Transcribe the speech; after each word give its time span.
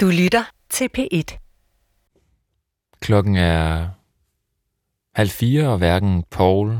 Du 0.00 0.06
lytter 0.06 0.44
til 0.70 0.88
P1. 0.98 1.38
Klokken 3.00 3.36
er 3.36 3.88
halv 5.14 5.28
fire, 5.28 5.68
og 5.68 5.78
hverken 5.78 6.24
Paul, 6.30 6.78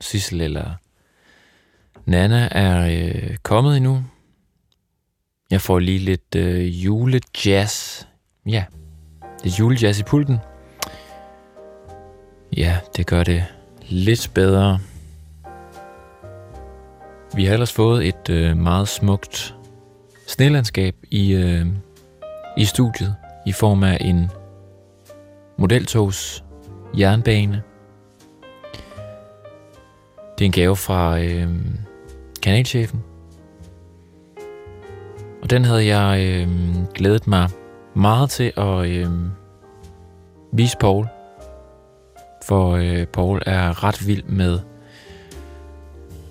Sissel 0.00 0.40
eller 0.40 0.74
Nana 2.04 2.48
er 2.50 2.86
øh, 2.86 3.36
kommet 3.42 3.76
endnu. 3.76 4.04
Jeg 5.50 5.60
får 5.60 5.78
lige 5.78 5.98
lidt 5.98 6.34
øh, 6.36 6.84
julejazz. 6.84 8.04
Ja, 8.46 8.64
lidt 9.44 9.58
julejazz 9.58 10.00
i 10.00 10.02
pulten. 10.02 10.38
Ja, 12.56 12.78
det 12.96 13.06
gør 13.06 13.24
det 13.24 13.44
lidt 13.88 14.30
bedre. 14.34 14.78
Vi 17.34 17.44
har 17.44 17.52
ellers 17.52 17.72
fået 17.72 18.08
et 18.08 18.30
øh, 18.30 18.56
meget 18.56 18.88
smukt 18.88 19.54
snelandskab 20.26 20.94
i, 21.10 21.32
øh, 21.32 21.66
i 22.56 22.64
studiet 22.64 23.14
i 23.46 23.52
form 23.52 23.82
af 23.82 23.98
en 24.00 24.30
modeltogs 25.58 26.44
jernbane. 26.98 27.62
Det 30.38 30.44
er 30.44 30.46
en 30.46 30.52
gave 30.52 30.76
fra 30.76 31.18
øh, 31.18 31.48
kanalchefen. 32.42 33.02
Og 35.42 35.50
den 35.50 35.64
havde 35.64 35.96
jeg 35.96 36.26
øh, 36.26 36.48
glædet 36.94 37.26
mig 37.26 37.48
meget 37.94 38.30
til 38.30 38.52
at 38.56 38.86
øh, 38.86 39.08
vise 40.52 40.76
Paul. 40.80 41.06
For 42.44 42.70
øh, 42.70 43.06
Paul 43.06 43.42
er 43.46 43.84
ret 43.84 44.06
vild 44.06 44.24
med 44.24 44.58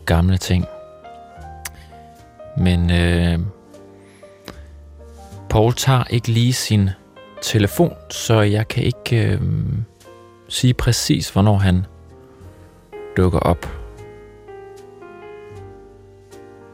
gamle 0.06 0.38
ting. 0.38 0.66
Men 2.58 2.92
øh, 2.92 3.40
Paul 5.60 5.74
tager 5.74 6.04
ikke 6.10 6.28
lige 6.28 6.54
sin 6.54 6.90
telefon, 7.42 7.94
så 8.10 8.42
jeg 8.42 8.68
kan 8.68 8.84
ikke 8.84 9.28
øh, 9.28 9.42
sige 10.50 10.74
præcis, 10.74 11.30
hvornår 11.30 11.58
han 11.58 11.86
dukker 13.18 13.40
op. 13.40 13.68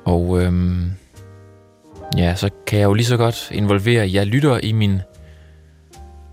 Og 0.05 0.41
øh, 0.41 0.53
ja, 2.17 2.35
så 2.35 2.49
kan 2.67 2.79
jeg 2.79 2.85
jo 2.85 2.93
lige 2.93 3.05
så 3.05 3.17
godt 3.17 3.51
involvere, 3.51 4.09
jeg 4.13 4.27
lytter 4.27 4.59
i 4.63 4.71
min 4.71 5.01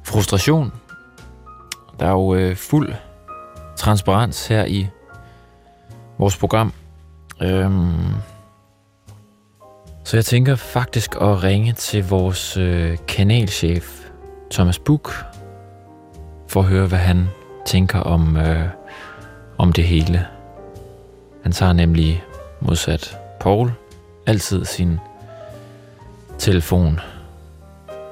frustration. 0.04 0.72
Der 2.00 2.06
er 2.06 2.12
jo 2.12 2.34
øh, 2.34 2.56
fuld 2.56 2.94
transparens 3.76 4.46
her 4.46 4.64
i 4.64 4.88
vores 6.18 6.36
program. 6.36 6.72
Øh, 7.42 7.70
så 10.04 10.16
jeg 10.16 10.24
tænker 10.24 10.56
faktisk 10.56 11.14
at 11.14 11.42
ringe 11.42 11.72
til 11.72 12.08
vores 12.08 12.56
øh, 12.56 12.98
kanalchef, 13.08 14.08
Thomas 14.50 14.78
Buk, 14.78 15.12
for 16.48 16.60
at 16.60 16.66
høre, 16.66 16.86
hvad 16.86 16.98
han 16.98 17.26
tænker 17.66 17.98
om, 17.98 18.36
øh, 18.36 18.68
om 19.58 19.72
det 19.72 19.84
hele. 19.84 20.26
Han 21.42 21.52
tager 21.52 21.72
nemlig 21.72 22.24
modsat 22.60 23.18
Paul 23.40 23.72
altid 24.26 24.64
sin 24.64 24.98
telefon, 26.38 27.00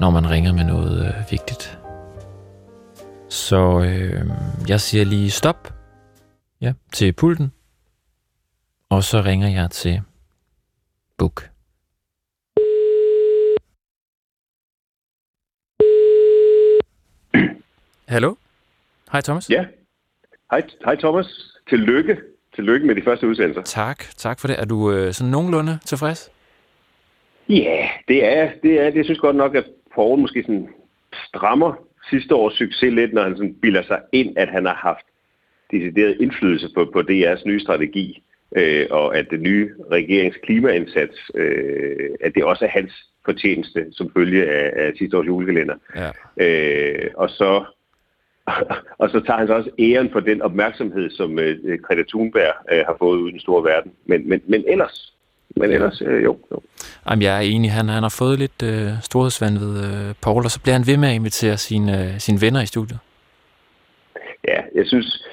når 0.01 0.11
man 0.11 0.31
ringer 0.31 0.53
med 0.53 0.65
noget 0.65 1.07
øh, 1.07 1.31
vigtigt. 1.31 1.79
Så 3.29 3.81
øh, 3.81 4.31
jeg 4.69 4.81
siger 4.81 5.05
lige 5.05 5.31
stop 5.31 5.75
ja, 6.61 6.73
til 6.93 7.13
pulten, 7.13 7.53
og 8.89 9.05
så 9.05 9.23
ringer 9.23 9.49
jeg 9.49 9.71
til 9.71 10.03
Book. 11.19 11.50
Hallo? 18.11 18.35
Hej 19.13 19.21
Thomas. 19.21 19.51
Ja. 19.51 19.65
Hej, 20.51 20.63
hej 20.85 20.97
Thomas. 20.97 21.27
Tillykke. 21.69 22.17
Tillykke 22.55 22.87
med 22.87 22.95
de 22.95 23.03
første 23.03 23.29
udsendelser. 23.29 23.63
Tak, 23.63 24.05
tak 24.17 24.41
for 24.41 24.49
det. 24.49 24.61
Er 24.61 24.65
du 24.65 24.93
øh, 24.93 25.13
sådan 25.13 25.31
nogenlunde 25.31 25.79
tilfreds? 25.85 26.31
Ja, 27.49 27.89
det 28.09 28.25
er 28.25 28.51
det. 28.63 28.81
Er. 28.81 28.91
Jeg 28.95 29.05
synes 29.05 29.19
godt 29.19 29.37
nok, 29.37 29.55
at 29.55 29.65
Paul 29.95 30.19
måske 30.19 30.43
sådan 30.43 30.69
strammer 31.29 31.75
sidste 32.11 32.35
års 32.35 32.55
succes 32.55 32.95
lidt, 32.95 33.13
når 33.13 33.23
han 33.23 33.37
sådan 33.37 33.55
bilder 33.63 33.83
sig 33.83 34.01
ind, 34.13 34.39
at 34.39 34.49
han 34.49 34.67
har 34.67 34.75
haft 34.75 35.07
decideret 35.71 36.17
indflydelse 36.21 36.69
på, 36.75 36.91
på 36.93 37.01
DR's 37.01 37.43
nye 37.47 37.61
strategi, 37.61 38.23
øh, 38.57 38.87
og 38.91 39.17
at 39.17 39.27
det 39.31 39.41
nye 39.41 39.71
regerings 39.91 40.37
klimaindsats, 40.43 41.31
øh, 41.35 42.11
at 42.21 42.35
det 42.35 42.45
også 42.45 42.65
er 42.65 42.69
hans 42.69 42.93
fortjeneste 43.25 43.87
som 43.93 44.13
følge 44.17 44.51
af, 44.51 44.87
af 44.87 44.93
sidste 44.99 45.19
års 45.19 45.27
julekalender. 45.27 45.75
Ja. 45.97 46.11
Øh, 46.45 47.11
og 47.15 47.31
så 47.31 47.65
og 49.03 49.11
så 49.11 49.21
tager 49.21 49.39
han 49.39 49.47
så 49.47 49.55
også 49.55 49.71
æren 49.79 50.11
for 50.13 50.21
den 50.21 50.43
opmærksomhed, 50.43 51.11
som 51.11 51.39
øh, 51.39 51.79
Greta 51.83 52.03
Thunberg 52.09 52.55
øh, 52.73 52.83
har 52.87 52.97
fået 52.99 53.19
ud 53.19 53.29
i 53.29 53.33
den 53.33 53.41
store 53.41 53.65
verden. 53.65 53.93
Men, 54.07 54.29
men, 54.29 54.43
men 54.47 54.65
ellers, 54.69 55.15
men 55.57 55.71
ellers 55.71 56.03
øh, 56.07 56.25
jo, 56.25 56.39
jo. 56.53 56.63
Jamen, 57.11 57.23
jeg 57.23 57.37
er 57.37 57.41
enig. 57.41 57.73
Han, 57.73 57.89
han 57.89 58.03
har 58.03 58.15
fået 58.19 58.39
lidt 58.39 58.63
øh, 58.63 58.89
storhedsvand 59.03 59.59
ved 59.59 59.75
øh, 59.85 60.15
Paul, 60.23 60.45
og 60.45 60.51
så 60.51 60.61
bliver 60.63 60.75
han 60.75 60.87
ved 60.87 60.97
med 60.97 61.09
at 61.09 61.15
invitere 61.15 61.57
sine, 61.57 62.05
øh, 62.05 62.19
sine 62.19 62.41
venner 62.41 62.63
i 62.63 62.67
studiet. 62.67 62.99
Ja, 64.49 64.61
jeg 64.75 64.87
synes, 64.87 65.27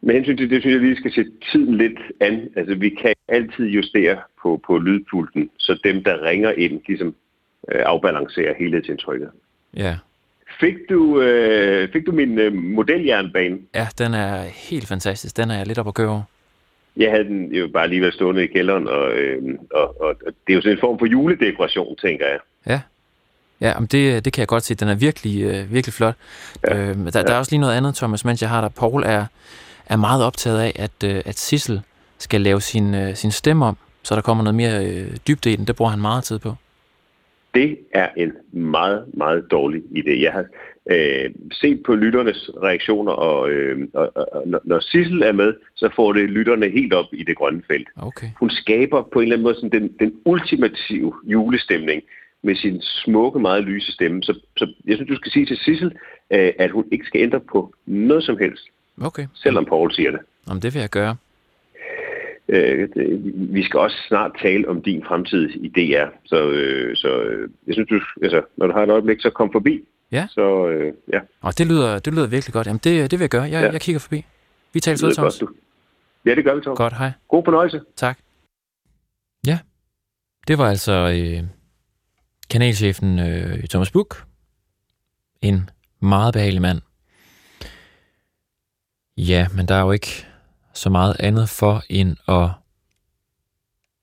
med 0.00 0.14
hensyn 0.14 0.36
til 0.36 0.50
det, 0.50 0.62
synes 0.62 0.74
jeg 0.74 0.82
lige 0.82 0.96
skal 0.96 1.12
sætte 1.12 1.32
tiden 1.52 1.76
lidt 1.76 1.98
an. 2.20 2.48
Altså, 2.56 2.74
vi 2.74 2.88
kan 2.88 3.14
altid 3.28 3.66
justere 3.66 4.16
på, 4.42 4.60
på 4.66 4.78
lydpulten, 4.78 5.50
så 5.56 5.80
dem, 5.84 6.04
der 6.04 6.22
ringer 6.22 6.50
ind, 6.50 6.80
ligesom 6.86 7.14
øh, 7.72 7.82
afbalancerer 7.86 8.54
helhedsindtrykket. 8.58 9.30
Ja. 9.76 9.96
Fik 10.60 10.74
du, 10.90 11.20
øh, 11.20 11.92
fik 11.92 12.06
du 12.06 12.12
min 12.12 12.38
øh, 12.38 12.54
modeljernbane? 12.54 13.58
Ja, 13.74 13.88
den 13.98 14.14
er 14.14 14.42
helt 14.42 14.86
fantastisk. 14.88 15.36
Den 15.36 15.50
er 15.50 15.56
jeg 15.56 15.66
lidt 15.66 15.78
op 15.78 15.88
at 15.88 15.94
køre 15.94 16.08
over. 16.08 16.22
Jeg 16.96 17.10
havde 17.10 17.24
den 17.24 17.54
jo 17.54 17.68
bare 17.72 17.88
lige 17.88 18.00
været 18.00 18.14
stående 18.14 18.44
i 18.44 18.46
kælderen, 18.46 18.88
og, 18.88 19.12
øh, 19.12 19.42
og, 19.70 20.00
og 20.00 20.14
det 20.20 20.52
er 20.52 20.54
jo 20.54 20.60
sådan 20.60 20.76
en 20.76 20.80
form 20.80 20.98
for 20.98 21.06
juledekoration, 21.06 21.96
tænker 21.96 22.26
jeg. 22.26 22.38
Ja, 22.66 22.80
ja 23.60 23.78
men 23.78 23.86
det, 23.86 24.24
det 24.24 24.32
kan 24.32 24.40
jeg 24.40 24.48
godt 24.48 24.62
se. 24.62 24.74
Den 24.74 24.88
er 24.88 24.94
virkelig, 24.94 25.42
øh, 25.42 25.72
virkelig 25.72 25.94
flot. 25.94 26.14
Ja. 26.68 26.76
Øh, 26.76 26.96
der, 26.96 27.10
ja. 27.14 27.22
der 27.22 27.32
er 27.32 27.38
også 27.38 27.52
lige 27.52 27.60
noget 27.60 27.76
andet, 27.76 27.94
Thomas, 27.94 28.24
mens 28.24 28.42
jeg 28.42 28.50
har 28.50 28.60
der. 28.60 28.68
Paul 28.68 29.02
er, 29.06 29.26
er 29.86 29.96
meget 29.96 30.24
optaget 30.24 30.60
af, 30.60 30.72
at, 30.76 31.04
øh, 31.04 31.22
at 31.26 31.38
Sissel 31.38 31.80
skal 32.18 32.40
lave 32.40 32.60
sin, 32.60 32.94
øh, 32.94 33.14
sin 33.14 33.30
stemme 33.30 33.66
om, 33.66 33.76
så 34.02 34.14
der 34.14 34.20
kommer 34.20 34.44
noget 34.44 34.54
mere 34.54 34.86
øh, 34.86 35.16
dybde 35.28 35.52
i 35.52 35.56
den. 35.56 35.66
Det 35.66 35.76
bruger 35.76 35.90
han 35.90 36.00
meget 36.00 36.24
tid 36.24 36.38
på. 36.38 36.54
Det 37.54 37.78
er 37.92 38.08
en 38.16 38.32
meget, 38.52 39.04
meget 39.14 39.50
dårlig 39.50 39.82
idé. 39.82 40.22
Jeg 40.22 40.32
har 40.32 40.44
øh, 40.90 41.30
set 41.52 41.82
på 41.82 41.94
lytternes 41.94 42.50
reaktioner, 42.62 43.12
og, 43.12 43.50
øh, 43.50 43.88
og, 43.94 44.12
og 44.16 44.42
når 44.64 44.80
Sissel 44.80 45.22
er 45.22 45.32
med, 45.32 45.54
så 45.74 45.88
får 45.96 46.12
det 46.12 46.30
lytterne 46.30 46.68
helt 46.68 46.92
op 46.92 47.06
i 47.12 47.24
det 47.24 47.36
grønne 47.36 47.62
felt. 47.66 47.88
Okay. 47.96 48.26
Hun 48.40 48.50
skaber 48.50 49.02
på 49.02 49.18
en 49.18 49.22
eller 49.22 49.36
anden 49.36 49.42
måde 49.42 49.54
sådan 49.54 49.82
den, 49.82 49.92
den 49.98 50.12
ultimative 50.24 51.12
julestemning 51.24 52.02
med 52.42 52.56
sin 52.56 52.82
smukke, 52.82 53.38
meget 53.38 53.64
lyse 53.64 53.92
stemme. 53.92 54.22
Så, 54.22 54.40
så 54.56 54.72
jeg 54.84 54.96
synes, 54.96 55.08
du 55.08 55.16
skal 55.16 55.32
sige 55.32 55.46
til 55.46 55.56
Sissel, 55.56 55.92
øh, 56.30 56.52
at 56.58 56.70
hun 56.70 56.84
ikke 56.92 57.06
skal 57.06 57.20
ændre 57.20 57.40
på 57.40 57.74
noget 57.86 58.24
som 58.24 58.38
helst. 58.38 58.64
Okay. 59.00 59.26
Selvom 59.34 59.64
Paul 59.64 59.92
siger 59.92 60.10
det. 60.10 60.20
Jamen, 60.48 60.62
det 60.62 60.74
vil 60.74 60.80
jeg 60.80 60.90
gøre. 60.90 61.16
Øh, 62.48 62.88
vi 63.54 63.62
skal 63.64 63.80
også 63.80 63.96
snart 64.08 64.32
tale 64.42 64.68
om 64.68 64.82
din 64.82 65.04
fremtid 65.04 65.48
i 65.48 65.68
DR. 65.68 66.06
Så, 66.24 66.50
øh, 66.50 66.96
så 66.96 67.20
øh, 67.20 67.50
jeg 67.66 67.74
synes, 67.74 67.88
du, 67.88 68.00
altså, 68.22 68.42
når 68.56 68.66
du 68.66 68.72
har 68.72 68.82
et 68.82 68.90
øjeblik, 68.90 69.20
så 69.20 69.30
kom 69.30 69.52
forbi. 69.52 69.84
Ja. 70.12 70.26
Så, 70.30 70.68
øh, 70.68 70.92
ja. 71.12 71.20
Og 71.40 71.58
det 71.58 71.66
lyder, 71.66 71.98
det 71.98 72.14
lyder 72.14 72.26
virkelig 72.26 72.52
godt. 72.52 72.66
Jamen, 72.66 72.80
det, 72.84 73.10
det 73.10 73.18
vil 73.18 73.24
jeg 73.24 73.30
gøre. 73.30 73.42
Jeg, 73.42 73.62
ja. 73.64 73.72
jeg 73.72 73.80
kigger 73.80 74.00
forbi. 74.00 74.24
Vi 74.72 74.80
taler 74.80 75.06
ved, 75.06 75.14
Thomas. 75.14 75.38
Godt, 75.38 75.50
du. 75.50 75.54
Ja, 76.24 76.34
det 76.34 76.44
gør 76.44 76.54
vi, 76.54 76.60
Thomas. 76.60 76.76
Godt, 76.76 76.98
hej. 76.98 77.10
God 77.28 77.44
fornøjelse. 77.44 77.80
Tak. 77.96 78.18
Ja, 79.46 79.58
det 80.48 80.58
var 80.58 80.68
altså 80.68 80.92
øh, 80.92 81.44
kanalchefen 82.50 83.18
øh, 83.18 83.62
Thomas 83.62 83.90
Buk. 83.90 84.24
En 85.42 85.70
meget 86.00 86.34
behagelig 86.34 86.62
mand. 86.62 86.80
Ja, 89.16 89.46
men 89.56 89.68
der 89.68 89.74
er 89.74 89.82
jo 89.82 89.92
ikke 89.92 90.27
så 90.78 90.90
meget 90.90 91.16
andet 91.20 91.48
for 91.48 91.82
end 91.88 92.16
at 92.28 92.50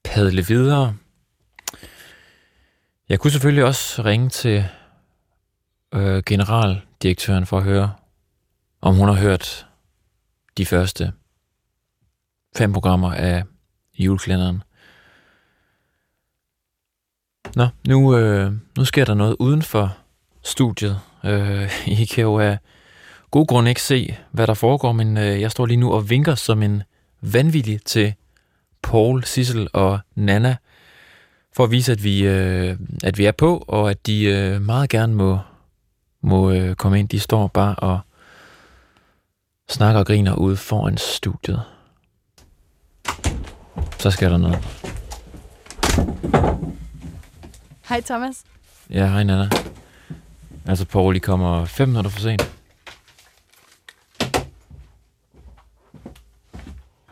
padle 0.04 0.46
videre. 0.48 0.96
Jeg 3.10 3.20
kunne 3.20 3.32
selvfølgelig 3.32 3.66
også 3.66 4.04
ringe 4.04 4.30
til 4.30 4.66
øh, 5.94 6.24
generaldirektøren 6.26 7.46
for 7.46 7.58
at 7.58 7.64
høre, 7.64 7.94
om 8.82 8.96
hun 8.96 9.08
har 9.08 9.16
hørt 9.16 9.68
de 10.58 10.66
første 10.66 11.14
fem 12.58 12.74
programmer 12.74 13.14
af 13.14 13.44
juleklænderen. 13.98 14.64
Nå, 17.56 17.68
nu, 17.88 18.18
øh, 18.18 18.54
nu 18.78 18.86
sker 18.86 19.06
der 19.06 19.14
noget 19.14 19.36
uden 19.40 19.62
for 19.62 19.98
studiet. 20.44 21.00
Øh, 21.26 21.88
I 22.02 22.06
kan 22.06 22.22
jo 22.22 22.58
god 23.36 23.48
grund 23.48 23.68
ikke 23.68 23.82
se, 23.82 24.18
hvad 24.32 24.48
der 24.48 24.54
foregår, 24.54 24.92
men 24.92 25.18
øh, 25.18 25.42
jeg 25.42 25.52
står 25.52 25.66
lige 25.66 25.78
nu 25.78 25.94
og 25.94 26.10
vinker 26.10 26.36
som 26.36 26.64
en 26.64 26.84
vanvittig 27.22 27.80
til 27.86 28.14
Paul, 28.84 29.24
Sissel 29.24 29.68
og 29.74 30.00
Nana, 30.16 30.56
for 31.54 31.64
at 31.64 31.72
vise, 31.72 31.92
at 31.92 32.04
vi, 32.04 32.26
øh, 32.26 32.78
at 33.04 33.18
vi 33.18 33.26
er 33.26 33.32
på, 33.32 33.66
og 33.68 33.90
at 33.90 34.08
de 34.08 34.24
øh, 34.24 34.62
meget 34.62 34.90
gerne 34.90 35.16
må, 35.16 35.40
må 36.22 36.52
øh, 36.52 36.76
komme 36.76 37.00
ind. 37.00 37.10
De 37.10 37.20
står 37.20 37.48
bare 37.48 37.76
og 37.76 38.00
snakker 39.70 40.00
og 40.00 40.06
griner 40.06 40.36
ude 40.36 40.58
foran 40.58 40.98
studiet. 40.98 41.62
Så 44.00 44.12
sker 44.12 44.30
der 44.30 44.38
noget. 44.38 44.60
Hej 47.90 48.02
Thomas. 48.02 48.44
Ja, 48.90 49.08
hej 49.08 49.24
Nana. 49.24 49.50
Altså, 50.66 50.86
Paul, 50.86 51.16
I 51.16 51.20
kommer 51.20 51.66
fem 51.66 51.88
minutter 51.90 52.12
for 52.12 52.20
sent. 52.20 52.56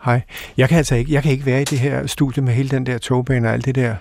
Hej. 0.06 0.22
Jeg 0.58 0.70
kan 0.70 0.78
altså 0.78 0.96
ikke, 0.96 1.14
jeg 1.14 1.24
kan 1.24 1.32
ikke 1.32 1.46
være 1.46 1.62
i 1.62 1.66
det 1.66 1.80
her 1.80 2.08
studie 2.08 2.44
med 2.44 2.54
hele 2.54 2.70
den 2.70 2.86
der 2.86 2.98
togbane 2.98 3.48
og 3.48 3.54
alt 3.54 3.66
det 3.66 3.76
der. 3.76 3.96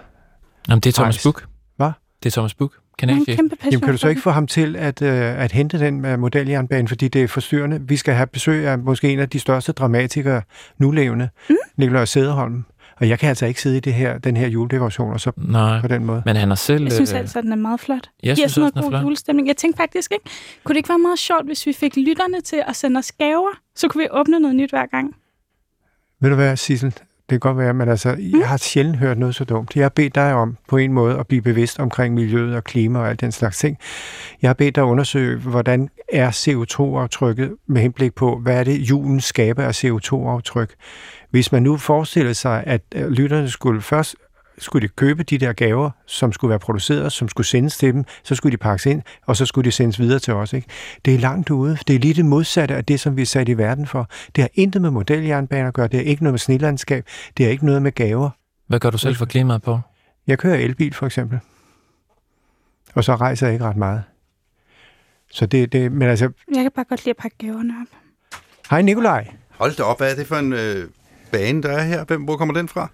Jamen, 0.69 0.81
det 0.81 0.87
er 0.91 0.93
Thomas. 0.93 1.23
Book. 1.23 1.45
Hvad? 1.77 1.91
Det 2.23 2.29
er 2.29 2.31
Thomas 2.33 2.55
Book, 2.55 2.73
Jeg 3.03 3.09
er 3.09 3.13
en 3.13 3.25
kanalchef. 3.25 3.39
Jamen, 3.65 3.81
kan 3.81 3.91
du 3.93 3.97
så 3.99 4.09
ikke 4.09 4.21
få 4.21 4.31
ham 4.31 4.47
til 4.47 4.77
at, 4.77 5.03
øh, 5.03 5.13
at 5.43 5.53
hente 5.53 5.79
den 5.79 6.05
øh, 6.05 6.19
modeljernbane, 6.19 6.89
fordi 6.89 7.09
det 7.09 7.23
er 7.23 7.29
forstyrrende? 7.29 7.81
Vi 7.89 7.97
skal 7.97 8.15
have 8.15 8.27
besøg 8.27 8.67
af 8.67 8.79
måske 8.79 9.13
en 9.13 9.19
af 9.19 9.29
de 9.29 9.41
største 9.41 9.73
dramatikere 9.73 10.43
nulevende, 10.79 11.29
mm. 11.51 11.57
Nikolaj 11.77 12.05
Sæderholm. 12.05 12.65
Og 13.01 13.09
jeg 13.09 13.19
kan 13.19 13.29
altså 13.29 13.47
ikke 13.47 13.63
sidde 13.63 13.77
i 13.77 13.81
det 13.81 13.95
her, 13.95 14.19
den 14.19 14.37
her 14.37 14.49
juledekoration 14.49 15.13
og 15.13 15.21
så 15.21 15.33
Nej, 15.37 15.81
på 15.81 15.89
den 15.89 16.05
måde. 16.05 16.23
men 16.27 16.37
han 16.37 16.49
har 16.49 16.55
selv... 16.55 16.83
Jeg 16.83 16.93
synes 16.93 17.13
øh, 17.13 17.19
altså, 17.19 17.39
at 17.39 17.43
den 17.45 17.53
er 17.53 17.57
meget 17.57 17.81
flot. 17.81 18.09
jeg 18.23 18.35
Giver 18.37 18.49
synes 18.49 18.53
sådan 18.53 18.65
også, 18.65 18.73
den 18.75 18.81
noget 18.81 18.85
er 18.85 18.91
god 18.91 18.91
flot. 18.91 19.03
julestemning. 19.03 19.49
Jeg 19.49 19.57
tænkte 19.57 19.77
faktisk 19.83 20.13
ikke, 20.13 20.25
kunne 20.65 20.75
det 20.75 20.77
ikke 20.79 20.89
være 20.89 20.99
meget 20.99 21.19
sjovt, 21.19 21.47
hvis 21.47 21.67
vi 21.67 21.73
fik 21.73 21.97
lytterne 21.97 22.41
til 22.41 22.63
at 22.69 22.77
sende 22.77 22.99
os 22.99 23.13
gaver? 23.13 23.51
Så 23.77 23.89
kunne 23.89 24.03
vi 24.03 24.09
åbne 24.11 24.39
noget 24.41 24.57
nyt 24.57 24.71
hver 24.71 24.87
gang. 24.87 25.15
Ved 26.23 26.31
du 26.31 26.37
hvad, 26.37 26.57
Sissel? 26.57 26.91
Det 26.91 27.03
kan 27.31 27.39
godt 27.41 27.59
være, 27.59 27.75
men 27.75 27.89
altså, 27.89 28.15
Mm. 28.19 28.41
jeg 28.41 28.49
har 28.49 28.57
sjældent 28.57 28.97
hørt 28.97 29.19
noget 29.19 29.35
så 29.35 29.45
dumt. 29.45 29.77
Jeg 29.77 29.85
har 29.85 29.89
bedt 29.89 30.15
dig 30.15 30.35
om 30.35 30.57
på 30.69 30.77
en 30.77 30.93
måde 30.93 31.19
at 31.19 31.27
blive 31.27 31.43
bevidst 31.43 31.79
omkring 31.81 32.15
miljøet 32.15 32.57
og 32.57 32.65
klima 32.65 32.99
og 32.99 33.09
alt 33.11 33.21
den 33.21 33.33
slags 33.33 33.59
ting. 33.59 33.79
Jeg 34.43 34.49
har 34.49 34.55
bedt 34.55 34.75
dig 34.75 34.85
undersøge, 34.85 35.39
hvordan 35.39 35.89
er 36.13 36.31
CO2-aftrykket 36.31 37.55
med 37.67 37.83
henblik 37.83 38.15
på, 38.15 38.39
hvad 38.39 38.59
er 38.61 38.65
det, 38.65 38.79
julen 38.79 39.21
skaber 39.21 39.63
af 39.63 39.85
CO2-aftryk. 39.85 40.75
Hvis 41.31 41.53
man 41.53 41.63
nu 41.63 41.77
forestiller 41.77 42.33
sig, 42.33 42.65
at 42.67 42.83
øh, 42.95 43.09
lytterne 43.11 43.51
skulle 43.51 43.81
først 43.83 44.17
skulle 44.63 44.89
de 44.89 44.93
købe 44.97 45.23
de 45.23 45.39
der 45.39 45.53
gaver, 45.53 45.91
som 46.07 46.33
skulle 46.33 46.49
være 46.49 46.59
produceret, 46.59 47.13
som 47.13 47.29
skulle 47.29 47.47
sendes 47.47 47.77
til 47.77 47.95
dem, 47.95 48.05
så 48.23 48.35
skulle 48.35 48.53
de 48.53 48.57
pakkes 48.57 48.87
ind, 48.87 49.03
og 49.27 49.37
så 49.37 49.47
skulle 49.47 49.65
de 49.65 49.73
sendes 49.73 49.99
videre 50.01 50.19
til 50.19 50.35
os. 50.35 50.53
Ikke? 50.53 50.69
Det 51.05 51.15
er 51.15 51.19
langt 51.19 51.51
ude. 51.51 51.79
Det 51.89 51.97
er 51.97 52.01
lige 52.01 52.15
det 52.15 52.25
modsatte 52.25 52.75
af 52.75 52.85
det, 52.85 53.01
som 53.01 53.17
vi 53.17 53.23
er 53.23 53.27
sat 53.27 53.49
i 53.49 53.59
verden 53.59 53.87
for. 53.87 54.09
Det 54.37 54.43
har 54.43 54.49
intet 54.55 54.83
med 54.83 54.91
modeljernbaner 54.91 55.69
at 55.69 55.75
gøre. 55.75 55.87
Det 55.89 55.95
har 55.95 56.05
ikke 56.05 56.23
noget 56.23 56.33
med 56.33 56.39
snelandskab. 56.39 57.07
Det 57.37 57.45
har 57.47 57.51
ikke 57.51 57.67
noget 57.67 57.83
med 57.83 57.93
gaver. 57.93 58.31
Hvad 58.67 58.81
gør 58.81 58.91
du 58.91 58.99
selv 58.99 59.17
for 59.17 59.27
klimaet 59.27 59.63
på? 59.63 59.81
Jeg 60.27 60.39
kører 60.39 60.57
elbil, 60.57 60.95
for 60.95 61.07
eksempel. 61.07 61.39
Og 62.95 63.05
så 63.05 63.15
rejser 63.17 63.47
jeg 63.47 63.55
ikke 63.55 63.65
ret 63.65 63.77
meget. 63.77 64.03
Så 65.31 65.47
det, 65.47 65.73
det 65.73 65.93
men 65.93 66.09
altså, 66.09 66.31
Jeg 66.55 66.63
kan 66.63 66.71
bare 66.75 66.85
godt 66.89 67.05
lide 67.05 67.11
at 67.11 67.17
pakke 67.17 67.37
gaverne 67.39 67.75
op. 67.83 67.99
hej 68.71 68.83
Nikolaj. 68.83 69.29
Hold 69.51 69.77
da 69.77 69.83
op, 69.83 69.99
hvad 69.99 70.13
er 70.13 70.17
det 70.17 70.27
for 70.27 70.37
en 70.37 70.53
øh, 70.53 70.89
bane, 71.33 71.63
der 71.63 71.69
er 71.73 71.83
her? 71.83 72.05
Hvem, 72.05 72.23
hvor 72.23 72.37
kommer 72.37 72.55
den 72.55 72.69
fra? 72.69 72.89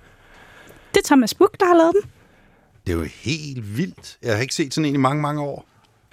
Det 0.94 0.96
er 0.96 1.06
Thomas 1.06 1.34
Book, 1.34 1.60
der 1.60 1.66
har 1.66 1.74
lavet 1.74 1.92
den. 2.02 2.10
Det 2.86 2.92
er 2.92 2.96
jo 2.98 3.04
helt 3.14 3.76
vildt. 3.76 4.18
Jeg 4.22 4.34
har 4.34 4.42
ikke 4.42 4.54
set 4.54 4.74
sådan 4.74 4.88
en 4.88 4.94
i 4.94 4.98
mange, 4.98 5.22
mange 5.22 5.40
år. 5.42 5.66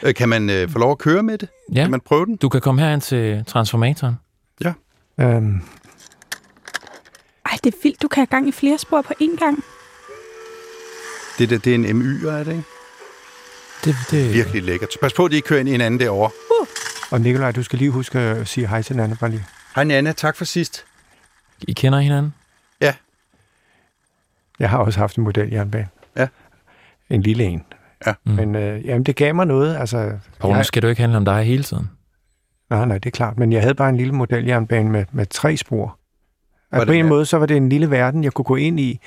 Øh, 0.04 0.14
kan 0.16 0.30
man 0.30 0.50
øh, 0.50 0.70
få 0.70 0.80
lov 0.80 0.92
at 0.92 0.98
køre 0.98 1.24
med 1.24 1.38
det? 1.38 1.50
Ja, 1.74 1.82
Kan 1.82 1.92
man 1.92 2.00
prøve 2.00 2.26
den? 2.26 2.36
du 2.36 2.50
kan 2.50 2.62
komme 2.62 2.82
herind 2.82 3.02
til 3.02 3.44
transformatoren. 3.48 4.16
Øhm, 5.20 5.62
Ej, 7.46 7.58
det 7.64 7.74
er 7.74 7.78
vildt. 7.84 8.02
Du 8.02 8.08
kan 8.08 8.22
have 8.22 8.26
gang 8.26 8.48
i 8.48 8.52
flere 8.52 8.78
spor 8.78 9.02
på 9.02 9.14
én 9.22 9.38
gang. 9.40 9.64
Det, 11.38 11.50
der, 11.50 11.58
det 11.58 11.72
er 11.72 11.76
en 11.76 11.98
MY, 11.98 12.26
er 12.26 12.44
det 12.44 12.52
ikke? 12.52 12.64
Det, 13.86 13.96
det, 14.12 14.34
Virkelig 14.34 14.64
lækkert. 14.64 14.90
Pas 15.02 15.14
på, 15.14 15.26
at 15.26 15.32
de 15.32 15.36
ikke 15.36 15.48
kører 15.48 15.60
ind 15.60 15.70
i 15.70 15.74
en 15.74 15.82
anden 15.82 16.00
derovre. 16.00 16.32
og 17.12 17.22
Nikolaj, 17.22 17.52
du 17.52 17.64
skal 17.64 17.80
lige 17.80 17.92
huske 17.92 18.20
at 18.20 18.48
sige 18.48 18.68
hej 18.68 18.82
til 18.82 18.96
Nanne, 18.96 19.18
bare 19.20 19.30
lige. 19.30 19.46
Hej 19.76 19.84
Nana, 19.84 20.12
tak 20.12 20.36
for 20.38 20.46
sidst. 20.46 20.86
I 21.62 21.74
kender 21.74 22.00
hinanden? 22.00 22.34
Jeg 24.60 24.70
har 24.70 24.78
også 24.78 25.00
haft 25.00 25.18
en 25.18 25.24
modeljernbane. 25.24 25.88
Ja. 26.18 26.28
En 27.10 27.22
lille 27.22 27.44
en. 27.44 27.64
Ja. 28.08 28.14
Mm. 28.26 28.32
Men 28.32 28.56
øh, 28.56 28.86
jamen, 28.86 29.04
det 29.04 29.16
gav 29.16 29.36
mig 29.36 29.46
noget. 29.46 29.78
Altså, 29.78 30.12
Poul, 30.40 30.52
nu 30.52 30.58
jeg, 30.58 30.66
skal 30.66 30.82
det 30.82 30.88
jo 30.88 30.90
ikke 30.90 31.02
handle 31.02 31.18
om 31.18 31.26
dig 31.26 31.44
hele 31.44 31.64
tiden. 31.64 31.90
nej, 32.70 32.86
nej, 32.86 32.98
det 32.98 33.06
er 33.06 33.12
klart. 33.12 33.38
Men 33.38 33.54
jeg 33.54 33.62
havde 33.62 33.76
bare 33.76 33.90
en 33.90 33.98
lille 33.98 34.14
modeljernbane 34.14 34.90
med, 34.90 35.06
med 35.12 35.26
tre 35.26 35.58
spor. 35.58 36.00
Og 36.72 36.86
på 36.88 36.92
en 36.92 37.06
mær- 37.06 37.10
måde, 37.10 37.26
så 37.26 37.38
var 37.38 37.46
det 37.46 37.58
en 37.58 37.70
lille 37.70 37.92
verden, 37.92 38.24
jeg 38.24 38.32
kunne 38.32 38.46
gå 38.46 38.56
ind 38.56 38.80
i, 38.80 39.00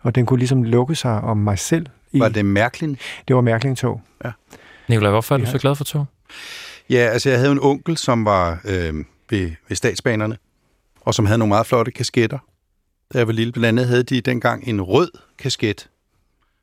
og 0.00 0.14
den 0.14 0.26
kunne 0.26 0.38
ligesom 0.38 0.62
lukke 0.62 0.94
sig 0.94 1.20
om 1.20 1.36
mig 1.36 1.58
selv. 1.58 1.86
I. 2.12 2.20
Var 2.20 2.28
det 2.28 2.44
mærkeligt? 2.44 3.00
det 3.28 3.36
var 3.36 3.42
mærkeligt 3.42 3.78
tog. 3.78 4.00
Nikolaj, 4.88 5.10
hvorfor 5.10 5.34
er 5.34 5.38
du 5.38 5.44
Ja. 5.44 5.50
så 5.50 5.58
glad 5.58 5.74
for 5.74 5.84
tog? 5.84 6.06
Ja, 6.90 6.96
altså 6.96 7.28
jeg 7.30 7.38
havde 7.38 7.52
en 7.52 7.58
onkel, 7.62 7.96
som 7.96 8.24
var 8.24 8.60
øh, 8.64 8.94
ved, 9.30 9.50
ved 9.68 9.76
statsbanerne, 9.76 10.36
og 11.00 11.14
som 11.14 11.26
havde 11.26 11.38
nogle 11.38 11.48
meget 11.48 11.66
flotte 11.66 11.90
kasketter. 11.92 12.38
Da 13.12 13.18
jeg 13.18 13.26
var 13.26 13.32
lille, 13.32 13.52
blandt 13.52 13.66
andet 13.66 13.86
havde 13.88 14.02
de 14.02 14.20
dengang 14.20 14.68
en 14.68 14.82
rød 14.82 15.10
kasket. 15.38 15.88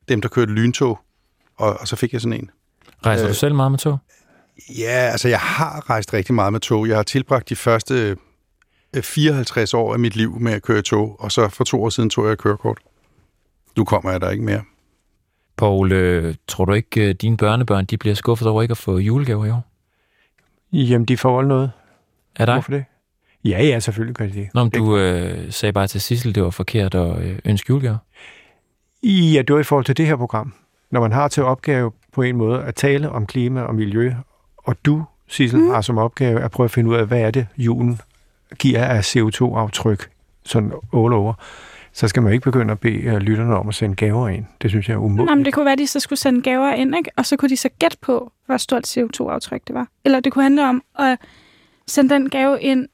Dem, 0.08 0.20
der 0.20 0.28
kørte 0.28 0.52
lyntog. 0.52 0.98
Og, 1.56 1.80
og 1.80 1.88
så 1.88 1.96
fik 1.96 2.12
jeg 2.12 2.20
sådan 2.20 2.32
en. 2.40 2.50
Rejser 3.06 3.24
Øh. 3.24 3.30
du 3.30 3.34
selv 3.34 3.54
meget 3.54 3.72
med 3.72 3.78
tog? 3.78 3.98
Ja, 4.78 5.08
altså 5.12 5.28
jeg 5.28 5.38
har 5.40 5.90
rejst 5.90 6.12
rigtig 6.12 6.34
meget 6.34 6.52
med 6.52 6.60
tog. 6.60 6.88
Jeg 6.88 6.96
har 6.96 7.02
tilbragt 7.02 7.48
de 7.48 7.56
første 7.56 8.16
øh, 8.96 9.02
54 9.02 9.74
år 9.74 9.92
af 9.92 9.98
mit 9.98 10.16
liv 10.16 10.40
med 10.40 10.52
at 10.52 10.62
køre 10.62 10.82
tog, 10.82 11.20
og 11.20 11.32
så 11.32 11.48
for 11.48 11.64
to 11.64 11.82
år 11.82 11.88
siden 11.88 12.10
tog 12.10 12.28
jeg 12.28 12.38
kørekort. 12.38 12.78
Nu 13.76 13.84
kommer 13.84 14.10
jeg 14.10 14.20
der 14.20 14.30
ikke 14.30 14.44
mere. 14.44 14.62
Poul, 15.56 15.92
øh, 15.92 16.34
tror 16.48 16.64
du 16.64 16.72
ikke, 16.72 17.08
øh, 17.08 17.14
dine 17.14 17.36
børnebørn 17.36 17.84
de 17.84 17.96
bliver 17.98 18.14
skuffet 18.14 18.48
over 18.48 18.62
ikke 18.62 18.72
at 18.72 18.78
få 18.78 18.98
julegaver 18.98 19.44
i 19.46 19.50
år? 19.50 19.64
Jamen, 20.72 21.04
de 21.04 21.16
får 21.16 21.42
noget. 21.42 21.70
Er 22.36 22.46
dig? 22.46 22.54
Hvorfor 22.54 22.72
det? 22.72 22.84
Ja, 23.44 23.64
ja, 23.64 23.80
selvfølgelig 23.80 24.16
gør 24.16 24.26
de 24.26 24.32
det. 24.32 24.48
Nå, 24.54 24.62
men 24.64 24.70
du 24.70 24.96
øh, 24.96 25.52
sagde 25.52 25.72
bare 25.72 25.86
til 25.86 26.00
Sissel, 26.00 26.34
det 26.34 26.42
var 26.42 26.50
forkert 26.50 26.94
at 26.94 27.18
øh, 27.22 27.38
ønske 27.44 27.70
julegaver. 27.70 27.98
Ja, 29.02 29.42
det 29.42 29.54
var 29.54 29.60
i 29.60 29.64
forhold 29.64 29.84
til 29.84 29.96
det 29.96 30.06
her 30.06 30.16
program. 30.16 30.52
Når 30.90 31.00
man 31.00 31.12
har 31.12 31.28
til 31.28 31.42
opgave 31.42 31.92
på 32.12 32.22
en 32.22 32.36
måde 32.36 32.62
at 32.62 32.74
tale 32.74 33.10
om 33.10 33.26
klima 33.26 33.60
og 33.60 33.74
miljø, 33.74 34.14
og 34.56 34.76
du, 34.84 35.04
Sissel, 35.28 35.60
mm. 35.60 35.70
har 35.70 35.80
som 35.80 35.98
opgave 35.98 36.40
at 36.40 36.50
prøve 36.50 36.64
at 36.64 36.70
finde 36.70 36.90
ud 36.90 36.94
af, 36.94 37.06
hvad 37.06 37.20
er 37.20 37.30
det, 37.30 37.46
julen 37.58 38.00
giver 38.58 38.84
af 38.84 39.16
CO2-aftryk, 39.16 40.10
sådan 40.44 40.72
all 40.94 41.12
over, 41.12 41.34
så 41.92 42.08
skal 42.08 42.22
man 42.22 42.32
ikke 42.32 42.44
begynde 42.44 42.72
at 42.72 42.80
bede 42.80 43.06
uh, 43.06 43.16
lytterne 43.16 43.56
om 43.56 43.68
at 43.68 43.74
sende 43.74 43.96
gaver 43.96 44.28
ind. 44.28 44.44
Det 44.62 44.70
synes 44.70 44.88
jeg 44.88 44.94
er 44.94 44.98
Nå, 44.98 45.04
umuligt. 45.04 45.36
men 45.36 45.44
det 45.44 45.54
kunne 45.54 45.64
være, 45.64 45.72
at 45.72 45.78
de 45.78 45.86
så 45.86 46.00
skulle 46.00 46.18
sende 46.18 46.42
gaver 46.42 46.72
ind, 46.74 46.96
ikke? 46.96 47.10
og 47.16 47.26
så 47.26 47.36
kunne 47.36 47.48
de 47.48 47.56
så 47.56 47.68
gætte 47.78 47.96
på, 48.00 48.32
hvor 48.46 48.56
stort 48.56 48.98
CO2-aftryk 48.98 49.60
det 49.66 49.74
var. 49.74 49.88
Eller 50.04 50.20
det 50.20 50.32
kunne 50.32 50.42
handle 50.42 50.68
om 50.68 50.82
at 50.98 51.18
sende 51.86 52.14
den 52.14 52.30
gave 52.30 52.60
ind 52.60 52.88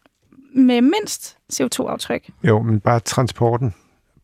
med 0.56 0.80
mindst 0.80 1.36
CO2-aftryk. 1.52 2.28
Jo, 2.44 2.62
men 2.62 2.80
bare 2.80 3.00
transporten, 3.00 3.75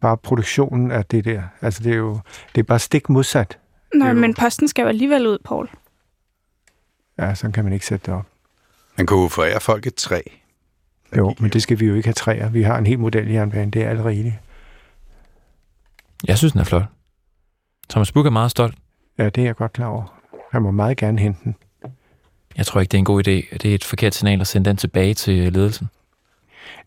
bare 0.00 0.16
produktionen 0.16 0.90
af 0.90 1.04
det 1.04 1.24
der, 1.24 1.42
altså 1.60 1.82
det 1.82 1.92
er 1.92 1.96
jo 1.96 2.20
det 2.54 2.60
er 2.60 2.64
bare 2.64 2.78
stik 2.78 3.08
modsat. 3.08 3.58
Nå, 3.94 4.06
Jo. 4.06 4.12
men 4.14 4.34
posten 4.34 4.68
skal 4.68 4.82
jo 4.82 4.88
alligevel 4.88 5.26
ud, 5.26 5.38
Paul. 5.44 5.70
Ja, 7.18 7.34
sådan 7.34 7.52
kan 7.52 7.64
man 7.64 7.72
ikke 7.72 7.86
sætte 7.86 8.06
det 8.06 8.14
op. 8.14 8.26
Man 8.96 9.06
kunne 9.06 9.22
jo 9.22 9.28
forære 9.28 9.60
folk 9.60 9.86
et 9.86 9.94
træ. 9.94 10.20
Der 11.10 11.18
Jo, 11.18 11.34
men 11.38 11.50
det 11.50 11.62
skal 11.62 11.80
vi 11.80 11.86
jo 11.86 11.94
ikke 11.94 12.06
have 12.06 12.14
træer. 12.14 12.48
Vi 12.50 12.62
har 12.62 12.78
en 12.78 12.86
helt 12.86 13.00
model 13.00 13.28
jernbane, 13.28 13.70
det 13.70 13.82
er 13.82 13.90
alt 13.90 14.04
rigeligt. 14.04 14.34
Jeg 16.26 16.38
synes, 16.38 16.52
den 16.52 16.60
er 16.60 16.64
flot. 16.64 16.82
Thomas 17.90 18.12
Book 18.12 18.26
er 18.26 18.30
meget 18.30 18.50
stolt. 18.50 18.74
Ja, 19.18 19.24
det 19.28 19.38
er 19.38 19.44
jeg 19.44 19.56
godt 19.56 19.72
klar 19.72 19.86
over. 19.86 20.18
Han 20.52 20.62
må 20.62 20.70
meget 20.70 20.96
gerne 20.96 21.18
hente 21.18 21.40
den. 21.44 21.56
Jeg 22.56 22.66
tror 22.66 22.80
ikke, 22.80 22.90
det 22.90 22.96
er 22.96 23.00
en 23.00 23.04
god 23.04 23.20
idé. 23.28 23.30
Det 23.56 23.64
er 23.64 23.74
et 23.74 23.84
forkert 23.84 24.14
signal 24.14 24.40
at 24.40 24.46
sende 24.46 24.68
den 24.70 24.76
tilbage 24.76 25.14
til 25.14 25.52
ledelsen. 25.52 25.88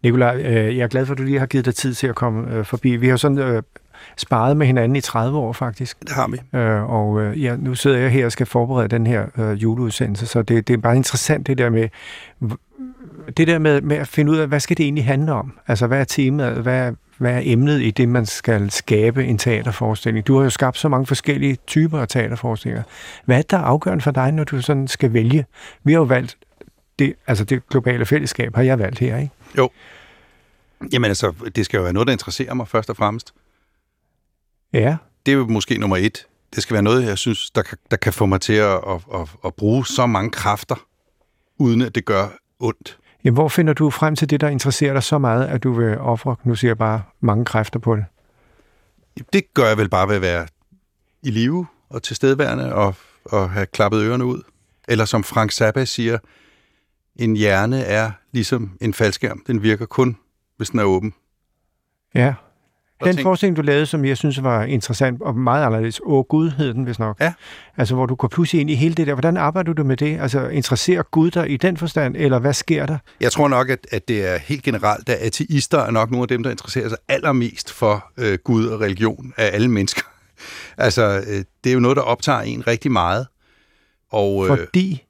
Nikolaj, 0.04 0.36
øh, 0.46 0.78
jeg 0.78 0.84
er 0.84 0.88
glad 0.88 1.06
for, 1.06 1.14
at 1.14 1.18
du 1.18 1.24
lige 1.24 1.40
har 1.40 1.46
givet 1.46 1.66
dig 1.66 1.76
tid 1.76 1.94
til 1.94 2.08
at 2.08 2.16
komme 2.16 2.56
øh, 2.56 2.66
forbi. 2.66 2.96
Vi 2.96 3.08
har 3.08 3.18
sådan 3.18 3.38
øh, 3.38 3.64
sparet 4.18 4.58
med 4.58 4.68
hinanden 4.68 4.96
i 4.96 5.02
30 5.02 5.38
år 5.38 5.54
faktisk, 5.54 6.00
Det 6.00 6.12
har 6.12 6.28
vi. 6.28 6.58
øh, 6.60 6.90
og 6.90 7.22
øh, 7.22 7.44
ja, 7.44 7.56
nu 7.56 7.76
sidder 7.76 7.98
jeg 7.98 8.10
her 8.10 8.26
og 8.26 8.32
skal 8.32 8.46
forberede 8.46 8.88
den 8.88 9.08
her 9.08 9.26
øh, 9.38 9.64
juleudsendelse, 9.64 10.26
så 10.28 10.42
det, 10.42 10.68
det 10.68 10.74
er 10.74 10.78
bare 10.78 10.96
interessant 10.96 11.48
det 11.48 11.58
der 11.58 11.70
med 11.70 11.90
det 13.38 13.48
der 13.48 13.60
med, 13.60 13.82
med 13.82 13.98
at 13.98 14.08
finde 14.08 14.32
ud 14.32 14.38
af, 14.38 14.48
hvad 14.48 14.60
skal 14.60 14.78
det 14.78 14.84
egentlig 14.84 15.06
handle 15.06 15.34
om? 15.34 15.60
Altså, 15.68 15.88
hvad 15.88 16.00
er 16.00 16.04
temaet? 16.04 16.54
Hvad 16.58 16.78
er, 16.80 16.92
hvad 17.18 17.32
er 17.34 17.42
emnet 17.44 17.82
i 17.82 17.92
det, 17.92 18.10
man 18.10 18.26
skal 18.26 18.72
skabe 18.72 19.26
en 19.26 19.38
teaterforestilling? 19.38 20.28
Du 20.28 20.38
har 20.38 20.44
jo 20.44 20.50
skabt 20.50 20.78
så 20.78 20.90
mange 20.90 21.06
forskellige 21.06 21.58
typer 21.68 22.00
af 22.00 22.08
teaterforestillinger. 22.08 22.84
Hvad 23.26 23.38
er 23.38 23.42
det, 23.42 23.52
der 23.52 23.58
er 23.58 23.62
afgørende 23.62 24.02
for 24.02 24.12
dig, 24.12 24.32
når 24.32 24.44
du 24.44 24.62
sådan 24.62 24.88
skal 24.88 25.14
vælge? 25.14 25.46
Vi 25.84 25.92
har 25.92 26.00
jo 26.00 26.04
valgt 26.04 26.38
det, 27.00 27.14
altså 27.28 27.44
det 27.44 27.68
globale 27.70 28.06
fællesskab, 28.06 28.56
har 28.56 28.64
jeg 28.64 28.80
valgt 28.80 29.00
her, 29.00 29.18
ikke? 29.18 29.32
Jamen 30.94 31.10
altså, 31.10 31.34
det 31.56 31.66
skal 31.66 31.78
jo 31.78 31.84
være 31.84 31.94
noget, 31.94 32.08
der 32.08 32.12
interesserer 32.12 32.54
mig 32.54 32.68
først 32.68 32.90
og 32.90 32.96
fremmest. 32.96 33.34
Ja, 34.74 34.98
Det 35.26 35.32
er 35.32 35.36
jo 35.36 35.48
måske 35.48 35.78
nummer 35.78 35.98
et. 35.98 36.28
Det 36.56 36.64
skal 36.64 36.74
være 36.74 36.84
noget, 36.84 37.06
jeg 37.06 37.18
synes, 37.18 37.52
der 37.52 37.62
kan, 37.62 37.78
der 37.92 37.98
kan 37.98 38.14
få 38.14 38.26
mig 38.26 38.42
til 38.42 38.54
at, 38.54 38.74
at, 38.74 39.02
at, 39.14 39.30
at 39.46 39.54
bruge 39.54 39.86
så 39.86 40.06
mange 40.06 40.32
kræfter, 40.32 40.76
uden 41.58 41.82
at 41.82 41.96
det 41.96 42.06
gør 42.06 42.28
ondt. 42.60 42.98
Jamen, 43.24 43.36
hvor 43.36 43.48
finder 43.48 43.74
du 43.74 43.90
frem 43.90 44.16
til 44.16 44.30
det, 44.30 44.42
der 44.42 44.48
interesserer 44.48 44.94
dig 44.94 45.04
så 45.04 45.18
meget, 45.18 45.46
at 45.48 45.64
du 45.64 45.74
vil 45.74 45.98
ofre, 45.98 46.36
nu 46.44 46.56
siger 46.56 46.70
jeg 46.70 46.78
bare, 46.78 47.04
mange 47.20 47.46
kræfter 47.46 47.80
på 47.80 47.96
det? 47.96 48.06
Det 49.34 49.54
gør 49.54 49.68
jeg 49.68 49.78
vel 49.78 49.90
bare 49.90 50.08
ved 50.08 50.16
at 50.16 50.22
være 50.22 50.48
i 51.24 51.32
live 51.32 51.68
og 51.90 52.04
tilstedeværende 52.04 52.74
og, 52.74 52.96
og 53.26 53.50
have 53.50 53.66
klappet 53.66 54.02
ørerne 54.02 54.26
ud. 54.26 54.42
Eller 54.88 55.06
som 55.06 55.24
Frank 55.24 55.52
Zappa 55.52 55.86
siger, 55.86 56.18
en 57.16 57.36
hjerne 57.36 57.82
er 57.82 58.12
ligesom 58.36 58.72
en 58.82 58.94
faldskærm. 58.94 59.44
Den 59.48 59.64
virker 59.64 59.86
kun, 59.86 60.18
hvis 60.58 60.70
den 60.70 60.80
er 60.80 60.84
åben. 60.84 61.14
Ja. 62.16 62.34
Den 63.04 63.16
tænk- 63.16 63.24
forskning, 63.24 63.56
du 63.58 63.62
lavede, 63.62 63.86
som 63.86 64.06
jeg 64.06 64.18
synes 64.18 64.44
var 64.44 64.64
interessant 64.64 65.22
og 65.22 65.36
meget 65.38 65.66
anderledes, 65.66 66.02
Åh 66.06 66.24
Gud 66.24 66.50
hed 66.50 66.74
den 66.74 66.86
vist 66.88 67.00
nok. 67.00 67.20
Ja. 67.20 67.34
Altså, 67.78 67.96
hvor 67.96 68.06
du 68.06 68.16
går 68.16 68.28
pludselig 68.28 68.62
ind 68.62 68.70
i 68.70 68.76
hele 68.76 68.96
det 68.96 69.08
der. 69.08 69.14
Hvordan 69.14 69.38
arbejder 69.38 69.74
du 69.74 69.84
med 69.84 69.98
det? 69.98 70.20
Altså, 70.20 70.48
interesserer 70.48 71.04
Gud 71.04 71.32
dig 71.32 71.50
i 71.52 71.58
den 71.58 71.78
forstand, 71.78 72.16
eller 72.18 72.40
hvad 72.40 72.54
sker 72.54 72.86
der? 72.86 72.98
Jeg 73.22 73.32
tror 73.32 73.48
nok, 73.48 73.70
at, 73.70 73.88
at 73.92 74.08
det 74.08 74.28
er 74.34 74.38
helt 74.38 74.64
generelt, 74.64 75.10
at 75.10 75.18
ateister 75.22 75.80
er 75.80 75.92
nok 75.92 76.12
nogle 76.12 76.24
af 76.24 76.28
dem, 76.28 76.44
der 76.44 76.52
interesserer 76.52 76.90
sig 76.90 76.98
allermest 77.08 77.72
for 77.72 78.06
øh, 78.18 78.38
Gud 78.44 78.66
og 78.68 78.82
religion 78.82 79.34
af 79.38 79.50
alle 79.54 79.68
mennesker. 79.68 80.02
altså, 80.78 81.24
øh, 81.28 81.44
det 81.64 81.70
er 81.70 81.74
jo 81.74 81.80
noget, 81.80 81.98
der 81.98 82.04
optager 82.04 82.40
en 82.42 82.68
rigtig 82.68 82.92
meget. 82.92 83.28
Og 84.12 84.44
øh, 84.44 84.58
Fordi, 84.58 85.04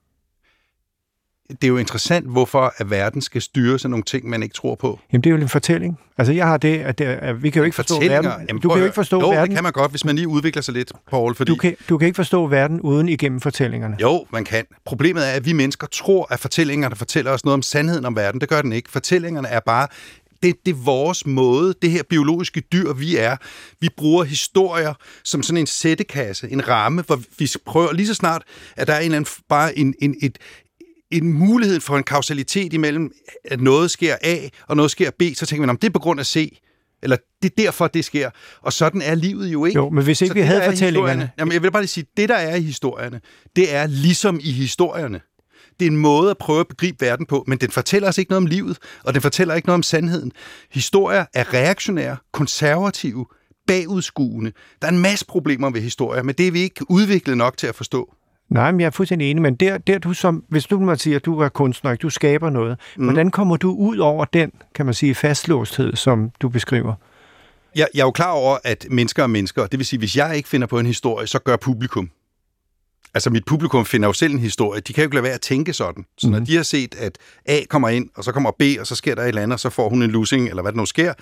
det 1.49 1.63
er 1.63 1.67
jo 1.67 1.77
interessant, 1.77 2.27
hvorfor 2.27 2.73
at 2.77 2.89
verden 2.89 3.21
skal 3.21 3.41
styre 3.41 3.79
sådan 3.79 3.91
nogle 3.91 4.03
ting, 4.03 4.29
man 4.29 4.43
ikke 4.43 4.53
tror 4.53 4.75
på. 4.75 4.99
jamen 5.13 5.23
det 5.23 5.29
er 5.29 5.35
jo 5.35 5.41
en 5.41 5.49
fortælling. 5.49 5.99
Altså, 6.17 6.33
jeg 6.33 6.47
har 6.47 6.57
det, 6.57 6.77
at, 6.77 6.97
det, 6.97 7.05
at 7.05 7.43
vi 7.43 7.49
kan 7.49 7.59
jo 7.59 7.63
ikke 7.63 7.75
forstå 7.75 7.99
verden. 7.99 8.31
Jamen, 8.49 8.61
du 8.61 8.69
kan 8.69 8.77
jo 8.77 8.83
ikke 8.83 8.95
forstå 8.95 9.19
jo, 9.19 9.29
verden. 9.29 9.49
det 9.49 9.55
kan 9.55 9.63
man 9.63 9.71
godt, 9.71 9.91
hvis 9.91 10.05
man 10.05 10.15
lige 10.15 10.27
udvikler 10.27 10.61
sig 10.61 10.73
lidt, 10.73 10.91
Paul, 11.09 11.35
fordi... 11.35 11.51
Du 11.51 11.55
kan, 11.55 11.75
du 11.89 11.97
kan 11.97 12.05
ikke 12.05 12.15
forstå 12.15 12.47
verden 12.47 12.81
uden 12.81 13.09
igennem 13.09 13.41
fortællingerne. 13.41 13.97
Jo, 14.01 14.25
man 14.31 14.43
kan. 14.43 14.65
Problemet 14.85 15.27
er, 15.27 15.31
at 15.31 15.45
vi 15.45 15.53
mennesker 15.53 15.87
tror, 15.87 16.33
at 16.33 16.39
fortællingerne 16.39 16.95
fortæller 16.95 17.31
os 17.31 17.45
noget 17.45 17.53
om 17.53 17.61
sandheden 17.61 18.05
om 18.05 18.15
verden. 18.15 18.41
Det 18.41 18.49
gør 18.49 18.61
den 18.61 18.73
ikke. 18.73 18.91
Fortællingerne 18.91 19.47
er 19.47 19.59
bare 19.59 19.87
det, 20.43 20.55
det 20.65 20.71
er 20.71 20.75
vores 20.75 21.25
måde, 21.25 21.73
det 21.81 21.91
her 21.91 22.03
biologiske 22.03 22.59
dyr, 22.59 22.93
vi 22.93 23.17
er. 23.17 23.37
Vi 23.79 23.89
bruger 23.97 24.23
historier 24.23 24.93
som 25.23 25.43
sådan 25.43 25.57
en 25.57 25.67
sættekasse, 25.67 26.49
en 26.51 26.67
ramme, 26.67 27.01
hvor 27.01 27.21
vi 27.37 27.51
prøver 27.65 27.93
lige 27.93 28.07
så 28.07 28.13
snart, 28.13 28.43
at 28.77 28.87
der 28.87 28.93
er 28.93 28.99
en 28.99 29.05
eller 29.05 29.15
anden, 29.15 29.31
bare 29.49 29.77
en, 29.77 29.93
en, 29.99 30.15
et, 30.21 30.37
en 31.11 31.33
mulighed 31.33 31.79
for 31.79 31.97
en 31.97 32.03
kausalitet 32.03 32.73
imellem, 32.73 33.11
at 33.45 33.61
noget 33.61 33.91
sker 33.91 34.15
A, 34.21 34.37
og 34.67 34.75
noget 34.75 34.91
sker 34.91 35.11
B, 35.19 35.21
så 35.35 35.45
tænker 35.45 35.61
man, 35.61 35.69
om 35.69 35.77
det 35.77 35.87
er 35.87 35.91
på 35.91 35.99
grund 35.99 36.19
af 36.19 36.25
C, 36.25 36.59
eller 37.03 37.17
det 37.41 37.51
er 37.51 37.63
derfor, 37.63 37.87
det 37.87 38.05
sker. 38.05 38.29
Og 38.61 38.73
sådan 38.73 39.01
er 39.01 39.15
livet 39.15 39.47
jo 39.47 39.65
ikke. 39.65 39.79
Jo, 39.79 39.89
men 39.89 40.03
hvis 40.03 40.21
ikke 40.21 40.29
Så 40.29 40.33
vi 40.33 40.39
det, 40.39 40.47
havde 40.47 40.61
er 40.61 40.69
fortællingerne... 40.71 41.31
Jamen, 41.39 41.51
jeg 41.51 41.63
vil 41.63 41.71
bare 41.71 41.81
lige 41.81 41.89
sige, 41.89 42.05
det 42.17 42.29
der 42.29 42.35
er 42.35 42.55
i 42.55 42.61
historierne, 42.61 43.21
det 43.55 43.73
er 43.73 43.87
ligesom 43.87 44.39
i 44.43 44.51
historierne. 44.51 45.21
Det 45.79 45.85
er 45.85 45.91
en 45.91 45.97
måde 45.97 46.29
at 46.31 46.37
prøve 46.37 46.59
at 46.59 46.67
begribe 46.67 47.05
verden 47.05 47.25
på, 47.25 47.43
men 47.47 47.57
den 47.57 47.71
fortæller 47.71 48.09
os 48.09 48.17
ikke 48.17 48.31
noget 48.31 48.41
om 48.41 48.45
livet, 48.45 48.77
og 49.03 49.13
den 49.13 49.21
fortæller 49.21 49.55
ikke 49.55 49.67
noget 49.67 49.75
om 49.75 49.83
sandheden. 49.83 50.31
Historier 50.71 51.25
er 51.33 51.53
reaktionære, 51.53 52.17
konservative, 52.33 53.25
bagudskuende. 53.67 54.51
Der 54.81 54.87
er 54.87 54.91
en 54.91 54.99
masse 54.99 55.25
problemer 55.25 55.69
ved 55.69 55.81
historier, 55.81 56.23
men 56.23 56.35
det 56.35 56.47
er 56.47 56.51
vi 56.51 56.59
ikke 56.59 56.91
udviklet 56.91 57.37
nok 57.37 57.57
til 57.57 57.67
at 57.67 57.75
forstå. 57.75 58.14
Nej, 58.49 58.71
men 58.71 58.79
jeg 58.79 58.85
er 58.87 58.91
fuldstændig 58.91 59.31
enig, 59.31 59.41
men 59.41 59.55
der, 59.55 59.77
der 59.77 59.97
du 59.99 60.13
som, 60.13 60.43
hvis 60.49 60.65
du 60.65 60.79
må 60.79 60.95
sige, 60.95 61.15
at 61.15 61.25
du 61.25 61.39
er 61.39 61.49
kunstner, 61.49 61.91
ikke? 61.91 62.01
du 62.01 62.09
skaber 62.09 62.49
noget, 62.49 62.77
mm. 62.97 63.03
hvordan 63.03 63.31
kommer 63.31 63.57
du 63.57 63.71
ud 63.75 63.97
over 63.97 64.25
den, 64.25 64.51
kan 64.75 64.85
man 64.85 64.93
sige, 64.93 65.15
fastlåsthed, 65.15 65.95
som 65.95 66.31
du 66.41 66.49
beskriver? 66.49 66.93
Jeg, 67.75 67.87
jeg 67.93 68.01
er 68.01 68.05
jo 68.05 68.11
klar 68.11 68.31
over, 68.31 68.57
at 68.63 68.85
mennesker 68.89 69.23
er 69.23 69.27
mennesker. 69.27 69.67
Det 69.67 69.79
vil 69.79 69.85
sige, 69.85 69.99
hvis 69.99 70.17
jeg 70.17 70.37
ikke 70.37 70.49
finder 70.49 70.67
på 70.67 70.79
en 70.79 70.85
historie, 70.85 71.27
så 71.27 71.39
gør 71.39 71.55
publikum. 71.55 72.09
Altså 73.13 73.29
mit 73.29 73.45
publikum 73.45 73.85
finder 73.85 74.07
jo 74.07 74.13
selv 74.13 74.33
en 74.33 74.39
historie. 74.39 74.81
De 74.81 74.93
kan 74.93 75.01
jo 75.01 75.05
ikke 75.07 75.15
lade 75.15 75.23
være 75.23 75.33
at 75.33 75.41
tænke 75.41 75.73
sådan. 75.73 76.05
Så 76.17 76.29
når 76.29 76.37
Mhm. 76.37 76.45
de 76.45 76.55
har 76.55 76.63
set, 76.63 76.95
at 76.95 77.17
A 77.45 77.59
kommer 77.69 77.89
ind, 77.89 78.09
og 78.15 78.23
så 78.23 78.31
kommer 78.31 78.51
B, 78.59 78.61
og 78.79 78.87
så 78.87 78.95
sker 78.95 79.15
der 79.15 79.21
et 79.21 79.27
eller 79.27 79.41
andet, 79.41 79.53
og 79.53 79.59
så 79.59 79.69
får 79.69 79.89
hun 79.89 80.03
en 80.03 80.11
losing, 80.11 80.49
eller 80.49 80.61
hvad 80.61 80.71
der 80.71 80.77
nu 80.77 80.85
sker, 80.85 81.13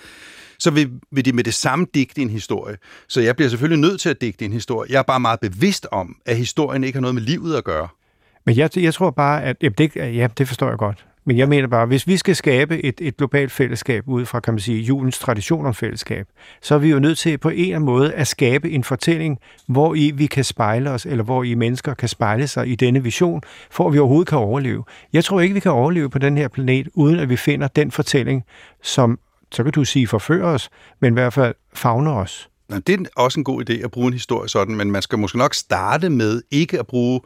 så 0.63 0.71
vil, 0.71 0.91
vil 1.11 1.25
de 1.25 1.33
med 1.33 1.43
det 1.43 1.53
samme 1.53 1.87
digte 1.93 2.21
en 2.21 2.29
historie. 2.29 2.77
Så 3.07 3.21
jeg 3.21 3.35
bliver 3.35 3.49
selvfølgelig 3.49 3.89
nødt 3.89 4.01
til 4.01 4.09
at 4.09 4.21
digte 4.21 4.45
en 4.45 4.53
historie. 4.53 4.91
Jeg 4.91 4.99
er 4.99 5.03
bare 5.03 5.19
meget 5.19 5.39
bevidst 5.39 5.87
om, 5.91 6.15
at 6.25 6.37
historien 6.37 6.83
ikke 6.83 6.95
har 6.95 7.01
noget 7.01 7.15
med 7.15 7.23
livet 7.23 7.55
at 7.55 7.63
gøre. 7.63 7.87
Men 8.45 8.57
jeg, 8.57 8.77
jeg 8.77 8.93
tror 8.93 9.09
bare, 9.11 9.43
at 9.43 9.57
jamen 9.61 9.75
det, 9.77 9.95
ja, 9.95 10.27
det 10.37 10.47
forstår 10.47 10.69
jeg 10.69 10.77
godt. 10.77 11.05
Men 11.25 11.37
jeg 11.37 11.49
mener 11.49 11.67
bare, 11.67 11.85
hvis 11.85 12.07
vi 12.07 12.17
skal 12.17 12.35
skabe 12.35 12.83
et, 12.83 13.01
et 13.01 13.17
globalt 13.17 13.51
fællesskab 13.51 14.07
ud 14.07 14.25
fra, 14.25 14.39
kan 14.39 14.53
man 14.53 14.59
sige, 14.59 14.81
julens 14.81 15.19
tradition 15.19 15.65
om 15.65 15.73
fællesskab, 15.73 16.27
så 16.61 16.75
er 16.75 16.79
vi 16.79 16.89
jo 16.89 16.99
nødt 16.99 17.17
til 17.17 17.37
på 17.37 17.49
en 17.49 17.59
eller 17.59 17.75
anden 17.75 17.85
måde 17.85 18.13
at 18.13 18.27
skabe 18.27 18.71
en 18.71 18.83
fortælling, 18.83 19.39
hvor 19.67 19.95
i 19.95 20.11
vi 20.11 20.25
kan 20.25 20.43
spejle 20.43 20.89
os, 20.89 21.05
eller 21.05 21.23
hvor 21.23 21.43
i 21.43 21.55
mennesker 21.55 21.93
kan 21.93 22.09
spejle 22.09 22.47
sig 22.47 22.67
i 22.67 22.75
denne 22.75 23.03
vision, 23.03 23.41
for 23.71 23.87
at 23.87 23.93
vi 23.93 23.99
overhovedet 23.99 24.27
kan 24.27 24.37
overleve. 24.37 24.83
Jeg 25.13 25.23
tror 25.23 25.41
ikke, 25.41 25.53
vi 25.53 25.59
kan 25.59 25.71
overleve 25.71 26.09
på 26.09 26.19
den 26.19 26.37
her 26.37 26.47
planet, 26.47 26.87
uden 26.93 27.19
at 27.19 27.29
vi 27.29 27.35
finder 27.35 27.67
den 27.67 27.91
fortælling, 27.91 28.43
som, 28.81 29.19
så 29.53 29.63
kan 29.63 29.71
du 29.71 29.83
sige, 29.83 30.07
forfører 30.07 30.45
os, 30.45 30.69
men 30.99 31.13
i 31.13 31.15
hvert 31.15 31.33
fald 31.33 31.55
fagner 31.73 32.11
os. 32.11 32.49
Nå, 32.69 32.79
det 32.79 32.99
er 32.99 33.05
også 33.15 33.39
en 33.39 33.43
god 33.43 33.69
idé 33.69 33.73
at 33.73 33.91
bruge 33.91 34.07
en 34.07 34.13
historie 34.13 34.49
sådan, 34.49 34.75
men 34.75 34.91
man 34.91 35.01
skal 35.01 35.19
måske 35.19 35.37
nok 35.37 35.53
starte 35.53 36.09
med 36.09 36.41
ikke 36.51 36.79
at 36.79 36.87
bruge 36.87 37.21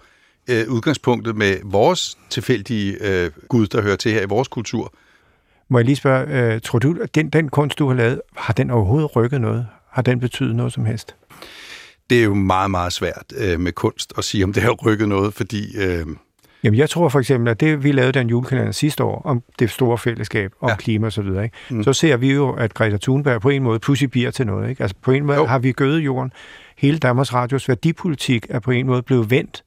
øh, 0.49 0.69
udgangspunktet 0.69 1.35
med 1.35 1.57
vores 1.63 2.17
tilfældige 2.29 2.97
øh, 3.01 3.31
Gud, 3.47 3.67
der 3.67 3.81
hører 3.81 3.95
til 3.95 4.11
her 4.11 4.21
i 4.21 4.25
vores 4.25 4.47
kultur. 4.47 4.93
Må 5.69 5.77
jeg 5.77 5.85
lige 5.85 5.95
spørge, 5.95 6.53
øh, 6.53 6.61
tror 6.61 6.79
du, 6.79 6.97
at 7.01 7.15
den, 7.15 7.29
den 7.29 7.49
kunst, 7.49 7.79
du 7.79 7.87
har 7.87 7.95
lavet, 7.95 8.21
har 8.37 8.53
den 8.53 8.71
overhovedet 8.71 9.15
rykket 9.15 9.41
noget? 9.41 9.67
Har 9.89 10.01
den 10.01 10.19
betydet 10.19 10.55
noget 10.55 10.73
som 10.73 10.85
helst? 10.85 11.15
Det 12.09 12.19
er 12.19 12.23
jo 12.23 12.33
meget, 12.33 12.71
meget 12.71 12.93
svært 12.93 13.33
øh, 13.37 13.59
med 13.59 13.71
kunst 13.71 14.13
at 14.17 14.23
sige, 14.23 14.43
om 14.43 14.53
det 14.53 14.63
har 14.63 14.71
rykket 14.71 15.09
noget, 15.09 15.33
fordi 15.33 15.77
øh, 15.77 16.05
Jamen, 16.63 16.77
jeg 16.79 16.89
tror 16.89 17.09
for 17.09 17.19
eksempel, 17.19 17.49
at 17.49 17.59
det, 17.59 17.83
vi 17.83 17.91
lavede 17.91 18.11
den 18.11 18.29
julekalender 18.29 18.71
sidste 18.71 19.03
år, 19.03 19.21
om 19.25 19.43
det 19.59 19.69
store 19.69 19.97
fællesskab, 19.97 20.51
om 20.61 20.69
Ja. 20.69 20.75
klima 20.75 21.05
og 21.05 21.13
så 21.13 21.21
videre, 21.21 21.43
ikke? 21.43 21.55
Mm. 21.69 21.83
Så 21.83 21.93
ser 21.93 22.17
vi 22.17 22.33
jo, 22.33 22.51
at 22.51 22.73
Greta 22.73 22.97
Thunberg 22.97 23.41
på 23.41 23.49
en 23.49 23.63
måde 23.63 23.79
pludselig 23.79 24.11
bliver 24.11 24.31
til 24.31 24.45
noget. 24.45 24.69
Ikke? 24.69 24.81
Altså 24.83 24.95
på 25.01 25.11
en 25.11 25.25
måde 25.25 25.37
jo. 25.37 25.45
har 25.45 25.59
vi 25.59 25.71
gødet 25.71 25.99
jorden. 25.99 26.31
Hele 26.77 26.97
Danmarks 26.99 27.33
Radios 27.33 27.69
værdipolitik 27.69 28.45
er 28.49 28.59
på 28.59 28.71
en 28.71 28.85
måde 28.87 29.01
blevet 29.01 29.31
vendt 29.31 29.63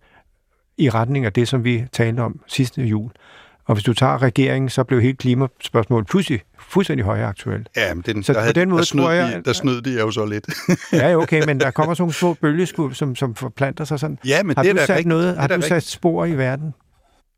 i 0.78 0.90
retning 0.90 1.24
af 1.24 1.32
det, 1.32 1.48
som 1.48 1.64
vi 1.64 1.84
talte 1.92 2.20
om 2.20 2.40
sidste 2.46 2.82
jul. 2.82 3.10
Og 3.70 3.74
hvis 3.76 3.84
du 3.84 3.92
tager 3.94 4.22
regeringen, 4.22 4.68
så 4.68 4.84
blev 4.84 5.00
hele 5.00 5.16
klimaspørgsmålet 5.16 6.06
pludselig 6.08 6.40
fuldstændig 6.58 7.04
højaktuelt. 7.04 7.68
ja, 7.76 7.94
men 7.94 8.02
den, 8.06 8.22
Så 8.22 8.32
der, 8.32 8.46
på 8.46 8.52
den 8.52 8.68
måde 8.68 8.78
der, 8.78 8.84
snød 8.84 9.04
tror 9.04 9.10
jeg, 9.10 9.36
de, 9.36 9.42
der 9.44 9.52
snød 9.52 9.82
de 9.82 10.00
jo 10.00 10.10
så 10.10 10.24
lidt. 10.26 10.46
Ja, 10.92 11.16
okay, 11.16 11.42
men 11.46 11.60
der 11.60 11.70
kommer 11.70 11.94
sådan 11.94 12.02
nogle 12.02 12.14
små 12.14 12.34
bølgeskud, 12.34 12.94
som, 12.94 13.16
som 13.16 13.34
forplanter 13.34 13.84
sig 13.84 14.00
sådan. 14.00 14.18
ja, 14.26 14.42
men 14.42 14.56
Har 14.56 14.62
det 14.62 14.68
er 14.70 14.72
du 14.74 14.78
da 14.78 14.86
sat 14.86 14.96
rigtigt. 14.96 15.08
noget? 15.08 15.30
Er 15.36 15.40
Har 15.40 15.48
du 15.48 15.54
rigtigt. 15.54 15.68
sat 15.68 15.82
spor 15.82 16.24
i 16.24 16.32
verden? 16.32 16.74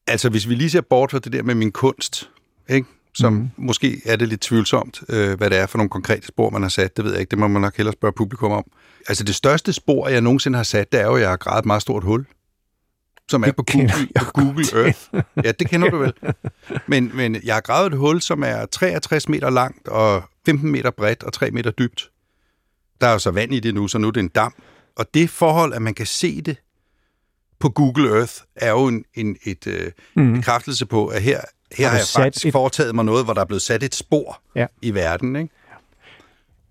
Altså, 0.07 0.29
hvis 0.29 0.49
vi 0.49 0.55
lige 0.55 0.71
ser 0.71 0.81
bort 0.81 1.11
fra 1.11 1.19
det 1.19 1.33
der 1.33 1.43
med 1.43 1.55
min 1.55 1.73
kunst, 1.73 2.31
ikke? 2.69 2.89
som 3.15 3.33
mm. 3.33 3.49
Måske 3.57 4.01
er 4.07 4.17
det 4.17 4.29
lidt 4.29 4.41
tvivlsomt, 4.41 5.03
øh, 5.09 5.39
hvad 5.39 5.51
det 5.51 5.59
er 5.59 5.67
for 5.67 5.79
nogle 5.79 5.91
konkrete 5.91 6.27
spor, 6.27 6.51
man 6.51 6.63
har 6.63 6.69
sat, 6.69 6.97
det 6.97 7.05
ved 7.05 7.13
jeg 7.13 7.21
ikke, 7.21 7.31
det 7.31 7.39
må 7.39 7.49
man 7.49 7.63
nok 7.63 7.77
hellere 7.77 7.93
spørge 7.93 8.13
publikum 8.17 8.53
om. 8.53 8.65
Altså, 9.09 9.25
det 9.25 9.35
største 9.35 9.73
spor, 9.73 10.09
jeg 10.09 10.21
nogensinde 10.21 10.57
har 10.57 10.63
sat, 10.65 10.93
det 10.93 11.01
er 11.01 11.05
jo, 11.07 11.15
at 11.15 11.21
jeg 11.21 11.29
har 11.29 11.37
gravet 11.37 11.59
et 11.59 11.67
meget 11.67 11.83
stort 11.83 12.05
hul, 12.05 12.25
som 13.31 13.43
er 13.43 13.47
Det 13.47 13.57
på 13.57 13.63
Google, 13.73 14.09
på 14.19 14.25
Google 14.25 14.65
Earth. 14.85 14.99
Ja, 15.45 15.53
det 15.53 15.69
kender 15.69 15.91
du 15.91 15.99
vel. 15.99 16.13
Men, 16.87 17.11
men 17.15 17.37
jeg 17.45 17.55
har 17.55 17.61
gravet 17.61 17.93
et 17.93 17.99
hul, 17.99 18.21
som 18.21 18.43
er 18.43 18.67
63 18.67 19.29
meter 19.29 19.51
langt 19.51 19.89
og 19.89 20.23
15 20.47 20.71
meter 20.73 20.91
bredt 20.91 21.23
og 21.23 21.33
3 21.33 21.51
meter 21.51 21.71
dybt. 21.71 22.11
Der 23.01 23.07
er 23.07 23.13
jo 23.13 23.19
så 23.19 23.31
vand 23.31 23.55
i 23.55 23.61
det 23.61 23.75
nu, 23.75 23.89
så 23.89 23.99
nu 23.99 24.07
er 24.09 24.11
det 24.13 24.21
en 24.21 24.29
dam. 24.29 24.55
Og 24.97 25.07
det 25.15 25.31
forhold, 25.31 25.75
at 25.75 25.83
man 25.83 25.95
kan 25.95 26.07
se 26.07 26.43
det 26.43 26.57
på 27.61 27.69
Google 27.69 28.17
Earth, 28.19 28.33
er 28.57 28.71
jo 28.71 28.87
en, 28.87 29.05
en, 29.15 29.37
et 29.45 29.67
øh, 29.67 29.91
Mm. 30.17 30.33
bekræftelse 30.35 30.87
på, 30.87 31.07
at 31.07 31.23
her, 31.23 31.41
her 31.77 31.85
Har 31.87 31.91
har 31.91 31.99
jeg 31.99 32.07
faktisk 32.17 32.47
et- 32.47 32.53
foretaget 32.53 32.95
mig 32.95 33.05
noget, 33.05 33.25
hvor 33.25 33.35
der 33.35 33.41
er 33.41 33.45
blevet 33.45 33.63
sat 33.63 33.83
et 33.83 33.95
spor 33.95 34.41
Ja. 34.57 34.67
i 34.83 34.95
verden. 34.95 35.37
Ikke? 35.37 35.55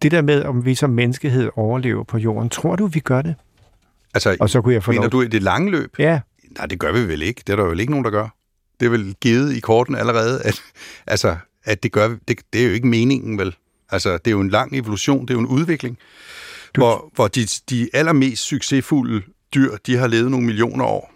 Det 0.01 0.11
der 0.11 0.21
med, 0.21 0.43
om 0.43 0.65
vi 0.65 0.75
som 0.75 0.89
menneskehed 0.89 1.49
overlever 1.55 2.03
på 2.03 2.17
jorden, 2.17 2.49
tror 2.49 2.75
du, 2.75 2.85
vi 2.87 2.99
gør 2.99 3.21
det? 3.21 3.35
Altså, 4.13 4.37
Og 4.39 4.49
så 4.49 4.61
kunne 4.61 4.73
jeg 4.73 4.83
få 4.83 4.91
mener 4.91 5.01
lov... 5.03 5.11
du 5.11 5.21
i 5.21 5.27
det 5.27 5.43
lange 5.43 5.71
løb? 5.71 5.95
Ja, 5.99 6.19
Nej, 6.57 6.65
det 6.65 6.79
gør 6.79 6.91
vi 6.91 7.07
vel 7.07 7.21
ikke. 7.21 7.43
Det 7.47 7.53
er 7.53 7.57
der 7.57 7.63
vel 7.63 7.79
ikke 7.79 7.91
nogen, 7.91 8.05
der 8.05 8.11
gør. 8.11 8.27
Det 8.79 8.85
er 8.85 8.89
vel 8.89 9.15
givet 9.21 9.53
i 9.55 9.59
korten 9.59 9.95
allerede, 9.95 10.41
at, 10.41 10.61
altså, 11.07 11.37
at 11.63 11.83
det 11.83 11.91
gør. 11.91 12.07
Det, 12.27 12.39
det 12.53 12.61
er 12.61 12.67
jo 12.67 12.73
ikke 12.73 12.87
meningen, 12.87 13.37
vel? 13.37 13.55
Altså, 13.89 14.11
det 14.17 14.27
er 14.27 14.31
jo 14.31 14.41
en 14.41 14.49
lang 14.49 14.75
evolution, 14.77 15.21
det 15.21 15.29
er 15.29 15.33
jo 15.33 15.39
en 15.39 15.45
udvikling, 15.47 15.97
Du- 16.75 16.81
hvor, 16.81 17.11
hvor 17.15 17.27
de, 17.27 17.45
de 17.69 17.89
allermest 17.93 18.43
succesfulde 18.43 19.21
dyr, 19.55 19.75
de 19.85 19.97
har 19.97 20.07
levet 20.07 20.31
nogle 20.31 20.45
millioner 20.45 20.85
år, 20.85 21.13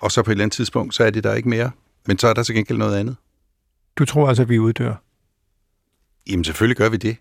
og 0.00 0.12
så 0.12 0.22
på 0.22 0.30
et 0.30 0.32
eller 0.32 0.44
andet 0.44 0.56
tidspunkt, 0.56 0.94
så 0.94 1.04
er 1.04 1.10
det 1.10 1.24
der 1.24 1.34
ikke 1.34 1.48
mere. 1.48 1.70
Men 2.06 2.18
så 2.18 2.28
er 2.28 2.32
der 2.34 2.42
til 2.42 2.54
gengæld 2.54 2.78
noget 2.78 2.96
andet. 2.96 3.16
du 3.98 4.04
tror 4.04 4.28
altså, 4.28 4.42
at 4.42 4.48
vi 4.48 4.58
uddør. 4.58 4.94
Jamen, 6.30 6.44
selvfølgelig 6.44 6.76
gør 6.76 6.88
vi 6.88 6.96
det. 6.96 7.16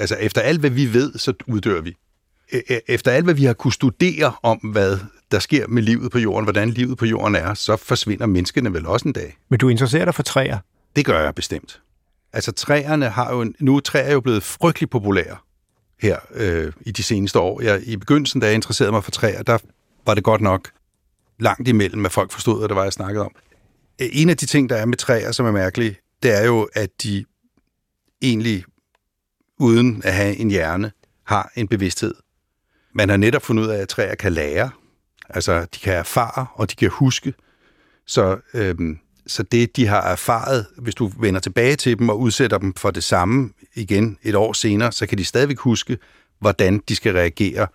Altså, 0.00 0.16
efter 0.16 0.40
alt, 0.40 0.60
hvad 0.60 0.70
vi 0.70 0.92
ved, 0.92 1.18
så 1.18 1.32
uddør 1.46 1.80
vi. 1.80 1.96
Efter 2.88 3.10
alt, 3.10 3.24
hvad 3.24 3.34
vi 3.34 3.44
har 3.44 3.52
kunne 3.52 3.72
studere 3.72 4.32
om, 4.42 4.58
hvad 4.58 4.98
der 5.30 5.38
sker 5.38 5.66
med 5.66 5.82
livet 5.82 6.10
på 6.12 6.18
jorden, 6.18 6.44
hvordan 6.44 6.70
livet 6.70 6.98
på 6.98 7.06
jorden 7.06 7.34
er, 7.34 7.54
så 7.54 7.76
forsvinder 7.76 8.26
menneskene 8.26 8.72
vel 8.72 8.86
også 8.86 9.08
en 9.08 9.12
dag. 9.12 9.36
Men 9.48 9.58
du 9.58 9.68
interesserer 9.68 10.04
dig 10.04 10.14
for 10.14 10.22
træer. 10.22 10.58
Det 10.96 11.04
gør 11.04 11.20
jeg 11.22 11.34
bestemt. 11.34 11.80
Altså 12.32 12.52
træerne 12.52 13.08
har 13.08 13.34
jo, 13.34 13.40
en- 13.42 13.54
nu 13.60 13.76
er 13.76 13.80
træer 13.80 14.12
jo 14.12 14.20
blevet 14.20 14.42
frygtelig 14.42 14.90
populære 14.90 15.36
her 16.02 16.18
øh, 16.34 16.72
i 16.80 16.90
de 16.92 17.02
seneste 17.02 17.38
år. 17.38 17.60
Jeg, 17.62 17.80
I 17.82 17.96
begyndelsen, 17.96 18.40
da 18.40 18.46
jeg 18.46 18.54
interesserede 18.54 18.92
mig 18.92 19.04
for 19.04 19.10
træer, 19.10 19.42
der 19.42 19.58
var 20.06 20.14
det 20.14 20.24
godt 20.24 20.40
nok 20.40 20.70
langt 21.40 21.68
imellem, 21.68 22.06
at 22.06 22.12
folk 22.12 22.30
forstod, 22.32 22.58
hvad 22.58 22.68
det 22.68 22.76
var, 22.76 22.82
jeg 22.82 22.92
snakkede 22.92 23.24
om. 23.24 23.34
En 23.98 24.30
af 24.30 24.36
de 24.36 24.46
ting, 24.46 24.70
der 24.70 24.76
er 24.76 24.84
med 24.86 24.96
træer, 24.96 25.32
som 25.32 25.46
er 25.46 25.50
mærkelige, 25.52 25.96
det 26.22 26.38
er 26.40 26.44
jo, 26.44 26.68
at 26.74 26.90
de 27.02 27.24
egentlig, 28.22 28.64
uden 29.58 30.02
at 30.04 30.14
have 30.14 30.36
en 30.36 30.50
hjerne, 30.50 30.92
har 31.26 31.52
en 31.56 31.68
bevidsthed 31.68 32.14
man 32.94 33.08
har 33.08 33.16
netop 33.16 33.42
fundet 33.42 33.62
ud 33.62 33.68
af, 33.68 33.78
at 33.78 33.88
træer 33.88 34.14
kan 34.14 34.32
lære. 34.32 34.70
Altså, 35.28 35.60
de 35.60 35.80
kan 35.82 35.94
erfare, 35.94 36.46
og 36.54 36.70
de 36.70 36.76
kan 36.76 36.90
huske. 36.90 37.34
Så, 38.06 38.38
øhm, 38.54 38.98
så 39.26 39.42
det, 39.42 39.76
de 39.76 39.86
har 39.86 40.02
erfaret, 40.02 40.66
hvis 40.78 40.94
du 40.94 41.12
vender 41.20 41.40
tilbage 41.40 41.76
til 41.76 41.98
dem 41.98 42.08
og 42.08 42.20
udsætter 42.20 42.58
dem 42.58 42.74
for 42.74 42.90
det 42.90 43.04
samme 43.04 43.50
igen 43.74 44.18
et 44.22 44.34
år 44.34 44.52
senere, 44.52 44.92
så 44.92 45.06
kan 45.06 45.18
de 45.18 45.24
stadigvæk 45.24 45.58
huske, 45.58 45.98
hvordan 46.38 46.82
de 46.88 46.96
skal 46.96 47.12
reagere 47.12 47.66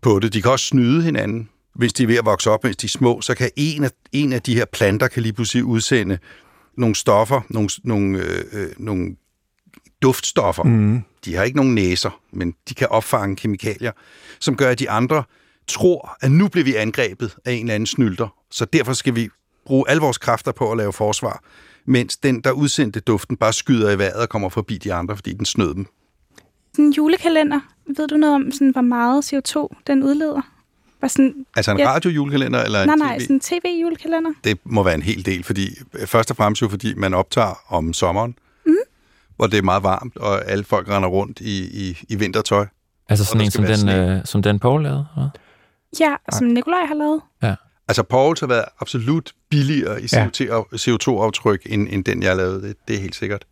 på 0.00 0.18
det. 0.18 0.32
De 0.32 0.42
kan 0.42 0.50
også 0.50 0.66
snyde 0.66 1.02
hinanden. 1.02 1.48
Hvis 1.74 1.92
de 1.92 2.02
er 2.02 2.06
ved 2.06 2.16
at 2.16 2.24
vokse 2.24 2.50
op, 2.50 2.64
mens 2.64 2.76
de 2.76 2.86
er 2.86 2.88
små, 2.88 3.20
så 3.20 3.34
kan 3.34 3.50
en 3.56 3.84
af, 3.84 3.90
en 4.12 4.32
af 4.32 4.42
de 4.42 4.54
her 4.54 4.64
planter 4.64 5.08
kan 5.08 5.22
lige 5.22 5.32
pludselig 5.32 5.64
udsende 5.64 6.18
nogle 6.76 6.94
stoffer, 6.94 7.40
nogle, 7.48 7.68
nogle, 7.84 8.18
øh, 8.18 8.44
øh 8.52 8.68
nogle 8.78 9.16
duftstoffer. 10.02 10.62
Mm. 10.62 11.02
De 11.24 11.34
har 11.34 11.42
ikke 11.44 11.56
nogen 11.56 11.74
næser, 11.74 12.20
men 12.32 12.54
de 12.68 12.74
kan 12.74 12.88
opfange 12.88 13.36
kemikalier, 13.36 13.92
som 14.38 14.56
gør, 14.56 14.70
at 14.70 14.78
de 14.78 14.90
andre 14.90 15.22
tror, 15.66 16.16
at 16.20 16.30
nu 16.32 16.48
bliver 16.48 16.64
vi 16.64 16.74
angrebet 16.74 17.36
af 17.44 17.52
en 17.52 17.60
eller 17.60 17.74
anden 17.74 17.86
snylter. 17.86 18.28
Så 18.50 18.64
derfor 18.64 18.92
skal 18.92 19.14
vi 19.14 19.28
bruge 19.66 19.84
alle 19.90 20.00
vores 20.00 20.18
kræfter 20.18 20.52
på 20.52 20.70
at 20.70 20.76
lave 20.78 20.92
forsvar, 20.92 21.42
mens 21.84 22.16
den, 22.16 22.40
der 22.40 22.50
udsendte 22.52 23.00
duften, 23.00 23.36
bare 23.36 23.52
skyder 23.52 23.90
i 23.90 23.98
vejret 23.98 24.22
og 24.22 24.28
kommer 24.28 24.48
forbi 24.48 24.78
de 24.78 24.94
andre, 24.94 25.16
fordi 25.16 25.32
den 25.32 25.44
snød 25.46 25.74
dem. 25.74 25.86
Sådan 26.72 26.84
en 26.84 26.92
julekalender, 26.92 27.60
ved 27.96 28.08
du 28.08 28.16
noget 28.16 28.34
om, 28.34 28.52
sådan, 28.52 28.70
hvor 28.70 28.80
meget 28.82 29.32
CO2 29.34 29.68
den 29.86 30.02
udleder? 30.02 30.40
Var 31.00 31.08
sådan, 31.08 31.34
Altså 31.56 31.70
en 31.70 31.78
Ja. 31.78 31.92
radiojulekalender 31.94 32.62
eller 32.64 32.82
en 32.82 32.86
nej, 32.88 32.96
nej, 32.96 33.18
TV? 33.18 33.20
sådan 33.22 33.36
en 33.36 33.40
tv-julekalender. 33.40 34.30
Det 34.44 34.58
må 34.64 34.82
være 34.82 34.94
en 34.94 35.02
hel 35.02 35.26
del, 35.26 35.44
fordi 35.44 35.68
først 36.06 36.30
og 36.30 36.36
fremmest 36.36 36.62
jo, 36.62 36.68
fordi 36.68 36.94
man 36.94 37.14
optager 37.14 37.54
om 37.68 37.92
sommeren, 37.92 38.30
mm. 38.30 38.36
Hvor 39.40 39.46
det 39.46 39.58
er 39.58 39.62
meget 39.62 39.82
varmt, 39.82 40.16
og 40.16 40.48
alle 40.50 40.64
folk 40.64 40.88
render 40.88 41.08
rundt 41.08 41.40
i, 41.40 41.88
i, 41.88 41.98
i 42.08 42.16
vintertøj. 42.16 42.66
Altså 43.08 43.24
sådan 43.24 43.40
en, 43.40 43.50
som 43.50 43.64
den, 43.64 43.88
øh, 43.88 44.20
som 44.24 44.42
den 44.42 44.58
Paul 44.58 44.82
lavede? 44.82 45.06
eller? 45.16 45.30
Ja, 46.00 46.14
som 46.32 46.46
Nikolaj 46.46 46.84
har 46.86 46.94
lavet. 46.94 47.20
Altså, 47.88 48.02
Pauls 48.02 48.40
har 48.40 48.46
været 48.46 48.64
absolut 48.80 49.32
billigere 49.50 50.02
i 50.02 50.06
Ja. 50.12 50.26
CO2 50.26 50.64
CO2-aftryk, 50.74 51.62
end, 51.66 51.88
end 51.90 52.04
den, 52.04 52.22
jeg 52.22 52.36
lavede. 52.36 52.62
Det, 52.62 52.76
det 52.88 52.96
er 52.96 53.00
helt 53.00 53.14
sikkert. 53.14 53.44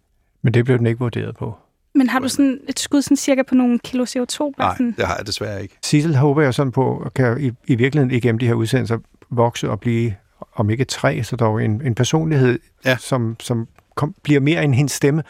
Men 0.43 0.55
det 0.55 0.65
blev 0.65 0.79
den 0.79 0.87
ikke 0.87 0.99
vurderet 0.99 1.37
på. 1.37 1.57
Men 1.95 2.09
har 2.09 2.19
du 2.19 2.29
sådan 2.29 2.59
et 2.69 2.79
skud 2.79 3.03
sådan 3.03 3.17
cirka 3.17 3.43
på 3.49 3.55
nogle 3.55 3.79
kilo 3.79 4.05
CO2? 4.05 4.39
Bare 4.39 4.53
Nej, 4.59 4.75
sådan, 4.75 4.95
det 4.99 5.07
har 5.07 5.17
jeg 5.17 5.27
desværre 5.27 5.63
ikke. 5.63 5.79
Sissel 5.83 6.17
håber 6.17 6.43
jeg 6.43 6.55
sådan 6.55 6.73
på, 6.73 6.99
at 7.07 7.15
kan 7.15 7.41
i, 7.41 7.53
i 7.73 7.75
virkeligheden 7.75 8.11
igennem 8.17 8.39
de 8.39 8.47
her 8.47 8.55
udsendelser 8.55 8.99
vokse 9.31 9.71
og 9.71 9.81
blive, 9.81 10.15
om 10.55 10.71
ikke 10.71 10.83
et 10.83 10.89
træ, 10.89 11.23
så 11.23 11.37
dog 11.37 11.65
en, 11.65 11.83
en 11.87 11.95
personlighed, 11.95 12.59
Ja. 12.85 12.97
som, 12.97 13.37
som 13.41 13.69
kom, 13.97 14.15
bliver 14.23 14.41
mere 14.41 14.65
end 14.65 14.75
hendes 14.75 14.93
stemme. 14.93 15.23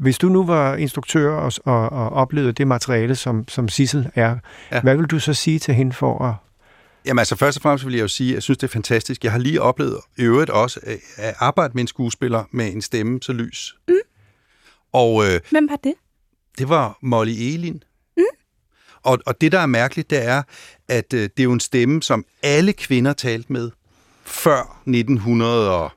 Hvis 0.00 0.18
du 0.18 0.28
nu 0.28 0.44
var 0.44 0.76
instruktør 0.76 1.32
og, 1.34 1.52
og, 1.64 1.88
og 1.92 2.10
oplevede 2.10 2.52
det 2.52 2.66
materiale, 2.68 3.16
som, 3.16 3.48
som 3.48 3.68
Sissel 3.68 4.10
er, 4.14 4.36
Ja. 4.72 4.80
hvad 4.80 4.96
vil 4.96 5.06
du 5.06 5.18
så 5.20 5.34
sige 5.34 5.58
til 5.58 5.74
hende 5.74 5.92
for 5.92 6.24
at... 6.24 6.34
Jamen 7.06 7.18
altså, 7.18 7.36
først 7.36 7.58
og 7.58 7.62
fremmest 7.62 7.86
vil 7.86 7.94
jeg 7.94 8.02
jo 8.02 8.08
sige, 8.08 8.30
at 8.30 8.34
jeg 8.34 8.42
synes, 8.42 8.58
det 8.58 8.66
er 8.66 8.72
fantastisk. 8.72 9.24
Jeg 9.24 9.32
har 9.32 9.38
lige 9.38 9.62
oplevet 9.62 9.96
i 10.18 10.22
øvrigt 10.22 10.50
også 10.50 10.80
øh, 10.86 10.94
at 11.16 11.34
arbejde 11.38 11.72
med 11.74 11.80
en 11.80 11.86
skuespiller 11.86 12.44
med 12.52 12.72
en 12.72 12.82
stemme 12.82 13.18
så 13.22 13.32
lys. 13.32 13.74
Mm. 13.88 13.94
Og 14.92 15.24
øh, 15.26 15.40
hvem 15.50 15.68
var 15.70 15.76
det? 15.76 15.94
det 16.58 16.68
var 16.68 16.98
Molly 17.02 17.30
Elin. 17.32 17.82
Mm. 18.16 18.22
Og, 19.02 19.18
og 19.26 19.40
det, 19.40 19.52
der 19.52 19.58
er 19.58 19.66
mærkeligt, 19.66 20.10
det 20.10 20.24
er, 20.24 20.42
at 20.88 21.14
øh, 21.14 21.20
det 21.22 21.40
er 21.40 21.44
jo 21.44 21.52
en 21.52 21.60
stemme, 21.60 22.02
som 22.02 22.24
alle 22.42 22.72
kvinder 22.72 23.12
talte 23.12 23.52
med 23.52 23.70
før 24.24 24.82
1900 24.86 25.70
og 25.70 25.90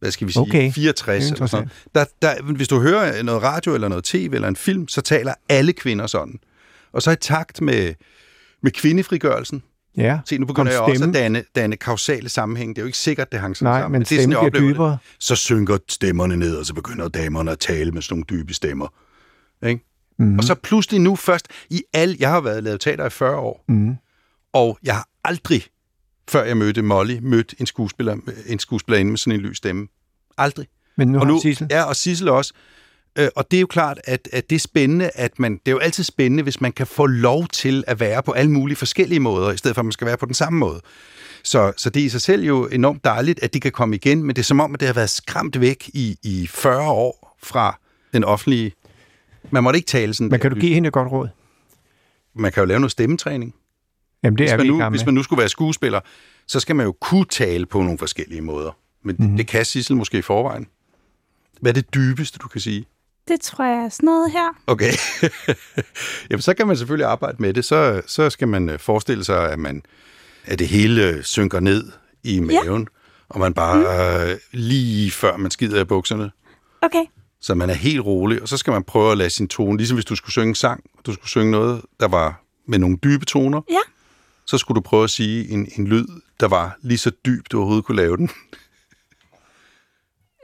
hvad 0.00 0.10
skal 0.10 0.26
vi 0.26 0.32
sige, 0.32 0.42
Okay. 0.42 0.72
64 0.72 1.24
Det 1.24 1.30
er 1.30 1.34
eller 1.34 1.46
sådan 1.46 1.70
noget. 1.94 2.08
Der, 2.22 2.34
der, 2.42 2.42
hvis 2.52 2.68
du 2.68 2.80
hører 2.80 3.22
noget 3.22 3.42
radio 3.42 3.74
eller 3.74 3.88
noget 3.88 4.04
tv 4.04 4.30
eller 4.34 4.48
en 4.48 4.56
film, 4.56 4.88
så 4.88 5.00
taler 5.00 5.34
alle 5.48 5.72
kvinder 5.72 6.06
sådan. 6.06 6.38
Og 6.92 7.02
så 7.02 7.10
i 7.10 7.16
takt 7.16 7.60
med, 7.60 7.94
med 8.62 8.70
kvindefrigørelsen, 8.70 9.62
Ja, 9.98 10.18
Se, 10.24 10.38
nu 10.38 10.46
begynder 10.46 10.72
jeg 10.72 10.80
også 10.80 10.92
at 10.92 10.98
stemme. 10.98 11.14
danne, 11.14 11.44
danne 11.54 11.76
kausale 11.76 12.28
sammenhæng. 12.28 12.76
Det 12.76 12.78
er 12.78 12.82
jo 12.82 12.86
ikke 12.86 12.98
sikkert, 12.98 13.32
det 13.32 13.40
hang 13.40 13.56
sådan 13.56 13.72
nej, 13.72 13.80
sammen. 13.80 13.92
men 13.92 14.00
det 14.00 14.12
er 14.12 14.16
sådan, 14.16 14.20
stemmen 14.32 14.44
jeg 14.44 14.52
bliver 14.52 14.62
oplever 14.64 14.74
dybere. 14.74 14.90
Det. 14.90 14.98
Så 15.24 15.36
synker 15.36 15.78
stemmerne 15.88 16.36
ned, 16.36 16.56
og 16.56 16.66
så 16.66 16.74
begynder 16.74 17.08
damerne 17.08 17.50
at 17.50 17.58
tale 17.58 17.90
med 17.92 18.02
sådan 18.02 18.14
nogle 18.14 18.24
dybe 18.42 18.54
stemmer. 18.54 18.88
Ikke? 19.66 19.84
Mm. 20.18 20.38
Og 20.38 20.44
så 20.44 20.54
pludselig 20.54 21.00
nu 21.00 21.16
først, 21.16 21.48
i 21.70 21.82
al, 21.92 22.16
jeg 22.20 22.30
har 22.30 22.40
været 22.40 22.62
lavet 22.64 22.80
teater 22.80 23.06
i 23.06 23.10
40 23.10 23.36
år, 23.36 23.64
Mm. 23.68 23.94
og 24.52 24.78
jeg 24.84 24.94
har 24.94 25.08
aldrig, 25.24 25.62
før 26.30 26.44
jeg 26.44 26.56
mødte 26.56 26.82
Molly, 26.82 27.18
mødt 27.22 27.54
en 27.58 27.66
skuespiller, 27.66 28.16
en 28.46 28.58
skuespillerinde 28.58 29.10
med 29.10 29.18
sådan 29.18 29.40
en 29.40 29.46
lys 29.46 29.56
stemme. 29.56 29.88
Aldrig. 30.38 30.66
Men 30.96 31.08
nu 31.08 31.18
og 31.18 31.26
nu, 31.26 31.40
Sissel... 31.40 31.66
Ja, 31.70 31.82
og 31.82 31.96
Sissel 31.96 32.28
også. 32.28 32.52
Øh, 33.18 33.28
og 33.36 33.50
det 33.50 33.56
er 33.56 33.60
jo 33.60 33.66
klart, 33.66 34.00
at, 34.04 34.28
at 34.32 34.50
det 34.50 34.56
er 34.56 34.60
spændende, 34.60 35.10
at 35.14 35.38
man, 35.38 35.52
det 35.52 35.68
er 35.68 35.70
jo 35.72 35.78
altid 35.78 36.04
spændende, 36.04 36.42
hvis 36.42 36.60
man 36.60 36.72
kan 36.72 36.86
få 36.86 37.06
lov 37.06 37.46
til 37.48 37.84
at 37.86 38.00
være 38.00 38.22
på 38.22 38.32
alle 38.32 38.50
mulige 38.50 38.76
forskellige 38.76 39.20
måder, 39.20 39.52
i 39.52 39.56
stedet 39.56 39.74
for 39.74 39.80
at 39.80 39.84
man 39.84 39.92
skal 39.92 40.06
være 40.06 40.16
på 40.16 40.26
den 40.26 40.34
samme 40.34 40.58
måde. 40.58 40.80
Så, 41.42 41.72
så 41.76 41.90
det 41.90 42.00
er 42.00 42.06
i 42.06 42.08
sig 42.08 42.20
selv 42.20 42.42
jo 42.42 42.66
enormt 42.66 43.04
dejligt, 43.04 43.42
at 43.42 43.54
de 43.54 43.60
kan 43.60 43.72
komme 43.72 43.96
igen, 43.96 44.22
men 44.22 44.36
det 44.36 44.42
er 44.42 44.44
som 44.44 44.60
om, 44.60 44.74
at 44.74 44.80
det 44.80 44.88
har 44.88 44.94
været 44.94 45.10
skræmt 45.10 45.60
væk 45.60 45.90
i, 45.94 46.18
i 46.22 46.46
40 46.46 46.90
år 46.90 47.36
fra 47.42 47.78
den 48.12 48.24
offentlige... 48.24 48.72
Man 49.50 49.62
måtte 49.62 49.78
ikke 49.78 49.86
tale 49.86 50.14
sådan. 50.14 50.30
Men 50.30 50.40
kan 50.40 50.50
du 50.50 50.56
give 50.60 50.74
hende 50.74 50.86
et 50.86 50.92
godt 50.92 51.12
råd? 51.12 51.28
Man 52.34 52.52
kan 52.52 52.60
jo 52.60 52.66
lave 52.66 52.80
noget 52.80 52.90
stemmetræning. 52.90 53.54
Jamen, 54.22 54.38
det 54.38 54.44
Hvis 54.44 54.52
er 54.52 54.56
man, 54.56 54.62
vi 54.64 54.68
i 54.68 54.70
nu, 54.70 54.76
med. 54.78 54.90
hvis 54.90 55.04
man 55.06 55.14
nu 55.14 55.22
skulle 55.22 55.38
være 55.40 55.48
skuespiller, 55.48 56.00
så 56.46 56.60
skal 56.60 56.76
man 56.76 56.86
jo 56.86 56.92
kunne 57.00 57.24
tale 57.24 57.66
på 57.66 57.82
nogle 57.82 57.98
forskellige 57.98 58.40
måder. 58.40 58.70
Men 59.02 59.14
Mhm. 59.14 59.22
mm-hmm. 59.24 59.36
det 59.36 59.46
kan 59.46 59.64
Sissel 59.64 59.96
måske 59.96 60.18
i 60.18 60.22
forvejen. 60.22 60.66
Hvad 61.60 61.70
er 61.70 61.74
det 61.74 61.94
dybeste, 61.94 62.38
du 62.38 62.48
kan 62.48 62.60
sige? 62.60 62.84
Det 63.28 63.40
tror 63.40 63.64
jeg 63.64 63.84
er 63.84 63.88
sådan 63.88 64.06
noget 64.06 64.32
her. 64.32 64.48
Okay. 64.66 64.92
Jamen, 66.30 66.42
så 66.42 66.54
kan 66.54 66.66
man 66.66 66.76
selvfølgelig 66.76 67.06
arbejde 67.06 67.36
med 67.40 67.54
det. 67.54 67.64
Så, 67.64 68.02
så 68.06 68.30
skal 68.30 68.48
man 68.48 68.68
øh, 68.68 68.78
forestille 68.78 69.24
sig, 69.24 69.52
at, 69.52 69.58
man, 69.58 69.82
at 70.44 70.58
det 70.58 70.68
hele 70.68 71.08
øh, 71.08 71.22
synker 71.22 71.60
ned 71.60 71.92
i 72.24 72.40
maven, 72.40 72.82
ja. 72.82 72.86
og 73.28 73.40
man 73.40 73.54
bare 73.54 73.76
mm. 74.34 74.38
lige 74.52 75.10
før 75.10 75.36
man 75.36 75.50
skider 75.50 75.80
i 75.80 75.84
bukserne, 75.84 76.30
Okay. 76.82 77.04
så 77.40 77.54
man 77.54 77.70
er 77.70 77.74
helt 77.74 78.00
rolig, 78.00 78.42
og 78.42 78.48
så 78.48 78.56
skal 78.56 78.70
man 78.72 78.84
prøve 78.84 79.12
at 79.12 79.18
lade 79.18 79.30
sin 79.30 79.48
tone, 79.48 79.76
ligesom 79.76 79.96
hvis 79.96 80.04
du 80.04 80.16
skulle 80.16 80.32
synge 80.32 80.48
en 80.48 80.54
sang, 80.54 80.84
og 80.98 81.06
du 81.06 81.12
skulle 81.12 81.28
synge 81.28 81.50
noget, 81.50 81.82
der 82.00 82.08
var 82.08 82.42
med 82.68 82.78
nogle 82.78 82.96
dybe 83.04 83.24
toner, 83.24 83.60
Ja. 83.70 83.78
Så 84.46 84.58
skulle 84.58 84.76
du 84.76 84.80
prøve 84.80 85.04
at 85.04 85.10
sige 85.10 85.48
en, 85.48 85.68
en 85.78 85.86
lyd, 85.86 86.06
der 86.40 86.48
var 86.48 86.76
lige 86.82 86.98
så 86.98 87.10
dyb, 87.26 87.46
du 87.52 87.56
overhovedet 87.58 87.84
kunne 87.84 87.96
lave 87.96 88.16
den. 88.16 88.30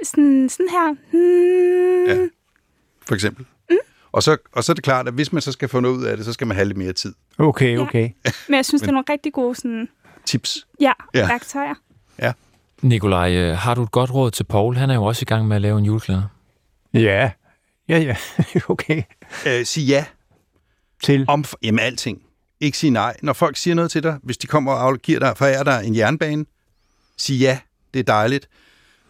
Sådan, 0.05 0.49
sådan 0.49 0.69
her. 0.69 0.95
Hmm. 1.11 2.21
Ja. 2.21 2.29
For 3.07 3.15
eksempel. 3.15 3.47
Mm. 3.71 3.77
Og, 4.13 4.23
så, 4.23 4.37
og 4.53 4.65
så 4.65 4.73
er 4.73 4.75
det 4.75 4.85
klart, 4.85 5.09
at 5.09 5.15
hvis 5.15 5.33
man 5.33 5.43
så 5.43 5.53
skal 5.53 5.69
få 5.69 5.81
noget 5.81 5.97
ud 5.97 6.05
af 6.05 6.17
det, 6.17 6.27
så 6.27 6.33
skal 6.33 6.47
man 6.47 6.55
have 6.57 6.65
lidt 6.65 6.79
mere 6.79 6.93
tid. 6.93 7.15
Okay, 7.39 7.79
okay. 7.79 8.11
Men 8.49 8.55
jeg 8.55 8.65
synes, 8.65 8.83
det 8.83 8.89
er 8.89 8.93
nogle 8.93 9.05
rigtig 9.11 9.33
gode 9.33 9.55
sådan, 9.55 9.89
Tips. 10.25 10.67
ja, 10.81 10.93
Ja. 11.15 11.21
ja. 11.21 11.27
værktøjer. 11.27 11.75
Nikolaj, 12.83 13.35
øh, 13.37 13.57
har 13.57 13.75
du 13.75 13.83
et 13.83 13.91
godt 13.91 14.15
råd 14.15 14.31
til 14.31 14.45
Paul? 14.45 14.77
Han 14.77 14.91
er 14.91 14.95
jo 14.95 15.05
også 15.05 15.23
i 15.23 15.25
gang 15.25 15.49
med 15.49 15.57
at 15.57 15.63
lave 15.63 15.79
en 15.79 15.85
juleklæder. 15.85 16.23
Ja, 16.95 17.31
ja, 17.89 17.99
ja. 17.99 18.17
okay. 18.69 19.03
Øh, 19.47 19.67
sig 19.67 19.83
ja 19.83 20.05
Til. 21.03 21.25
om 21.29 21.45
jamen, 21.63 21.79
alting. 21.79 22.23
Ikke 22.63 22.79
sige 22.79 22.91
nej. 22.91 23.17
Når 23.23 23.33
folk 23.33 23.57
siger 23.57 23.75
noget 23.75 23.91
til 23.91 24.03
dig, 24.03 24.19
hvis 24.23 24.39
de 24.39 24.47
kommer 24.47 24.73
og 24.73 24.99
giver 24.99 25.19
dig, 25.19 25.37
forærer 25.37 25.65
dig 25.65 25.83
en 25.85 25.97
jernbane, 25.97 26.45
sig 27.17 27.37
ja. 27.37 27.59
Det 27.95 28.01
er 28.01 28.05
dejligt. 28.05 28.49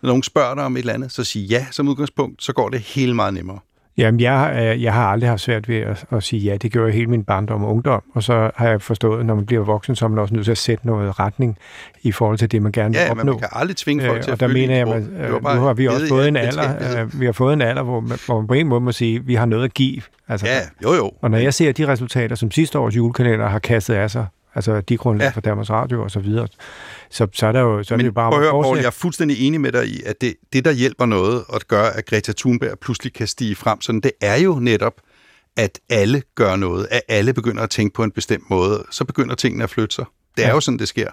Når 0.02 0.06
nogen 0.06 0.22
spørger 0.22 0.54
dig 0.54 0.64
om 0.64 0.76
et 0.76 0.80
eller 0.80 0.92
andet, 0.92 1.12
så 1.12 1.24
sig 1.24 1.42
ja 1.42 1.66
som 1.70 1.88
udgangspunkt, 1.88 2.42
så 2.42 2.52
går 2.52 2.68
det 2.68 2.80
helt 2.80 3.16
meget 3.16 3.34
nemmere. 3.34 3.58
Jamen, 3.98 4.20
jeg, 4.20 4.52
øh, 4.74 4.82
jeg 4.82 4.92
har 4.92 5.06
aldrig 5.06 5.30
haft 5.30 5.40
svært 5.42 5.68
ved 5.68 5.76
at, 5.76 6.04
at 6.10 6.22
sige 6.22 6.40
ja. 6.42 6.56
Det 6.56 6.72
gjorde 6.72 6.86
jeg 6.88 6.94
hele 6.94 7.06
min 7.06 7.24
barndom 7.24 7.64
og 7.64 7.70
ungdom. 7.70 8.02
Og 8.14 8.22
så 8.22 8.50
har 8.56 8.68
jeg 8.68 8.82
forstået, 8.82 9.20
at 9.20 9.26
når 9.26 9.34
man 9.34 9.46
bliver 9.46 9.64
voksen, 9.64 9.96
så 9.96 10.04
er 10.04 10.08
man 10.08 10.18
også 10.18 10.34
nødt 10.34 10.44
til 10.44 10.50
at 10.52 10.58
sætte 10.58 10.86
noget 10.86 11.18
retning 11.20 11.58
i 12.02 12.12
forhold 12.12 12.38
til 12.38 12.52
det, 12.52 12.62
man 12.62 12.72
gerne 12.72 12.94
vil 12.94 13.00
Ja, 13.00 13.10
opnå. 13.10 13.24
man 13.24 13.38
kan 13.38 13.48
aldrig 13.52 13.76
tvinge 13.76 14.04
folk 14.04 14.16
Øh, 14.18 14.22
til 14.22 14.30
at 14.30 14.32
og 14.32 14.40
der 14.40 14.48
mener 14.54 14.76
jeg, 14.76 14.88
at 14.88 15.02
øh, 15.02 15.30
nu 15.56 15.60
har 15.60 15.72
vi 15.74 15.86
også 15.88 16.08
fået 16.08 16.28
en 16.28 16.36
al 16.36 16.46
alder, 16.58 17.02
øh, 17.02 17.20
vi 17.20 17.24
har 17.24 17.32
fået 17.32 17.52
en 17.52 17.62
alder, 17.62 17.82
hvor 17.82 18.00
man, 18.00 18.18
hvor 18.26 18.38
man 18.40 18.46
på 18.46 18.54
en 18.54 18.68
måde 18.68 18.80
må 18.80 18.92
sige, 18.92 19.16
at 19.16 19.26
vi 19.26 19.34
har 19.34 19.46
noget 19.46 19.64
at 19.64 19.74
give. 19.74 20.02
Altså, 20.28 20.46
Ja, 20.46 20.58
jo 20.82 20.94
jo. 20.94 21.10
Og 21.22 21.30
når 21.30 21.38
jeg 21.38 21.54
ser 21.54 21.72
de 21.72 21.88
resultater, 21.88 22.36
som 22.36 22.50
sidste 22.50 22.78
års 22.78 22.96
julekalender 22.96 23.48
har 23.48 23.58
kastet 23.58 23.94
af 23.94 24.10
sig, 24.10 24.26
altså 24.54 24.80
de 24.80 24.96
grundlag 24.96 25.24
Ja. 25.24 25.28
ja. 25.28 25.32
for 25.34 25.40
Danmarks 25.40 25.70
Radio 25.70 26.02
og 26.02 26.10
så 26.10 26.20
videre, 26.20 26.48
så, 27.10 27.26
så 27.32 27.46
er 27.46 27.52
der 27.52 27.60
jo, 27.60 27.82
så 27.82 27.94
er 27.94 27.96
det 27.96 28.04
Men 28.04 28.06
jo 28.06 28.12
bare 28.12 28.30
prøv 28.30 28.38
at 28.40 28.44
høre, 28.44 28.62
Poul, 28.62 28.76
jeg 28.78 28.86
er 28.86 28.90
fuldstændig 28.90 29.46
enig 29.46 29.60
med 29.60 29.72
dig 29.72 29.86
i, 29.88 30.02
at 30.06 30.20
det, 30.20 30.34
det, 30.52 30.64
der 30.64 30.72
hjælper 30.72 31.06
noget 31.06 31.44
og 31.48 31.60
gør, 31.68 31.82
at 31.84 32.06
Greta 32.06 32.32
Thunberg 32.36 32.78
pludselig 32.78 33.12
kan 33.12 33.26
stige 33.26 33.54
frem, 33.54 33.80
sådan, 33.80 34.00
det 34.00 34.12
er 34.20 34.36
jo 34.36 34.54
netop, 34.60 34.94
at 35.56 35.78
alle 35.90 36.22
gør 36.34 36.56
noget, 36.56 36.86
at 36.90 37.00
alle 37.08 37.32
begynder 37.32 37.62
at 37.62 37.70
tænke 37.70 37.94
på 37.94 38.02
en 38.04 38.10
bestemt 38.10 38.50
måde, 38.50 38.84
så 38.90 39.04
begynder 39.04 39.34
tingene 39.34 39.64
at 39.64 39.70
flytte 39.70 39.94
sig. 39.94 40.04
Det 40.36 40.44
er 40.44 40.48
Ja. 40.48 40.54
jo 40.54 40.60
sådan, 40.60 40.78
det 40.78 40.88
sker. 40.88 41.06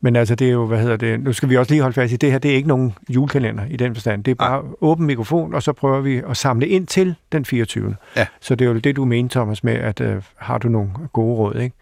Men 0.00 0.16
altså, 0.16 0.34
det 0.34 0.48
er 0.48 0.52
jo, 0.52 0.66
hvad 0.66 0.78
hedder 0.80 0.96
det, 0.96 1.20
nu 1.20 1.32
skal 1.32 1.48
vi 1.48 1.56
også 1.56 1.72
lige 1.72 1.82
holde 1.82 1.94
fast 1.94 2.12
i, 2.12 2.16
det 2.16 2.30
her 2.32 2.38
det 2.38 2.50
er 2.50 2.54
ikke 2.54 2.68
nogen 2.68 2.94
julekalender 3.08 3.64
i 3.70 3.76
den 3.76 3.94
forstand. 3.94 4.24
Det 4.24 4.30
er 4.30 4.34
bare 4.34 4.62
åben 4.80 5.06
mikrofon, 5.06 5.54
og 5.54 5.62
så 5.62 5.72
prøver 5.72 6.00
vi 6.00 6.22
at 6.30 6.36
samle 6.36 6.68
ind 6.68 6.86
til 6.86 7.14
den 7.32 7.44
24. 7.44 7.96
Ja. 8.16 8.26
Så 8.40 8.54
det 8.54 8.64
er 8.64 8.68
jo 8.70 8.78
det, 8.78 8.96
du 8.96 9.04
mener, 9.04 9.28
Thomas, 9.30 9.64
med, 9.64 9.74
at 9.74 10.00
øh, 10.00 10.22
har 10.36 10.58
du 10.58 10.68
nogle 10.68 10.90
gode 11.12 11.36
råd, 11.36 11.60
ikke? 11.60 11.76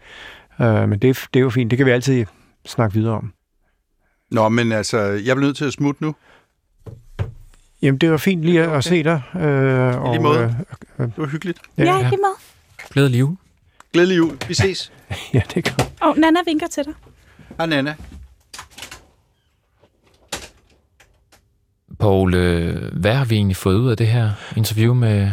Øh, 0.61 0.89
men 0.89 0.99
det, 0.99 1.09
er- 1.09 1.27
det 1.33 1.39
er 1.39 1.43
jo 1.43 1.49
fint, 1.49 1.71
det 1.71 1.77
kan 1.77 1.85
vi 1.85 1.91
altid 1.91 2.25
snakke 2.65 2.93
videre 2.93 3.13
om. 3.13 3.33
Nå, 4.31 4.49
men 4.49 4.71
altså, 4.71 4.97
jeg 4.99 5.35
bliver 5.35 5.39
nødt 5.47 5.57
til 5.57 5.65
at 5.65 5.73
smutte 5.73 6.03
nu. 6.03 6.15
Jamen, 7.81 7.97
det 7.97 8.11
var 8.11 8.17
fint 8.17 8.43
lige 8.43 8.61
at, 8.63 8.71
at 8.77 8.83
se 8.83 9.03
dig. 9.03 9.21
Øh, 9.35 9.41
I 9.41 10.09
lige 10.09 10.21
måde. 10.21 10.55
Øh, 10.99 11.05
Det 11.05 11.13
var 11.17 11.25
hyggeligt. 11.27 11.59
Ja, 11.77 11.83
ja. 11.83 11.97
lige 12.09 12.09
med. 12.09 12.35
Glædelig 12.89 13.19
jul. 13.19 13.35
Glædelig 13.93 14.17
jul. 14.17 14.37
Vi 14.47 14.53
ses. 14.53 14.91
Ja, 15.33 15.41
det 15.53 15.63
kan 15.63 15.73
Og 16.01 16.17
Nana 16.17 16.39
vinker 16.45 16.67
til 16.67 16.83
dig. 16.85 16.93
Hej, 17.57 17.65
Nana. 17.65 17.95
Poul, 21.99 22.33
øh, 22.33 22.93
hvad 22.99 23.13
har 23.15 23.25
vi 23.25 23.35
egentlig 23.35 23.55
fået 23.57 23.75
ud 23.75 23.89
af 23.91 23.97
det 23.97 24.07
her 24.07 24.31
interview 24.57 24.93
med 24.93 25.31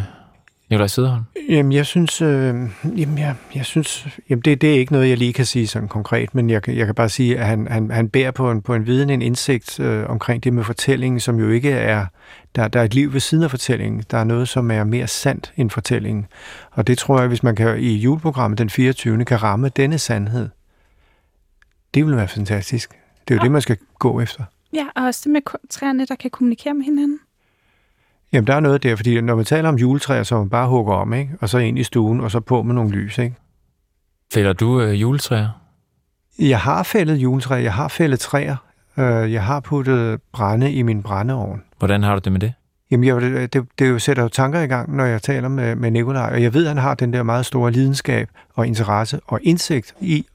Nikolaj 0.74 0.86
Sederholm? 0.86 1.22
Jamen, 1.48 1.72
jeg 1.72 1.86
synes, 1.86 2.22
øh, 2.22 2.54
jamen, 2.96 3.18
jeg, 3.18 3.34
jeg 3.54 3.64
synes, 3.64 4.06
jamen, 4.30 4.42
det, 4.42 4.60
det 4.60 4.74
er 4.74 4.78
ikke 4.78 4.92
noget, 4.92 5.08
jeg 5.08 5.18
lige 5.18 5.32
kan 5.32 5.46
sige 5.46 5.66
sådan 5.66 5.88
konkret, 5.88 6.34
men 6.34 6.50
jeg, 6.50 6.62
kan- 6.62 6.76
jeg 6.76 6.86
kan 6.86 6.94
bare 6.94 7.08
sige, 7.08 7.38
at 7.38 7.46
han, 7.46 7.66
han, 7.70 7.90
han 7.90 8.08
bærer 8.08 8.30
på 8.30 8.50
en, 8.50 8.62
på 8.62 8.74
en 8.74 8.86
viden, 8.86 9.10
en 9.10 9.22
indsigt 9.22 9.80
øh, 9.80 10.10
omkring 10.10 10.44
det 10.44 10.52
med 10.52 10.64
fortællingen, 10.64 11.20
som 11.20 11.38
jo 11.38 11.48
ikke 11.48 11.70
er, 11.70 12.06
der, 12.56 12.68
der 12.68 12.80
er 12.80 12.84
et 12.84 12.94
liv 12.94 13.12
ved 13.12 13.20
siden 13.20 13.44
af 13.44 13.50
fortællingen. 13.50 14.04
Der 14.10 14.18
er 14.18 14.24
noget, 14.24 14.48
som 14.48 14.70
er 14.70 14.84
mere 14.84 15.06
sandt 15.06 15.52
end 15.56 15.70
fortællingen. 15.70 16.26
Og 16.70 16.86
det 16.86 16.98
tror 16.98 17.18
jeg, 17.18 17.28
hvis 17.28 17.42
man 17.42 17.56
kan 17.56 17.78
i 17.78 17.94
juleprogrammet 17.96 18.58
den 18.58 18.70
24. 18.70 19.24
kan 19.24 19.42
ramme 19.42 19.68
denne 19.68 19.98
sandhed, 19.98 20.48
det 21.94 22.06
vil 22.06 22.16
være 22.16 22.28
fantastisk. 22.28 22.90
Det 23.28 23.34
er 23.34 23.38
jo 23.38 23.42
det, 23.42 23.52
man 23.52 23.62
skal 23.62 23.76
gå 23.98 24.20
efter. 24.20 24.44
Ja, 24.72 24.86
og 24.96 25.04
også 25.04 25.20
det 25.24 25.32
med 25.32 25.40
træerne, 25.70 26.06
der 26.06 26.14
kan 26.14 26.30
kommunikere 26.30 26.74
med 26.74 26.84
hinanden. 26.84 27.18
Jamen, 28.34 28.46
der 28.46 28.54
er 28.54 28.60
noget 28.60 28.82
der, 28.82 28.96
fordi 28.96 29.20
når 29.20 29.36
man 29.36 29.44
taler 29.44 29.68
om 29.68 29.76
juletræer, 29.76 30.22
så 30.22 30.38
man 30.38 30.48
bare 30.48 30.68
hugger 30.68 30.94
om, 30.94 31.12
ikke? 31.12 31.30
og 31.40 31.48
så 31.48 31.58
ind 31.58 31.78
i 31.78 31.82
stuen, 31.82 32.20
og 32.20 32.30
så 32.30 32.40
på 32.40 32.62
med 32.62 32.74
nogle 32.74 32.90
lys. 32.90 33.18
Ikke? 33.18 33.34
Fælder 34.34 34.52
du 34.52 34.80
øh, 34.80 35.00
juletræer? 35.00 35.48
Jeg 36.38 36.60
har 36.60 36.82
fældet 36.82 37.16
juletræ, 37.16 37.54
jeg 37.54 37.72
har 37.72 37.88
fældet 37.88 38.20
træer, 38.20 38.56
øh, 38.98 39.32
jeg 39.32 39.44
har 39.44 39.60
puttet 39.60 40.20
brænde 40.32 40.72
i 40.72 40.82
min 40.82 41.02
brændeovn. 41.02 41.62
Hvordan 41.78 42.02
har 42.02 42.14
du 42.14 42.20
det 42.24 42.32
med 42.32 42.40
det? 42.40 42.52
Jamen, 42.90 43.04
jeg, 43.04 43.20
det, 43.20 43.52
det, 43.52 43.66
det 43.78 43.88
jo 43.88 43.98
sætter 43.98 44.22
jo 44.22 44.28
tanker 44.28 44.60
i 44.60 44.66
gang, 44.66 44.96
når 44.96 45.04
jeg 45.04 45.22
taler 45.22 45.48
med, 45.48 45.76
med 45.76 45.90
Nikolaj, 45.90 46.30
og 46.32 46.42
jeg 46.42 46.54
ved, 46.54 46.64
at 46.64 46.68
han 46.68 46.78
har 46.78 46.94
den 46.94 47.12
der 47.12 47.22
meget 47.22 47.46
store 47.46 47.70
lidenskab 47.70 48.28
og 48.54 48.66
interesse 48.66 49.20
og 49.26 49.40
indsigt 49.42 49.94
i 50.00 50.26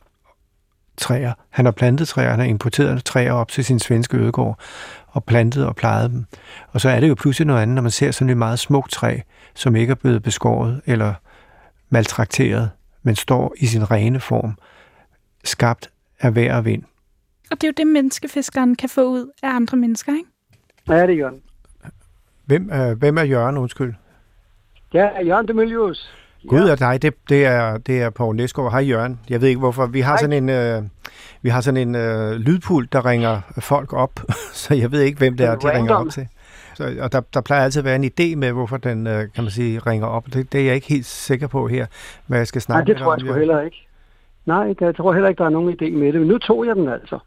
træer. 0.99 1.33
Han 1.49 1.65
har 1.65 1.71
plantet 1.71 2.07
træer, 2.07 2.29
han 2.29 2.39
har 2.39 2.45
importeret 2.45 3.05
træer 3.05 3.31
op 3.31 3.47
til 3.47 3.65
sin 3.65 3.79
svenske 3.79 4.17
ødegård, 4.17 4.59
og 5.07 5.23
plantet 5.23 5.65
og 5.65 5.75
plejet 5.75 6.12
dem. 6.12 6.25
Og 6.71 6.81
så 6.81 6.89
er 6.89 6.99
det 6.99 7.09
jo 7.09 7.15
pludselig 7.15 7.47
noget 7.47 7.62
andet, 7.62 7.75
når 7.75 7.81
man 7.81 7.91
ser 7.91 8.12
sådan 8.12 8.29
et 8.29 8.38
meget 8.38 8.59
smukt 8.59 8.91
træ, 8.91 9.19
som 9.55 9.75
ikke 9.75 9.91
er 9.91 9.95
blevet 9.95 10.23
beskåret 10.23 10.81
eller 10.85 11.13
maltrakteret, 11.89 12.69
men 13.03 13.15
står 13.15 13.53
i 13.57 13.65
sin 13.65 13.91
rene 13.91 14.19
form, 14.19 14.57
skabt 15.43 15.89
af 16.19 16.35
vejr 16.35 16.57
og 16.57 16.65
vind. 16.65 16.83
Og 17.51 17.62
det 17.62 17.63
er 17.63 17.67
jo 17.67 17.73
det, 17.77 17.88
menneskefiskeren 17.88 18.75
kan 18.75 18.89
få 18.89 19.03
ud 19.03 19.31
af 19.43 19.49
andre 19.49 19.77
mennesker, 19.77 20.13
ikke? 20.13 20.29
Ja, 20.89 21.01
det 21.01 21.09
er 21.09 21.17
Jørgen. 21.17 21.41
Hvem, 22.45 22.71
øh, 22.73 22.97
hvem 22.97 23.17
er 23.17 23.23
Jørgen, 23.23 23.57
undskyld? 23.57 23.93
Ja, 24.93 25.21
Jørgen 25.25 25.47
Demilius. 25.47 26.13
Gud 26.47 26.60
er 26.60 26.75
dig, 26.75 27.02
det, 27.02 27.13
det 27.30 27.45
er, 27.45 27.78
det 27.78 28.02
er 28.02 28.10
Poul 28.10 28.36
Næsgaard. 28.36 28.71
Hej 28.71 28.82
Jørgen. 28.89 29.19
Jeg 29.30 29.41
ved 29.41 29.47
ikke 29.47 29.60
hvorfor. 29.60 29.86
Vi 29.86 30.02
har 30.02 30.12
Hej. 30.12 30.17
sådan 30.17 30.43
en, 30.43 30.49
øh, 30.49 30.84
vi 31.41 31.49
har 31.49 31.62
sådan 31.62 31.88
en 31.88 31.95
øh, 31.95 32.32
lydpult, 32.32 32.93
der 32.93 33.06
ringer 33.06 33.41
folk 33.60 33.93
op, 33.93 34.19
så 34.54 34.73
jeg 34.73 34.91
ved 34.91 35.02
ikke, 35.02 35.17
hvem 35.17 35.38
det 35.38 35.45
er, 35.45 35.56
de 35.56 35.78
ringer 35.78 35.95
op 35.95 36.10
til. 36.10 36.28
Så, 36.75 36.95
og 37.02 37.12
der, 37.12 37.21
der 37.34 37.41
plejer 37.41 37.63
altid 37.63 37.80
at 37.80 37.86
være 37.86 37.95
en 37.95 38.04
idé 38.04 38.36
med, 38.36 38.52
hvorfor 38.52 38.78
den, 38.78 39.08
øh, 39.08 39.28
kan 39.36 39.43
man 39.43 39.52
sige, 39.52 39.80
ringer 39.80 40.08
op. 40.08 40.25
Det, 40.34 40.52
det 40.54 40.62
er 40.62 40.65
jeg 40.65 40.75
ikke 40.75 40.88
helt 40.88 41.06
sikker 41.06 41.47
på 41.47 41.67
her, 41.67 41.86
hvad 42.28 42.38
jeg 42.38 42.47
skal 42.47 42.60
Nej, 42.60 42.63
snakke 42.63 42.88
det 42.88 42.95
med 42.95 43.04
tror 43.04 43.13
jeg 43.13 43.19
sgu 43.19 43.28
om, 43.30 43.36
Jørgen. 43.36 43.39
heller 43.39 43.62
ikke. 43.62 43.88
Nej, 44.45 44.67
det, 44.67 44.82
jeg 44.82 44.95
tror 44.95 45.13
heller 45.13 45.30
ikke, 45.30 45.39
der 45.39 45.45
er 45.45 45.49
nogen 45.49 45.69
idé 45.73 45.97
med 45.97 46.13
det. 46.13 46.21
Men 46.21 46.28
nu 46.28 46.38
tog 46.38 46.65
jeg 46.65 46.75
den 46.75 46.89
altså. 46.89 47.19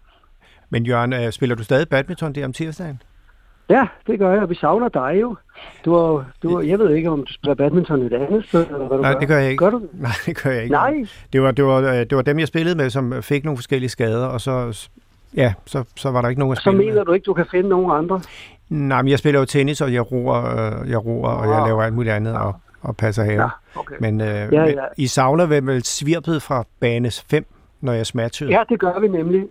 Men 0.70 0.86
Jørgen, 0.86 1.12
øh, 1.12 1.32
spiller 1.32 1.56
du 1.56 1.64
stadig 1.64 1.88
badminton 1.88 2.32
der 2.32 2.44
om 2.44 2.52
tirsdagen? 2.52 3.02
Ja, 3.70 3.86
det 4.06 4.18
gør 4.18 4.32
jeg, 4.34 4.50
vi 4.50 4.54
savner 4.54 4.88
dig 4.88 5.18
jo. 5.20 5.36
Du 5.84 5.94
har, 5.94 6.26
du, 6.42 6.60
jeg 6.60 6.78
ved 6.78 6.94
ikke, 6.94 7.10
om 7.10 7.24
du 7.24 7.32
spiller 7.32 7.54
badminton 7.54 8.02
et 8.02 8.12
andet 8.12 8.44
sted, 8.44 8.66
eller 8.66 8.78
hvad 8.86 8.96
du 8.96 9.02
Nej, 9.02 9.12
gør. 9.12 9.18
det 9.18 9.28
gør 9.28 9.38
jeg 9.38 9.50
ikke. 9.50 9.64
Gør 9.64 9.70
du? 9.70 9.82
Nej, 9.92 10.10
det 10.26 10.42
gør 10.42 10.50
jeg 10.50 10.62
ikke. 10.62 10.72
Nej, 10.72 11.04
Det 11.32 11.42
var, 11.42 11.50
det, 11.50 11.64
var, 11.64 11.76
øh, 11.82 11.94
det 11.96 12.16
var 12.16 12.22
dem, 12.22 12.38
jeg 12.38 12.48
spillede 12.48 12.76
med, 12.76 12.90
som 12.90 13.22
fik 13.22 13.44
nogle 13.44 13.56
forskellige 13.58 13.88
skader, 13.90 14.26
og 14.26 14.40
så, 14.40 14.88
ja, 15.36 15.54
så, 15.66 15.84
så 15.96 16.10
var 16.10 16.22
der 16.22 16.28
ikke 16.28 16.38
nogen 16.38 16.52
at 16.52 16.58
så 16.58 16.62
spille 16.62 16.78
med. 16.78 16.86
mener 16.86 17.04
du 17.04 17.12
ikke, 17.12 17.24
du 17.24 17.34
kan 17.34 17.46
finde 17.50 17.68
nogen 17.68 17.90
andre? 18.04 18.20
Nej, 18.68 19.02
men 19.02 19.08
jeg 19.10 19.18
spiller 19.18 19.40
jo 19.40 19.46
tennis, 19.46 19.80
og 19.80 19.92
jeg 19.92 20.12
roer, 20.12 20.44
øh, 20.82 20.90
jeg 20.90 21.04
roer 21.04 21.28
og 21.30 21.48
jeg 21.48 21.58
Ah. 21.60 21.66
laver 21.66 21.82
alt 21.82 21.94
muligt 21.94 22.14
andet 22.14 22.34
og, 22.36 22.54
og 22.82 22.96
passer 22.96 23.24
have. 23.24 23.42
Ja, 23.42 23.48
okay. 23.76 23.94
Men, 24.00 24.20
øh, 24.20 24.26
Ja, 24.26 24.40
men 24.42 24.52
ja. 24.74 24.74
I 24.96 25.06
savner 25.06 25.46
vel 25.46 25.66
vel 25.66 25.84
svirpet 25.84 26.42
fra 26.42 26.64
bane 26.80 27.10
5, 27.30 27.46
når 27.80 27.92
jeg 27.92 28.06
smatchede? 28.06 28.50
Ja, 28.50 28.62
det 28.68 28.80
gør 28.80 29.00
vi 29.00 29.08
nemlig. 29.08 29.44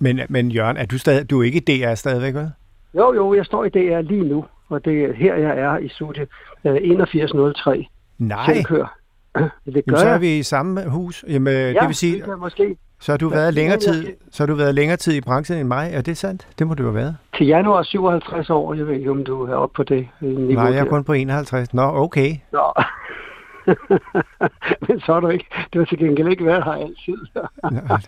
Men, 0.00 0.20
men 0.28 0.50
Jørgen, 0.50 0.76
er 0.76 0.86
du, 0.86 0.98
stadig, 0.98 1.30
du 1.30 1.40
er 1.40 1.44
ikke 1.44 1.60
DR 1.60 1.94
stadigvæk, 1.94 2.34
vel? 2.34 2.50
Jo, 2.96 3.14
jo, 3.14 3.34
jeg 3.34 3.44
står 3.44 3.64
i 3.64 3.68
DR 3.68 4.00
lige 4.00 4.24
nu, 4.28 4.44
og 4.68 4.84
det 4.84 5.04
er 5.04 5.12
her, 5.12 5.34
jeg 5.36 5.58
er 5.58 5.78
i 5.78 5.88
studie 5.88 6.26
øh, 6.64 6.74
8103. 6.74 7.86
Nej, 8.18 8.46
Selv 8.54 8.64
kører. 8.64 8.94
Det 9.38 9.50
Jamen, 9.66 9.82
gør 9.88 9.96
så 9.96 10.06
er 10.06 10.10
jeg. 10.10 10.20
vi 10.20 10.38
i 10.38 10.42
samme 10.42 10.88
hus. 10.90 11.24
Jamen, 11.28 11.52
ja, 11.52 11.60
Ja, 11.70 11.80
det 11.80 11.86
vil 11.88 11.94
sige, 11.94 12.22
det 12.22 12.38
måske. 12.38 12.76
så 13.00 13.12
har 13.12 13.16
du 13.16 13.28
været 13.28 13.54
længere 13.54 13.76
er 13.76 13.80
tid, 13.80 14.06
så 14.30 14.42
har 14.42 14.46
du 14.46 14.54
været 14.54 14.74
længere 14.74 14.96
tid 14.96 15.14
i 15.14 15.20
branchen 15.20 15.58
end 15.58 15.68
mig. 15.68 15.90
Er 15.92 16.00
det 16.00 16.16
sandt? 16.16 16.48
Det 16.58 16.66
må 16.66 16.74
du 16.74 16.82
have 16.82 16.94
været. 16.94 17.16
Til 17.36 17.46
januar 17.46 17.82
57 17.82 18.50
år, 18.50 18.74
jeg 18.74 18.86
ved 18.86 18.94
ikke, 18.94 19.10
om 19.10 19.24
du 19.24 19.42
er 19.46 19.54
oppe 19.54 19.74
på 19.76 19.82
det 19.82 20.08
øh, 20.22 20.28
niveau. 20.28 20.52
Nej, 20.52 20.64
jeg 20.64 20.78
er 20.78 20.82
der. 20.82 20.90
kun 20.90 21.04
på 21.04 21.12
51. 21.12 21.74
Nå, 21.74 21.82
okay. 21.82 22.30
Nå. 22.52 22.72
Men 24.88 25.00
så 25.00 25.12
har 25.12 25.20
du 25.20 25.28
ikke, 25.28 25.46
du 25.74 25.78
har 25.78 25.86
til 25.86 25.98
gengæld 25.98 26.28
ikke 26.28 26.44
været 26.46 26.64
her 26.64 26.72
altid. 26.72 27.16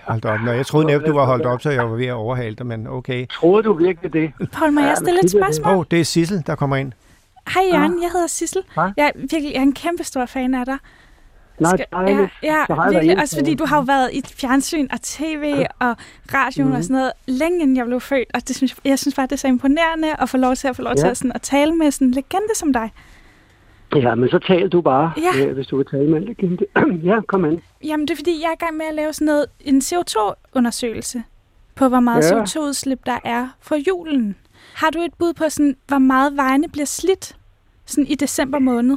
Hold 0.07 0.25
op. 0.25 0.41
Nå, 0.41 0.51
jeg 0.51 0.67
troede 0.67 0.87
netop, 0.87 1.07
du 1.07 1.13
var 1.13 1.27
holdt 1.27 1.47
op, 1.47 1.63
så 1.63 1.71
jeg 1.71 1.91
var 1.91 1.97
ved 1.97 2.07
at 2.07 2.13
overhale 2.13 2.55
dig, 2.57 2.67
men 2.67 2.87
okay. 2.87 3.27
Troede 3.27 3.63
du 3.63 3.73
virkelig 3.73 4.13
det? 4.13 4.33
Paul, 4.53 4.73
må 4.73 4.81
Ja, 4.81 4.87
jeg 4.87 4.97
stille 4.97 5.21
et 5.25 5.31
spørgsmål? 5.31 5.73
Åh, 5.73 5.79
oh, 5.79 5.85
det 5.91 6.01
er 6.01 6.05
Sissel, 6.05 6.43
der 6.47 6.55
kommer 6.55 6.77
ind. 6.77 6.93
Hej 7.55 7.63
Jørgen, 7.73 8.03
jeg 8.03 8.11
hedder 8.13 8.27
Sissel. 8.27 8.63
Jeg 8.77 8.93
er 8.97 9.11
virkelig 9.15 9.53
jeg 9.53 9.59
er 9.59 9.63
en 9.63 9.73
kæmpe 9.75 10.05
stor 10.05 10.27
fan 10.27 10.55
af 10.55 10.67
dig. 10.67 10.79
Nej, 11.59 11.77
dejligt. 11.93 12.31
Ja, 12.43 12.65
ja 12.69 12.89
virkelig. 12.91 13.19
Også 13.21 13.37
fordi 13.37 13.55
du 13.55 13.67
har 13.67 13.77
jo 13.77 13.83
været 13.83 14.11
i 14.13 14.23
fjernsyn 14.41 14.89
og 14.93 15.03
tv 15.03 15.65
og 15.79 15.97
radioen 16.35 16.69
Mhm. 16.69 16.77
og 16.77 16.83
sådan 16.83 16.97
noget, 16.97 17.13
længe 17.27 17.61
inden 17.63 17.77
jeg 17.77 17.87
blev 17.87 18.01
født. 18.01 18.29
Og 18.35 18.49
det 18.49 18.57
synes, 18.57 18.77
jeg 18.85 18.99
synes 18.99 19.15
bare, 19.15 19.27
det 19.27 19.33
er 19.33 19.37
så 19.37 19.49
imponerende 19.49 20.09
at 20.19 20.29
få 20.29 20.37
lov 20.37 20.55
til 20.57 20.69
at 20.69 20.77
få 20.77 20.83
lov 20.83 20.95
til 20.95 21.05
Ja. 21.05 21.11
at, 21.11 21.17
sådan, 21.17 21.33
at 21.35 21.43
tale 21.43 21.73
med 21.75 21.91
sådan 21.91 22.07
en 22.07 22.11
legende 22.15 22.55
som 22.55 22.73
dig. 22.73 22.91
Ja, 23.97 24.15
men 24.15 24.29
så 24.29 24.39
tal 24.39 24.69
du 24.69 24.81
bare, 24.81 25.13
Ja. 25.17 25.47
øh, 25.47 25.55
hvis 25.55 25.67
du 25.67 25.77
vil 25.77 25.87
tale 25.87 26.11
med 26.11 26.21
legende. 26.21 26.67
ja, 27.09 27.21
kom 27.21 27.45
an. 27.45 27.61
Jamen, 27.85 28.07
det 28.09 28.13
er 28.13 28.17
fordi, 28.17 28.41
jeg 28.43 28.49
er 28.49 28.53
i 28.53 28.65
gang 28.65 28.77
med 28.77 28.87
at 28.87 28.95
lave 28.95 29.13
sådan 29.13 29.27
noget, 29.27 29.47
en 29.61 29.79
CO2-undersøgelse 29.81 31.23
på, 31.75 31.89
hvor 31.89 32.01
meget 32.01 32.31
Ja. 32.31 32.43
CO2-udslip 32.43 33.01
der 33.07 33.19
er 33.25 33.49
for 33.61 33.77
julen. 33.89 34.37
Har 34.75 34.91
du 34.91 34.99
et 34.99 35.15
bud 35.19 35.33
på, 35.35 35.45
sådan, 35.49 35.77
hvor 35.87 35.99
meget 35.99 36.37
vejene 36.37 36.69
bliver 36.69 36.87
slidt 36.87 37.37
sådan 37.87 38.07
i 38.07 38.15
december 38.15 38.59
måned 38.59 38.97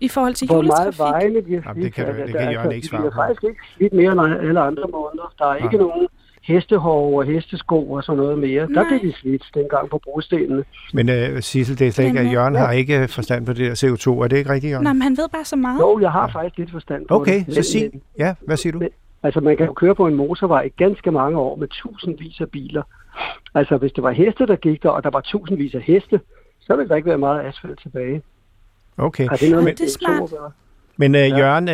i 0.00 0.08
forhold 0.08 0.34
til 0.34 0.46
Hvor 0.46 0.62
meget 0.62 0.84
juletrafik? 0.86 0.98
vejene 0.98 1.42
bliver 1.42 1.60
Jamen, 1.66 1.82
det 1.84 1.94
kan 1.94 2.06
du- 2.06 2.12
slidt. 2.14 2.26
det 2.26 2.34
kan 2.36 2.40
Altså, 2.40 2.52
Jørgen 2.52 2.70
de 2.70 2.76
ikke 2.76 2.86
svare 2.88 3.00
bliver 3.00 3.10
på. 3.12 3.16
faktisk 3.20 3.44
ikke 3.44 3.60
slidt 3.76 3.92
mere 3.92 4.12
end 4.12 4.20
alle 4.48 4.60
andre 4.60 4.84
måneder. 4.92 5.32
Der 5.38 5.46
er 5.46 5.54
ikke 5.56 5.76
nogen 5.76 6.06
hestehår 6.46 7.18
og 7.18 7.24
hestesko 7.26 7.90
og 7.90 8.02
sådan 8.04 8.16
noget 8.22 8.38
mere. 8.38 8.66
Nej. 8.66 8.82
Der 8.82 8.88
blev 8.88 9.12
de 9.12 9.16
slidt 9.18 9.44
dengang 9.54 9.90
på 9.90 10.00
brostenene. 10.04 10.64
Men 10.94 11.08
uh, 11.08 11.40
Sissel, 11.40 11.78
det 11.78 11.86
er 11.86 11.90
slet 11.90 12.04
ikke, 12.06 12.20
at 12.20 12.32
Jørgen 12.32 12.54
ja. 12.54 12.60
har 12.60 12.72
ikke 12.72 13.08
forstand 13.08 13.46
på 13.46 13.52
det 13.52 13.58
der 13.80 13.88
CO2. 13.88 14.24
Er 14.24 14.28
det 14.28 14.36
ikke 14.36 14.50
rigtigt, 14.50 14.70
Jørgen? 14.70 14.84
Nej, 14.84 14.92
men 14.92 15.02
han 15.02 15.16
ved 15.16 15.28
bare 15.32 15.44
så 15.44 15.56
meget. 15.56 15.80
Jo, 15.80 15.98
jeg 16.00 16.10
har 16.12 16.28
faktisk 16.32 16.58
lidt 16.58 16.70
forstand 16.70 17.06
på 17.08 17.14
Okay, 17.14 17.44
det. 17.46 17.54
så 17.54 17.62
sig. 17.62 17.90
Ja, 18.18 18.34
hvad 18.46 18.56
siger 18.56 18.72
du? 18.72 18.78
Men- 18.78 18.88
Altså, 19.22 19.40
man 19.40 19.56
kan 19.56 19.66
jo 19.66 19.72
køre 19.72 19.94
på 19.94 20.06
en 20.06 20.14
motorvej 20.14 20.62
i 20.62 20.68
ganske 20.68 21.10
mange 21.10 21.38
år 21.38 21.56
med 21.56 21.68
tusindvis 21.68 22.40
af 22.40 22.50
biler. 22.50 22.82
Altså, 23.54 23.76
hvis 23.76 23.92
det 23.92 24.02
var 24.02 24.10
heste, 24.10 24.46
der 24.46 24.56
gik 24.56 24.82
der, 24.82 24.88
og 24.88 25.04
der 25.04 25.10
var 25.10 25.20
tusindvis 25.20 25.74
af 25.74 25.80
heste, 25.80 26.20
så 26.60 26.76
ville 26.76 26.88
der 26.88 26.96
ikke 26.96 27.08
være 27.08 27.18
meget 27.18 27.44
asfalt 27.44 27.80
tilbage. 27.82 28.22
Okay. 28.98 29.28
Har 29.28 29.36
det 29.36 29.50
noget 29.50 29.64
Men 29.64 29.74
det 29.74 29.80
er 29.80 29.86
CO2 29.86 30.28
smart. 30.28 30.52
Men 30.96 31.14
uh, 31.14 31.20
Ja. 31.20 31.38
Jørgen, 31.38 31.68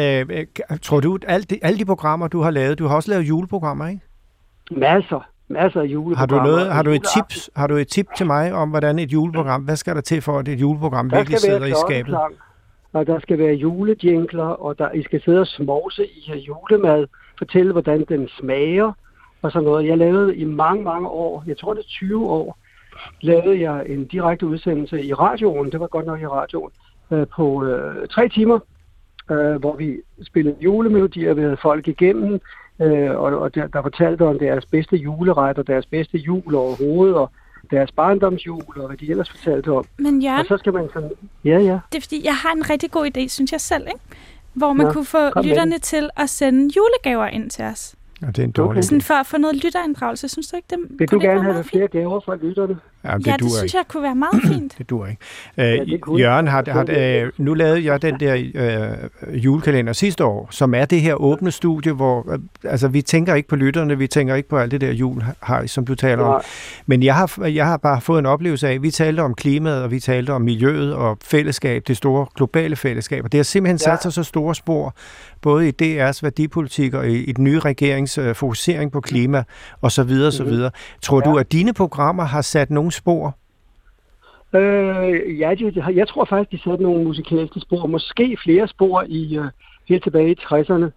uh, 0.71 0.79
tror 0.79 1.01
du, 1.01 1.15
at 1.15 1.25
alle 1.29 1.45
de, 1.45 1.59
alle 1.63 1.79
de 1.79 1.85
programmer, 1.85 2.29
du 2.29 2.41
har 2.41 2.51
lavet, 2.51 2.79
du 2.79 2.87
har 2.87 2.97
også 2.97 3.11
lavet 3.11 3.29
juleprogrammer, 3.29 3.89
ikke? 3.89 4.01
Masser, 4.71 5.21
masser 5.49 5.81
af 5.81 5.87
Har 5.87 5.93
juleprogrammer. 5.93 6.45
du, 6.45 6.51
noget, 6.51 6.73
har 6.73 6.83
du 6.83 6.91
et 6.91 7.03
tips, 7.15 7.51
har 7.57 7.67
du 7.67 7.75
et 7.77 7.89
tip 7.89 8.07
til 8.17 8.27
mig 8.27 8.53
om, 8.53 8.71
hvordan 8.71 8.99
et 8.99 9.13
juleprogram, 9.13 9.63
hvad 9.63 9.77
skal 9.77 9.95
der 9.95 10.01
til 10.01 10.23
for, 10.23 10.39
at 10.39 10.49
et 10.49 10.61
juleprogram 10.61 11.11
Der 11.11 11.17
virkelig 11.17 11.39
sidder 11.39 11.67
i 11.67 11.73
skabet? 11.89 12.17
og 12.93 13.07
der 13.07 13.21
skal 13.21 13.39
være 13.39 13.55
julejingler, 13.55 14.45
og 14.45 14.79
der, 14.79 14.91
I 14.93 15.03
skal 15.03 15.23
sidde 15.23 15.41
og 15.41 15.47
smovse 15.47 16.07
i 16.07 16.33
julemad, 16.49 17.07
fortælle, 17.39 17.73
hvordan 17.73 18.05
den 18.09 18.29
smager, 18.29 18.93
og 19.43 19.53
sådan 19.53 19.67
noget. 19.67 19.87
Jeg 19.87 19.99
lavede 19.99 20.37
i 20.37 20.45
mange, 20.45 20.85
mange 20.85 21.09
år, 21.09 21.45
jeg 21.47 21.59
tror 21.59 21.75
det 21.75 21.81
er 21.81 21.89
20 21.89 22.27
år, 22.31 22.59
lavede 23.21 23.61
jeg 23.61 23.85
en 23.89 24.05
direkte 24.07 24.47
udsendelse 24.47 25.03
i 25.05 25.15
radioen, 25.15 25.73
det 25.73 25.81
var 25.81 25.87
godt 25.87 26.07
nok 26.07 26.21
i 26.21 26.27
radioen, 26.27 26.71
øh, 27.11 27.27
på 27.37 27.65
øh, 27.65 28.09
tre 28.09 28.29
timer, 28.29 28.59
øh, 29.31 29.57
hvor 29.57 29.77
vi 29.77 29.97
spillede 30.23 30.57
julemelodier, 30.61 31.35
vi 31.35 31.43
havde 31.43 31.57
folk 31.63 31.89
igennem, 31.89 32.41
øh, 32.81 33.11
og, 33.11 33.39
og 33.41 33.55
der, 33.55 33.67
der 33.67 33.83
fortalte 33.83 34.23
om 34.23 34.39
deres 34.39 34.67
bedste 34.67 34.97
juleret, 34.97 35.59
og 35.59 35.67
deres 35.67 35.87
bedste 35.87 36.19
jul 36.19 36.55
overhovedet, 36.55 37.17
og 37.17 37.31
deres 37.71 37.93
barndomsjul, 37.93 38.63
og 38.77 38.87
hvad 38.87 38.97
de 38.97 39.11
ellers 39.11 39.31
fortalte 39.31 39.73
om. 39.73 39.85
Men 39.99 40.23
Jørgen, 40.23 40.41
Og 40.41 40.47
så 40.47 40.57
skal 40.57 40.73
man 40.73 40.89
sådan, 40.93 41.11
ja, 41.45 41.59
ja, 41.59 41.79
det 41.93 41.99
er 41.99 42.03
fordi, 42.03 42.25
jeg 42.25 42.35
har 42.37 42.53
en 42.53 42.71
rigtig 42.71 42.91
god 42.91 43.11
idé, 43.17 43.29
synes 43.29 43.53
jeg 43.53 43.61
selv, 43.61 43.87
ikke? 43.87 44.01
Hvor 44.55 44.73
man 44.73 44.87
Nå, 44.87 44.93
kunne 44.93 45.05
få 45.05 45.43
lytterne 45.43 45.79
til 45.79 46.11
at 46.17 46.31
sende 46.31 46.75
julegaver 46.77 47.27
ind 47.27 47.51
til 47.51 47.65
os. 47.65 47.95
Og 48.23 48.37
det 48.37 48.39
er 48.39 48.47
en 48.47 48.51
dårlig 48.51 48.71
Okay. 48.71 48.79
idé. 48.81 48.83
Sådan 48.83 49.01
for 49.01 49.15
at 49.15 49.27
få 49.27 49.39
noget 49.39 49.65
lytterinddragelse. 49.65 50.29
Synes 50.29 50.49
du 50.49 50.57
ikke, 50.57 50.67
det 50.71 50.79
Vil 50.99 51.09
du 51.09 51.19
gerne 51.19 51.53
have 51.53 51.65
flere 51.65 51.89
gaver 51.89 52.21
fra 52.21 52.37
lytterne? 52.37 52.79
Ja, 53.05 53.17
det 53.17 53.27
Ja, 53.27 53.33
det 53.33 53.41
duer 53.41 53.49
synes 53.51 53.63
ikke. 53.63 53.77
jeg 53.77 53.85
kunne 53.89 54.03
være 54.03 54.15
meget 54.15 54.43
fint. 54.53 54.75
Det 54.79 54.91
dur 54.91 55.07
ikke. 55.07 55.21
Øh, 55.81 55.87
det 55.87 56.01
kunne 56.01 56.21
Jørgen, 56.21 56.49
har, 56.49 56.61
det. 56.63 56.73
har, 56.73 56.87
øh, 56.89 57.31
nu 57.39 57.55
lavede 57.55 57.85
jeg 57.85 58.03
den 58.03 58.21
der 58.21 58.35
øh, 58.55 59.45
julekalender 59.45 59.93
sidste 59.93 60.25
år, 60.25 60.49
som 60.51 60.75
er 60.75 60.85
det 60.85 61.01
her 61.01 61.15
åbne 61.15 61.51
studie, 61.51 61.93
hvor 61.93 62.33
øh, 62.33 62.39
altså, 62.65 62.89
vi 62.89 63.03
tænker 63.03 63.35
ikke 63.35 63.49
på 63.49 63.57
lytterne, 63.57 63.99
vi 63.99 64.07
tænker 64.07 64.35
ikke 64.35 64.49
på 64.49 64.59
alt 64.59 64.71
det 64.73 64.81
der 64.81 64.93
jul, 64.93 65.23
har, 65.41 65.67
som 65.67 65.85
du 65.87 65.95
taler 65.95 66.23
om. 66.25 66.43
Men 66.87 67.03
jeg 67.03 67.15
har, 67.15 67.47
jeg 67.47 67.67
har 67.67 67.77
bare 67.77 68.01
fået 68.01 68.19
en 68.19 68.27
oplevelse 68.27 68.69
af, 68.69 68.75
at 68.75 68.83
vi 68.83 68.91
talte 68.91 69.21
om 69.21 69.35
klimaet, 69.35 69.83
og 69.83 69.91
vi 69.91 70.01
talte 70.01 70.31
om 70.31 70.43
miljøet 70.43 70.95
og 70.95 71.19
fællesskab, 71.25 71.83
det 71.89 71.97
store 71.97 72.27
globale 72.37 72.77
fællesskab. 72.77 73.25
Og 73.25 73.33
det 73.33 73.39
har 73.39 73.43
simpelthen 73.45 73.79
Ja. 73.87 73.97
sat 73.97 74.03
sig 74.03 74.13
så 74.13 74.23
store 74.23 74.55
spor, 74.55 74.95
både 75.43 75.69
i 75.69 75.73
DR's 75.83 76.19
værdipolitik 76.23 76.95
og 76.95 77.09
i, 77.09 77.25
i 77.25 77.33
den 77.33 77.45
nye 77.45 77.59
regerings 77.59 78.19
øh, 78.19 78.35
fokusering 78.35 78.93
på 78.93 79.01
klima 79.01 79.43
og 79.81 79.93
så 79.93 80.03
videre, 80.03 80.33
så 80.33 80.43
Mhm. 80.43 80.53
videre. 80.53 80.71
Tror 81.03 81.23
Ja. 81.25 81.31
du, 81.31 81.37
at 81.39 81.53
dine 81.53 81.73
programmer 81.73 82.25
har 82.25 82.43
sat 82.43 82.71
nogle 82.91 82.93
spor? 82.93 83.37
Øh, 84.55 85.39
ja, 85.39 85.55
de, 85.55 85.95
jeg 85.95 86.09
tror 86.09 86.25
faktisk, 86.25 86.51
de 86.51 86.71
satte 86.71 86.85
nogle 86.85 87.05
musikalske 87.05 87.61
spor. 87.61 87.87
Måske 87.87 88.37
flere 88.45 88.69
spor 88.69 89.05
i 89.09 89.39
øh, 89.39 89.45
helt 89.89 90.03
tilbage 90.03 90.31
i 90.31 90.39
60'erne, 90.41 90.89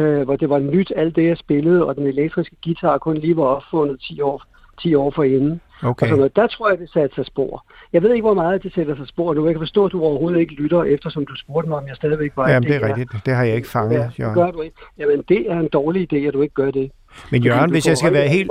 øh, 0.00 0.22
hvor 0.22 0.36
det 0.36 0.48
var 0.48 0.58
nyt, 0.58 0.92
alt 0.96 1.16
det 1.16 1.24
jeg 1.24 1.38
spillede, 1.38 1.86
og 1.86 1.96
den 1.96 2.06
elektriske 2.06 2.56
guitar 2.64 2.98
kun 2.98 3.16
lige 3.16 3.36
var 3.36 3.42
opfundet 3.42 4.00
10 4.00 4.20
år, 4.20 4.42
10 4.82 4.94
år 4.94 5.10
forinden. 5.10 5.60
Okay. 5.82 6.06
Og 6.06 6.08
sådan 6.08 6.16
noget. 6.16 6.36
Der 6.36 6.46
tror 6.46 6.68
jeg, 6.70 6.78
det 6.78 6.90
satte 6.90 7.14
sig 7.14 7.26
spor. 7.26 7.64
Jeg 7.92 8.02
ved 8.02 8.10
ikke, 8.12 8.22
hvor 8.22 8.34
meget 8.34 8.62
det 8.62 8.74
sætter 8.74 8.96
sig 8.96 9.08
spor 9.08 9.34
nu. 9.34 9.44
Jeg 9.44 9.54
kan 9.54 9.60
forstå, 9.60 9.84
at 9.84 9.92
du 9.92 10.02
overhovedet 10.02 10.40
ikke 10.40 10.54
lytter, 10.54 10.82
eftersom 10.82 11.26
du 11.26 11.36
spurgte 11.36 11.68
mig, 11.68 11.78
om 11.78 11.86
jeg 11.88 11.96
stadigvæk 11.96 12.32
var 12.36 12.48
Jamen, 12.50 12.68
det 12.68 12.76
er 12.76 12.88
rigtigt. 12.88 13.26
Det 13.26 13.34
har 13.34 13.44
jeg 13.44 13.56
ikke 13.56 13.68
fanget, 13.68 14.12
Ja, 14.18 14.26
det 14.26 14.34
gør 14.34 14.50
du 14.50 14.60
ikke. 14.60 14.76
Jamen, 14.98 15.24
det 15.28 15.50
er 15.50 15.58
en 15.60 15.68
dårlig 15.68 16.12
idé, 16.12 16.16
at 16.16 16.34
du 16.34 16.42
ikke 16.42 16.54
gør 16.54 16.70
det. 16.70 16.90
Men 17.30 17.42
Jørgen, 17.42 17.70
hvis 17.70 17.86
jeg 17.88 17.96
skal 17.96 18.12
være 18.12 18.28
helt... 18.28 18.50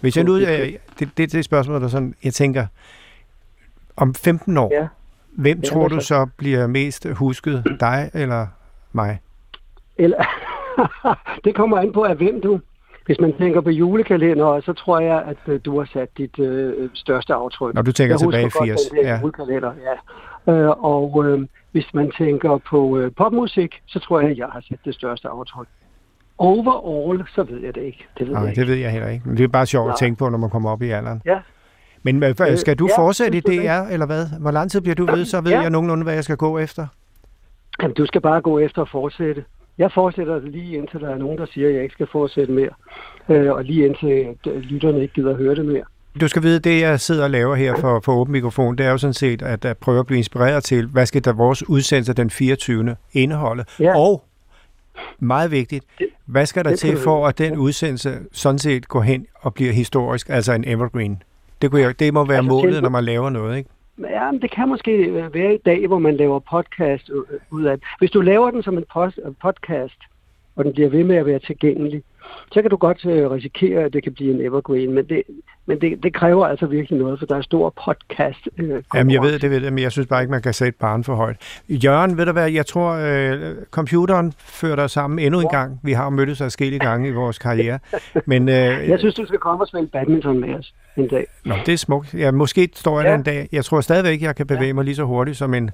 Hvis 0.00 0.16
jeg 0.16 0.24
nu... 0.24 0.40
det- 0.40 0.60
øh, 0.60 0.72
Det, 0.98 1.08
det, 1.18 1.32
det 1.32 1.44
spørgsmål, 1.44 1.80
der 1.80 1.88
sådan... 1.88 2.14
Jeg 2.24 2.32
tænker, 2.34 2.66
om 3.96 4.14
15 4.14 4.58
år, 4.58 4.70
Ja. 4.74 4.86
hvem 5.32 5.58
Ja, 5.64 5.68
tror 5.68 5.88
du 5.88 6.00
så? 6.00 6.06
så 6.06 6.26
bliver 6.36 6.66
mest 6.66 7.06
husket? 7.10 7.76
Dig 7.80 8.10
eller 8.14 8.46
mig? 8.92 9.18
Eller, 9.96 10.24
det 11.44 11.54
kommer 11.54 11.78
an 11.78 11.92
på, 11.92 12.02
af 12.02 12.16
hvem 12.16 12.40
du. 12.40 12.60
Hvis 13.06 13.20
man 13.20 13.32
tænker 13.38 13.60
på 13.60 13.70
julekalender, 13.70 14.60
så 14.60 14.72
tror 14.72 15.00
jeg, 15.00 15.22
at 15.22 15.36
øh, 15.46 15.60
du 15.64 15.78
har 15.78 15.88
sat 15.92 16.08
dit 16.18 16.38
øh, 16.38 16.90
største 16.94 17.34
aftryk. 17.34 17.74
Når 17.74 17.82
du 17.82 17.92
tænker 17.92 18.12
jeg 18.14 18.20
tilbage 18.20 18.40
i 18.42 18.44
husker 18.44 18.58
godt 18.60 18.68
80. 18.68 18.80
den 18.82 18.96
der 19.04 19.08
Ja. 19.08 19.20
julekalender, 19.20 19.72
ja. 20.46 20.52
Øh, 20.52 20.68
og 20.84 21.24
øh, 21.26 21.46
hvis 21.72 21.94
man 21.94 22.10
tænker 22.18 22.58
på 22.58 22.98
øh, 22.98 23.12
popmusik, 23.16 23.82
så 23.86 23.98
tror 23.98 24.20
jeg, 24.20 24.30
at 24.30 24.38
jeg 24.38 24.46
har 24.52 24.60
sat 24.68 24.78
det 24.84 24.94
største 24.94 25.28
aftryk. 25.28 25.66
Overall, 26.42 27.24
så 27.34 27.42
ved 27.42 27.60
jeg 27.60 27.74
det 27.74 27.82
ikke. 27.82 28.06
Det 28.18 28.26
ved 28.26 28.32
Nej, 28.34 28.42
jeg 28.42 28.50
ikke. 28.50 28.60
det 28.60 28.68
ved 28.68 28.74
jeg 28.76 28.90
heller 28.90 29.08
ikke. 29.08 29.28
Men 29.28 29.36
det 29.36 29.44
er 29.44 29.48
bare 29.48 29.66
sjovt 29.66 29.84
at 29.84 29.88
Nej. 29.88 29.96
tænke 29.96 30.18
på, 30.18 30.28
når 30.28 30.38
man 30.38 30.50
kommer 30.50 30.70
op 30.70 30.82
i 30.82 30.90
alderen. 30.90 31.22
Ja. 31.26 31.38
Men 32.02 32.22
øh, 32.22 32.34
Øh, 32.50 32.58
skal 32.58 32.76
du 32.76 32.88
ja, 32.98 33.02
fortsætte 33.02 33.38
i 33.38 33.40
synes 33.46 33.62
du 33.62 33.62
DR, 33.68 33.92
eller 33.92 34.06
hvad? 34.06 34.26
Hvor 34.40 34.50
lang 34.50 34.70
tid 34.70 34.80
bliver 34.80 34.94
du 34.94 35.06
ved, 35.06 35.24
så 35.24 35.40
ved 35.40 35.50
Ja. 35.50 35.60
jeg 35.60 35.70
nogenlunde, 35.70 36.04
hvad 36.04 36.14
jeg 36.14 36.24
skal 36.24 36.36
gå 36.36 36.58
efter. 36.58 36.86
Jamen, 37.82 37.94
du 37.94 38.06
skal 38.06 38.20
bare 38.20 38.40
gå 38.40 38.58
efter 38.58 38.82
at 38.82 38.88
fortsætte. 38.88 39.44
Jeg 39.78 39.90
fortsætter 39.94 40.40
lige 40.40 40.76
indtil 40.76 41.00
der 41.00 41.10
er 41.10 41.18
nogen, 41.18 41.38
der 41.38 41.46
siger, 41.54 41.68
at 41.68 41.74
jeg 41.74 41.82
ikke 41.82 41.92
skal 41.92 42.06
fortsætte 42.12 42.52
mere. 42.52 42.70
Øh, 43.28 43.52
og 43.52 43.64
lige 43.64 43.86
indtil 43.86 44.26
øh, 44.46 44.56
lytterne 44.56 45.02
ikke 45.02 45.14
gider 45.14 45.36
høre 45.36 45.54
det 45.54 45.64
mere. 45.64 45.82
Du 46.20 46.28
skal 46.28 46.42
vide, 46.42 46.58
det 46.58 46.80
jeg 46.80 47.00
sidder 47.00 47.24
og 47.24 47.30
laver 47.30 47.54
her 47.54 47.74
for, 47.76 48.00
for 48.04 48.12
Åben 48.12 48.32
Mikrofon, 48.32 48.78
det 48.78 48.86
er 48.86 48.90
jo 48.90 48.98
sådan 48.98 49.14
set 49.14 49.42
at, 49.42 49.64
at 49.64 49.78
prøve 49.78 50.00
at 50.00 50.06
blive 50.06 50.18
inspireret 50.18 50.64
til, 50.64 50.86
hvad 50.86 51.06
skal 51.06 51.24
der 51.24 51.32
vores 51.32 51.68
udsendelse 51.68 52.12
den 52.14 52.30
24. 52.30 52.96
indeholde? 53.12 53.64
Ja. 53.80 53.98
Og, 53.98 54.24
meget 55.18 55.50
vigtigt, 55.50 55.84
hvad 56.26 56.46
skal 56.46 56.64
der 56.64 56.70
det 56.70 56.78
til 56.78 56.96
for, 56.96 57.26
at 57.26 57.38
den 57.38 57.56
udsendelse 57.56 58.18
sådan 58.32 58.58
set 58.58 58.88
går 58.88 59.00
hen 59.00 59.26
og 59.34 59.54
bliver 59.54 59.72
historisk, 59.72 60.28
altså 60.28 60.52
en 60.52 60.64
evergreen? 60.68 61.22
Det, 61.62 61.70
kunne 61.70 61.80
jeg, 61.80 61.98
det 61.98 62.14
må 62.14 62.24
være 62.24 62.36
Altså, 62.36 62.48
målet, 62.48 62.82
når 62.82 62.88
man 62.88 63.04
laver 63.04 63.30
noget, 63.30 63.58
ikke? 63.58 63.70
Ja, 63.98 64.30
men 64.30 64.42
det 64.42 64.50
kan 64.50 64.68
måske 64.68 64.92
øh, 64.92 65.34
være 65.34 65.54
i 65.54 65.58
dag, 65.58 65.86
hvor 65.86 65.98
man 65.98 66.16
laver 66.16 66.38
podcast 66.38 67.10
øh, 67.10 67.38
ud 67.50 67.64
af. 67.64 67.78
Hvis 67.98 68.10
du 68.10 68.20
laver 68.20 68.50
den 68.50 68.62
som 68.62 68.78
en 68.78 68.84
øh, 68.96 69.32
podcast, 69.42 69.98
og 70.56 70.64
den 70.64 70.72
bliver 70.72 70.88
ved 70.88 71.04
med 71.04 71.16
at 71.16 71.26
være 71.26 71.38
tilgængelig, 71.38 72.02
så 72.52 72.62
kan 72.62 72.70
du 72.70 72.76
godt 72.76 73.06
øh, 73.06 73.30
risikere, 73.30 73.80
at 73.84 73.92
det 73.92 74.02
kan 74.02 74.14
blive 74.14 74.34
en 74.34 74.40
evergreen. 74.40 74.92
Men, 74.94 75.04
det, 75.08 75.22
men 75.66 75.80
det, 75.80 76.02
det 76.02 76.14
kræver 76.14 76.46
altså 76.46 76.66
virkelig 76.66 76.98
noget, 76.98 77.18
for 77.18 77.26
der 77.26 77.36
er 77.36 77.42
stor 77.42 77.74
podcast. 77.86 78.48
Øh, 78.58 78.82
Jamen, 78.94 79.10
jeg 79.12 79.22
ved 79.22 79.38
det, 79.38 79.50
ved 79.50 79.60
det, 79.60 79.72
men 79.72 79.82
jeg 79.82 79.92
synes 79.92 80.06
bare 80.08 80.22
ikke, 80.22 80.30
man 80.30 80.42
kan 80.42 80.52
sætte 80.54 80.78
barn 80.78 81.04
for 81.04 81.14
højt. 81.14 81.36
Jørgen, 81.68 82.16
ved 82.16 82.26
du 82.26 82.32
hvad, 82.32 82.50
jeg 82.50 82.66
tror, 82.66 82.90
øh, 82.92 83.54
computeren 83.70 84.32
fører 84.38 84.76
dig 84.76 84.90
sammen 84.90 85.18
endnu 85.18 85.40
en 85.40 85.48
gang. 85.48 85.80
Vi 85.82 85.92
har 85.92 86.10
mødtes 86.10 86.40
adskillige 86.40 86.80
gange 86.80 87.08
i 87.08 87.12
vores 87.12 87.38
karriere. 87.38 87.78
Men 88.26 88.48
øh, 88.48 88.54
Jeg 88.88 88.98
synes, 88.98 89.14
du 89.14 89.26
skal 89.26 89.38
komme 89.38 89.62
og 89.64 89.68
spille 89.68 89.86
badminton 89.88 90.40
med 90.40 90.54
os 90.54 90.74
en 90.96 91.08
dag. 91.08 91.26
Nå, 91.44 91.54
det 91.66 91.72
er 91.74 91.78
smukt. 91.78 92.14
Ja, 92.14 92.30
måske 92.30 92.68
står 92.74 93.00
jeg 93.00 93.08
Ja. 93.08 93.14
en 93.14 93.22
dag. 93.22 93.48
Jeg 93.52 93.64
tror 93.64 93.80
stadigvæk, 93.80 94.22
jeg 94.22 94.36
kan 94.36 94.46
bevæge 94.46 94.72
mig 94.72 94.84
lige 94.84 94.94
så 94.96 95.04
hurtigt 95.04 95.36
som 95.36 95.54
en, 95.54 95.70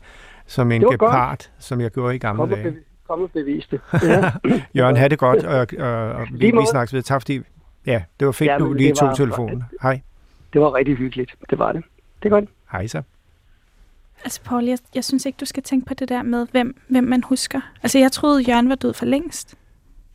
som 0.46 0.72
en 0.72 0.82
var 0.82 0.88
godt. 0.88 1.00
gepard, 1.00 1.50
som 1.58 1.80
jeg 1.80 1.90
gjorde 1.90 2.14
i 2.14 2.18
gamle 2.18 2.38
Kom 2.40 2.48
dage. 2.48 2.74
Bevis, 3.08 3.16
kom 3.16 3.22
og 3.22 3.30
bevis 3.30 3.66
det. 3.66 3.80
Ja. 4.08 4.32
Jørgen, 4.80 4.96
have 4.96 5.08
det 5.08 5.18
godt, 5.18 5.44
og, 5.44 5.66
og, 5.78 6.12
og 6.12 6.26
vi, 6.32 6.36
Lige 6.38 6.52
vi 6.52 6.66
snakkes 6.70 6.94
ved. 6.94 7.02
Tak 7.02 7.20
fordi, 7.22 7.40
ja, 7.86 8.02
det 8.20 8.26
var 8.26 8.32
fedt, 8.32 8.50
Ja, 8.50 8.58
du 8.58 8.68
men 8.68 8.76
lige 8.76 8.94
tog 8.94 9.08
var- 9.08 9.14
telefonen. 9.14 9.64
Hej. 9.82 10.00
Det 10.52 10.60
var 10.60 10.74
rigtig 10.74 10.96
hyggeligt. 10.96 11.34
Det 11.50 11.58
var 11.58 11.72
det. 11.72 11.84
Det 12.22 12.28
er 12.28 12.30
godt. 12.30 12.44
Hej 12.72 12.86
så. 12.86 13.02
Altså, 14.24 14.40
Paul, 14.44 14.64
jeg, 14.64 14.78
jeg 14.94 15.04
synes 15.04 15.26
ikke, 15.26 15.36
du 15.40 15.44
skal 15.44 15.62
tænke 15.62 15.86
på 15.86 15.94
det 15.94 16.08
der 16.08 16.22
med, 16.22 16.46
hvem, 16.50 16.80
hvem 16.88 17.04
man 17.04 17.22
husker. 17.24 17.60
Altså, 17.82 17.98
jeg 17.98 18.12
troede, 18.12 18.42
Jørgen 18.42 18.68
var 18.68 18.74
død 18.74 18.94
for 18.94 19.06
længst. 19.06 19.54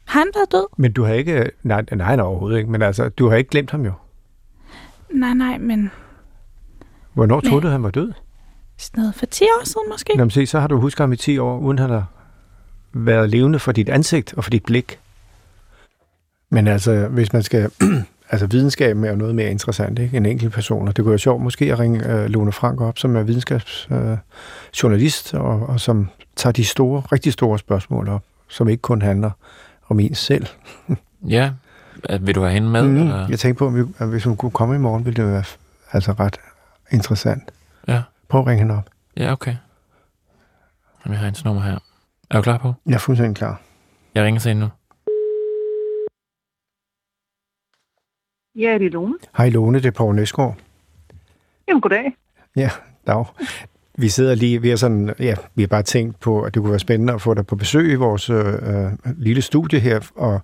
Har 0.06 0.20
han 0.20 0.28
været 0.36 0.52
død? 0.52 0.66
Men 0.78 0.94
du 0.94 1.04
har 1.04 1.14
ikke, 1.14 1.52
nej, 1.64 1.84
nej, 1.92 2.16
nej, 2.16 2.26
overhovedet 2.26 2.58
ikke, 2.58 2.72
men 2.72 2.82
altså, 2.82 3.10
du 3.10 3.30
har 3.30 3.36
ikke 3.36 3.50
glemt 3.50 3.72
ham 3.72 3.86
jo. 3.86 3.92
Nej, 5.10 5.34
nej, 5.34 5.58
men 5.58 5.92
Hvornår 7.14 7.42
Nej. 7.42 7.50
troede 7.50 7.64
du, 7.66 7.72
han 7.72 7.84
var 7.84 7.90
død? 7.92 8.12
sådan 8.78 9.02
noget 9.02 9.16
for 9.16 9.26
10 9.26 9.44
år 9.44 9.66
siden 9.66 9.90
måske. 9.92 10.14
Nå, 10.18 10.24
men 10.24 10.30
se, 10.32 10.46
så 10.46 10.60
har 10.60 10.68
du 10.68 10.78
husket 10.80 11.00
ham 11.00 11.14
i 11.14 11.16
10 11.16 11.38
år, 11.38 11.60
uden 11.60 11.80
han 11.80 11.90
har 11.90 12.06
været 12.94 13.30
levende 13.30 13.60
for 13.60 13.72
dit 13.72 13.90
ansigt 13.90 14.34
og 14.34 14.44
for 14.44 14.52
dit 14.52 14.66
blik. 14.66 15.00
Men 16.50 16.68
altså, 16.68 17.08
hvis 17.08 17.34
man 17.34 17.44
skal... 17.44 17.72
altså, 18.32 18.48
videnskaben 18.48 19.04
er 19.06 19.10
jo 19.10 19.16
noget 19.16 19.36
mere 19.36 19.52
interessant, 19.52 20.00
ikke? 20.00 20.18
En 20.18 20.26
enkelt 20.26 20.54
person. 20.54 20.88
Og 20.88 20.96
det 20.98 21.04
kunne 21.04 21.10
være 21.12 21.20
sjovt 21.20 21.42
måske 21.44 21.72
at 21.74 21.80
ringe 21.80 22.08
øh, 22.14 22.26
Lone 22.30 22.52
Frank 22.52 22.82
op, 22.82 22.98
som 22.98 23.16
er 23.16 23.24
videnskabsjournalist, 23.24 23.92
øh, 23.92 24.18
journalist, 24.84 25.34
og, 25.34 25.70
og 25.70 25.80
som 25.80 26.10
tager 26.36 26.52
de 26.52 26.66
store, 26.66 27.02
rigtig 27.12 27.34
store 27.34 27.60
spørgsmål 27.60 28.10
op, 28.10 28.24
som 28.48 28.70
ikke 28.70 28.82
kun 28.82 29.02
handler 29.02 29.32
om 29.90 30.00
en 30.00 30.16
selv. 30.16 30.46
Ja, 31.28 31.52
vil 32.22 32.36
du 32.36 32.42
have 32.42 32.54
hende 32.54 32.70
med? 32.70 32.84
Mm. 32.84 32.98
Eller? 33.02 33.28
Jeg 33.30 33.40
tænkte 33.40 33.60
på, 33.60 33.68
at 33.68 33.76
vi- 33.76 33.94
at 34.00 34.08
hvis 34.08 34.24
hun 34.24 34.36
kunne 34.38 34.52
komme 34.52 34.76
i 34.76 34.78
morgen, 34.78 35.06
ville 35.06 35.24
det 35.24 35.32
være 35.32 35.44
altså 35.92 36.12
ret 36.12 36.38
interessant. 36.92 37.44
Ja. 37.88 38.02
Prøv 38.30 38.42
at 38.42 38.48
ringe 38.48 38.60
hende 38.60 38.76
op. 38.78 38.90
Ja, 39.18 39.32
okay. 39.32 39.56
Jamen, 41.06 41.14
jeg 41.14 41.20
har 41.20 41.26
hendes 41.26 41.46
nummer 41.46 41.62
her. 41.64 41.78
Er 42.34 42.38
du 42.38 42.44
klar 42.44 42.58
på? 42.58 42.74
Jeg 42.86 42.94
er 42.94 43.00
fuldstændig 43.00 43.36
klar. 43.36 43.62
Jeg 44.16 44.24
ringer 44.24 44.42
til 44.42 44.50
hende 44.50 44.62
nu. 44.62 44.70
Ja, 48.56 48.78
det 48.78 48.86
er 48.86 48.90
Lone. 48.90 49.16
Hej 49.38 49.50
Lone, 49.50 49.78
det 49.78 49.86
er 49.86 49.92
Poul 49.92 50.16
Næsgaard. 50.16 50.58
Jamen, 51.68 51.82
goddag. 51.82 52.16
Dag. 53.08 53.26
Vi 53.98 54.10
sidder 54.10 54.36
lige, 54.36 54.62
vi 54.62 54.70
har 54.70 54.76
sådan, 54.76 55.16
ja, 55.20 55.36
vi 55.56 55.62
har 55.62 55.68
bare 55.68 55.84
tænkt 55.84 56.20
på, 56.20 56.42
at 56.42 56.54
det 56.54 56.62
kunne 56.62 56.72
være 56.72 56.80
spændende 56.80 57.14
at 57.14 57.22
få 57.22 57.34
dig 57.34 57.48
på 57.48 57.56
besøg 57.56 57.92
i 57.92 57.96
vores 57.96 58.30
øh, 58.30 58.54
øh, 58.54 58.92
lille 59.18 59.42
studie 59.42 59.80
her, 59.80 60.12
og 60.16 60.42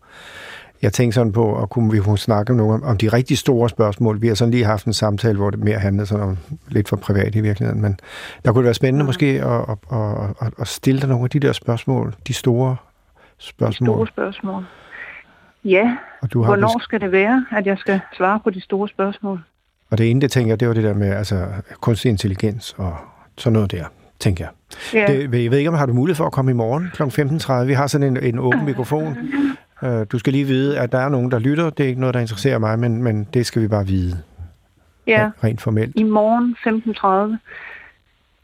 jeg 0.82 0.94
tænkte 0.94 1.16
sådan 1.16 1.32
på, 1.32 1.62
at 1.62 1.70
kunne 1.70 1.92
vi 1.92 2.00
kunne 2.00 2.18
snakke 2.18 2.52
om, 2.52 2.58
nogle, 2.58 2.84
om 2.86 2.98
de 2.98 3.08
rigtig 3.08 3.38
store 3.38 3.70
spørgsmål. 3.70 4.22
Vi 4.22 4.28
har 4.28 4.36
sådan 4.36 4.52
lige 4.52 4.66
haft 4.66 4.86
en 4.86 4.94
samtale, 4.94 5.38
hvor 5.38 5.50
det 5.50 5.60
mere 5.60 5.80
handler 5.80 6.06
sådan 6.06 6.24
om 6.24 6.38
lidt 6.68 6.90
for 6.90 6.96
privat 6.96 7.36
i 7.36 7.42
virkeligheden, 7.42 7.82
men 7.82 8.00
der 8.46 8.52
kunne 8.52 8.62
det 8.62 8.66
være 8.66 8.74
spændende 8.74 9.04
Mhm. 9.04 9.08
måske 9.08 9.26
at, 9.26 9.76
at, 9.92 9.98
at, 10.42 10.54
at, 10.60 10.68
stille 10.68 11.02
dig 11.02 11.10
nogle 11.10 11.24
af 11.24 11.30
de 11.30 11.40
der 11.40 11.52
spørgsmål, 11.54 12.16
de 12.28 12.34
store 12.34 12.76
spørgsmål. 13.38 13.96
Store 13.96 14.08
spørgsmål. 14.08 14.64
Ja, 15.66 15.98
og, 16.22 16.34
du 16.34 16.42
har 16.42 16.48
hvornår 16.50 16.80
skal 16.80 17.02
det 17.02 17.12
være, 17.12 17.46
at 17.58 17.66
jeg 17.66 17.78
skal 17.78 18.00
svare 18.18 18.40
på 18.44 18.50
de 18.50 18.62
store 18.62 18.88
spørgsmål? 18.90 19.40
og 19.92 19.98
det 19.98 20.12
ene, 20.12 20.22
det 20.22 20.32
tænker 20.32 20.52
jeg, 20.52 20.60
det 20.60 20.68
var 20.68 20.74
det 20.74 20.84
der 20.84 20.94
med 20.94 21.08
altså, 21.10 21.48
kunstig 21.82 22.10
intelligens 22.10 22.76
og 22.78 22.96
sådan 23.38 23.54
noget 23.54 23.72
der, 23.72 23.86
tænker 24.20 24.44
jeg. 24.46 24.52
Ja, 24.94 25.14
Det, 25.14 25.44
jeg 25.44 25.52
ved 25.52 25.58
ikke, 25.58 25.70
om 25.70 25.76
har 25.76 25.86
du 25.86 25.94
mulighed 25.94 26.16
for 26.16 26.26
at 26.26 26.32
komme 26.32 26.52
i 26.52 26.54
morgen 26.54 26.90
kl. 26.94 27.04
15.30. 27.04 27.54
Vi 27.68 27.74
har 27.74 27.88
sådan 27.88 28.08
en, 28.18 28.24
en 28.24 28.40
åben 28.40 28.66
mikrofon. 28.66 29.18
Uh, 29.82 30.04
du 30.12 30.20
skal 30.20 30.34
lige 30.34 30.46
vide, 30.46 30.80
at 30.80 30.92
der 30.92 30.98
er 30.98 31.10
nogen, 31.10 31.32
der 31.32 31.40
lytter. 31.40 31.70
Det 31.70 31.84
er 31.84 31.88
ikke 31.88 32.00
noget, 32.00 32.14
der 32.14 32.20
interesserer 32.20 32.58
mig, 32.58 32.80
men, 32.80 33.04
men 33.04 33.24
det 33.34 33.46
skal 33.46 33.62
vi 33.62 33.68
bare 33.68 33.86
vide 33.88 34.18
ja. 35.08 35.30
rent 35.44 35.62
formelt. 35.62 35.92
I 35.96 36.04
morgen 36.04 36.56
15.30. 37.34 37.38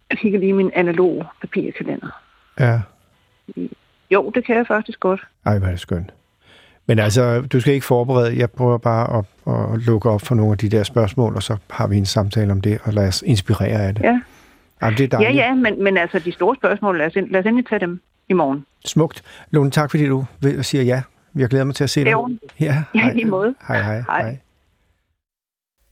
Jeg 0.09 0.17
kigger 0.17 0.39
lige 0.39 0.53
min 0.53 0.71
analog 0.75 1.25
papirkalender. 1.41 2.21
Ja, 2.59 2.81
Jo, 4.11 4.31
det 4.35 4.45
kan 4.45 4.55
jeg 4.57 4.67
faktisk 4.67 4.99
godt. 4.99 5.21
ej, 5.45 5.57
hvor 5.59 5.67
er 5.67 5.71
det 5.71 5.79
skønt. 5.79 6.13
Men 6.87 6.99
altså, 6.99 7.41
du 7.41 7.59
skal 7.59 7.73
ikke 7.73 7.85
forberede. 7.85 8.37
Jeg 8.39 8.51
prøver 8.51 8.77
bare 8.77 9.17
at, 9.17 9.25
at 9.73 9.79
lukke 9.81 10.09
op 10.09 10.21
for 10.21 10.35
nogle 10.35 10.51
af 10.51 10.57
de 10.57 10.69
der 10.69 10.83
spørgsmål, 10.83 11.35
og 11.35 11.43
så 11.43 11.57
har 11.69 11.87
vi 11.87 11.97
en 11.97 12.05
samtale 12.05 12.51
om 12.51 12.61
det, 12.61 12.79
og 12.83 12.93
lad 12.93 13.07
os 13.07 13.23
inspirere 13.27 13.81
af 13.87 13.95
det. 13.95 14.03
Ja. 14.03 14.21
Jamen, 14.81 14.97
det 14.97 15.13
er 15.13 15.17
Ja, 15.19 15.23
dejligt. 15.23 15.41
ja, 15.41 15.53
men, 15.55 15.83
men 15.83 15.97
altså 15.97 16.19
de 16.19 16.31
store 16.31 16.55
spørgsmål, 16.55 16.97
lad 16.97 17.05
os, 17.05 17.15
ind- 17.15 17.29
lad 17.29 17.39
os 17.39 17.45
endelig 17.45 17.67
tage 17.67 17.79
dem 17.79 18.01
i 18.29 18.33
morgen. 18.33 18.65
Smukt. 18.85 19.23
Lone, 19.51 19.71
tak 19.71 19.91
fordi 19.91 20.07
du 20.07 20.25
siger 20.61 20.83
ja. 20.83 21.01
Jeg 21.35 21.49
glæder 21.49 21.65
mig 21.65 21.75
til 21.75 21.83
at 21.83 21.89
se 21.89 22.03
dig. 22.05 22.13
Ja, 22.59 22.83
Ja, 22.95 23.11
i 23.11 23.13
lige 23.13 23.25
måde. 23.25 23.55
Hej, 23.67 23.81
hej, 23.81 24.01
Hej. 24.01 24.21
hej. 24.21 24.37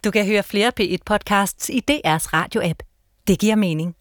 Du 0.05 0.11
kan 0.11 0.25
høre 0.27 0.43
flere 0.43 0.71
P1-podcasts 0.79 1.69
i 1.69 1.81
DR's 1.91 2.27
radio-app. 2.33 2.79
Det 3.27 3.39
giver 3.39 3.55
mening. 3.55 3.95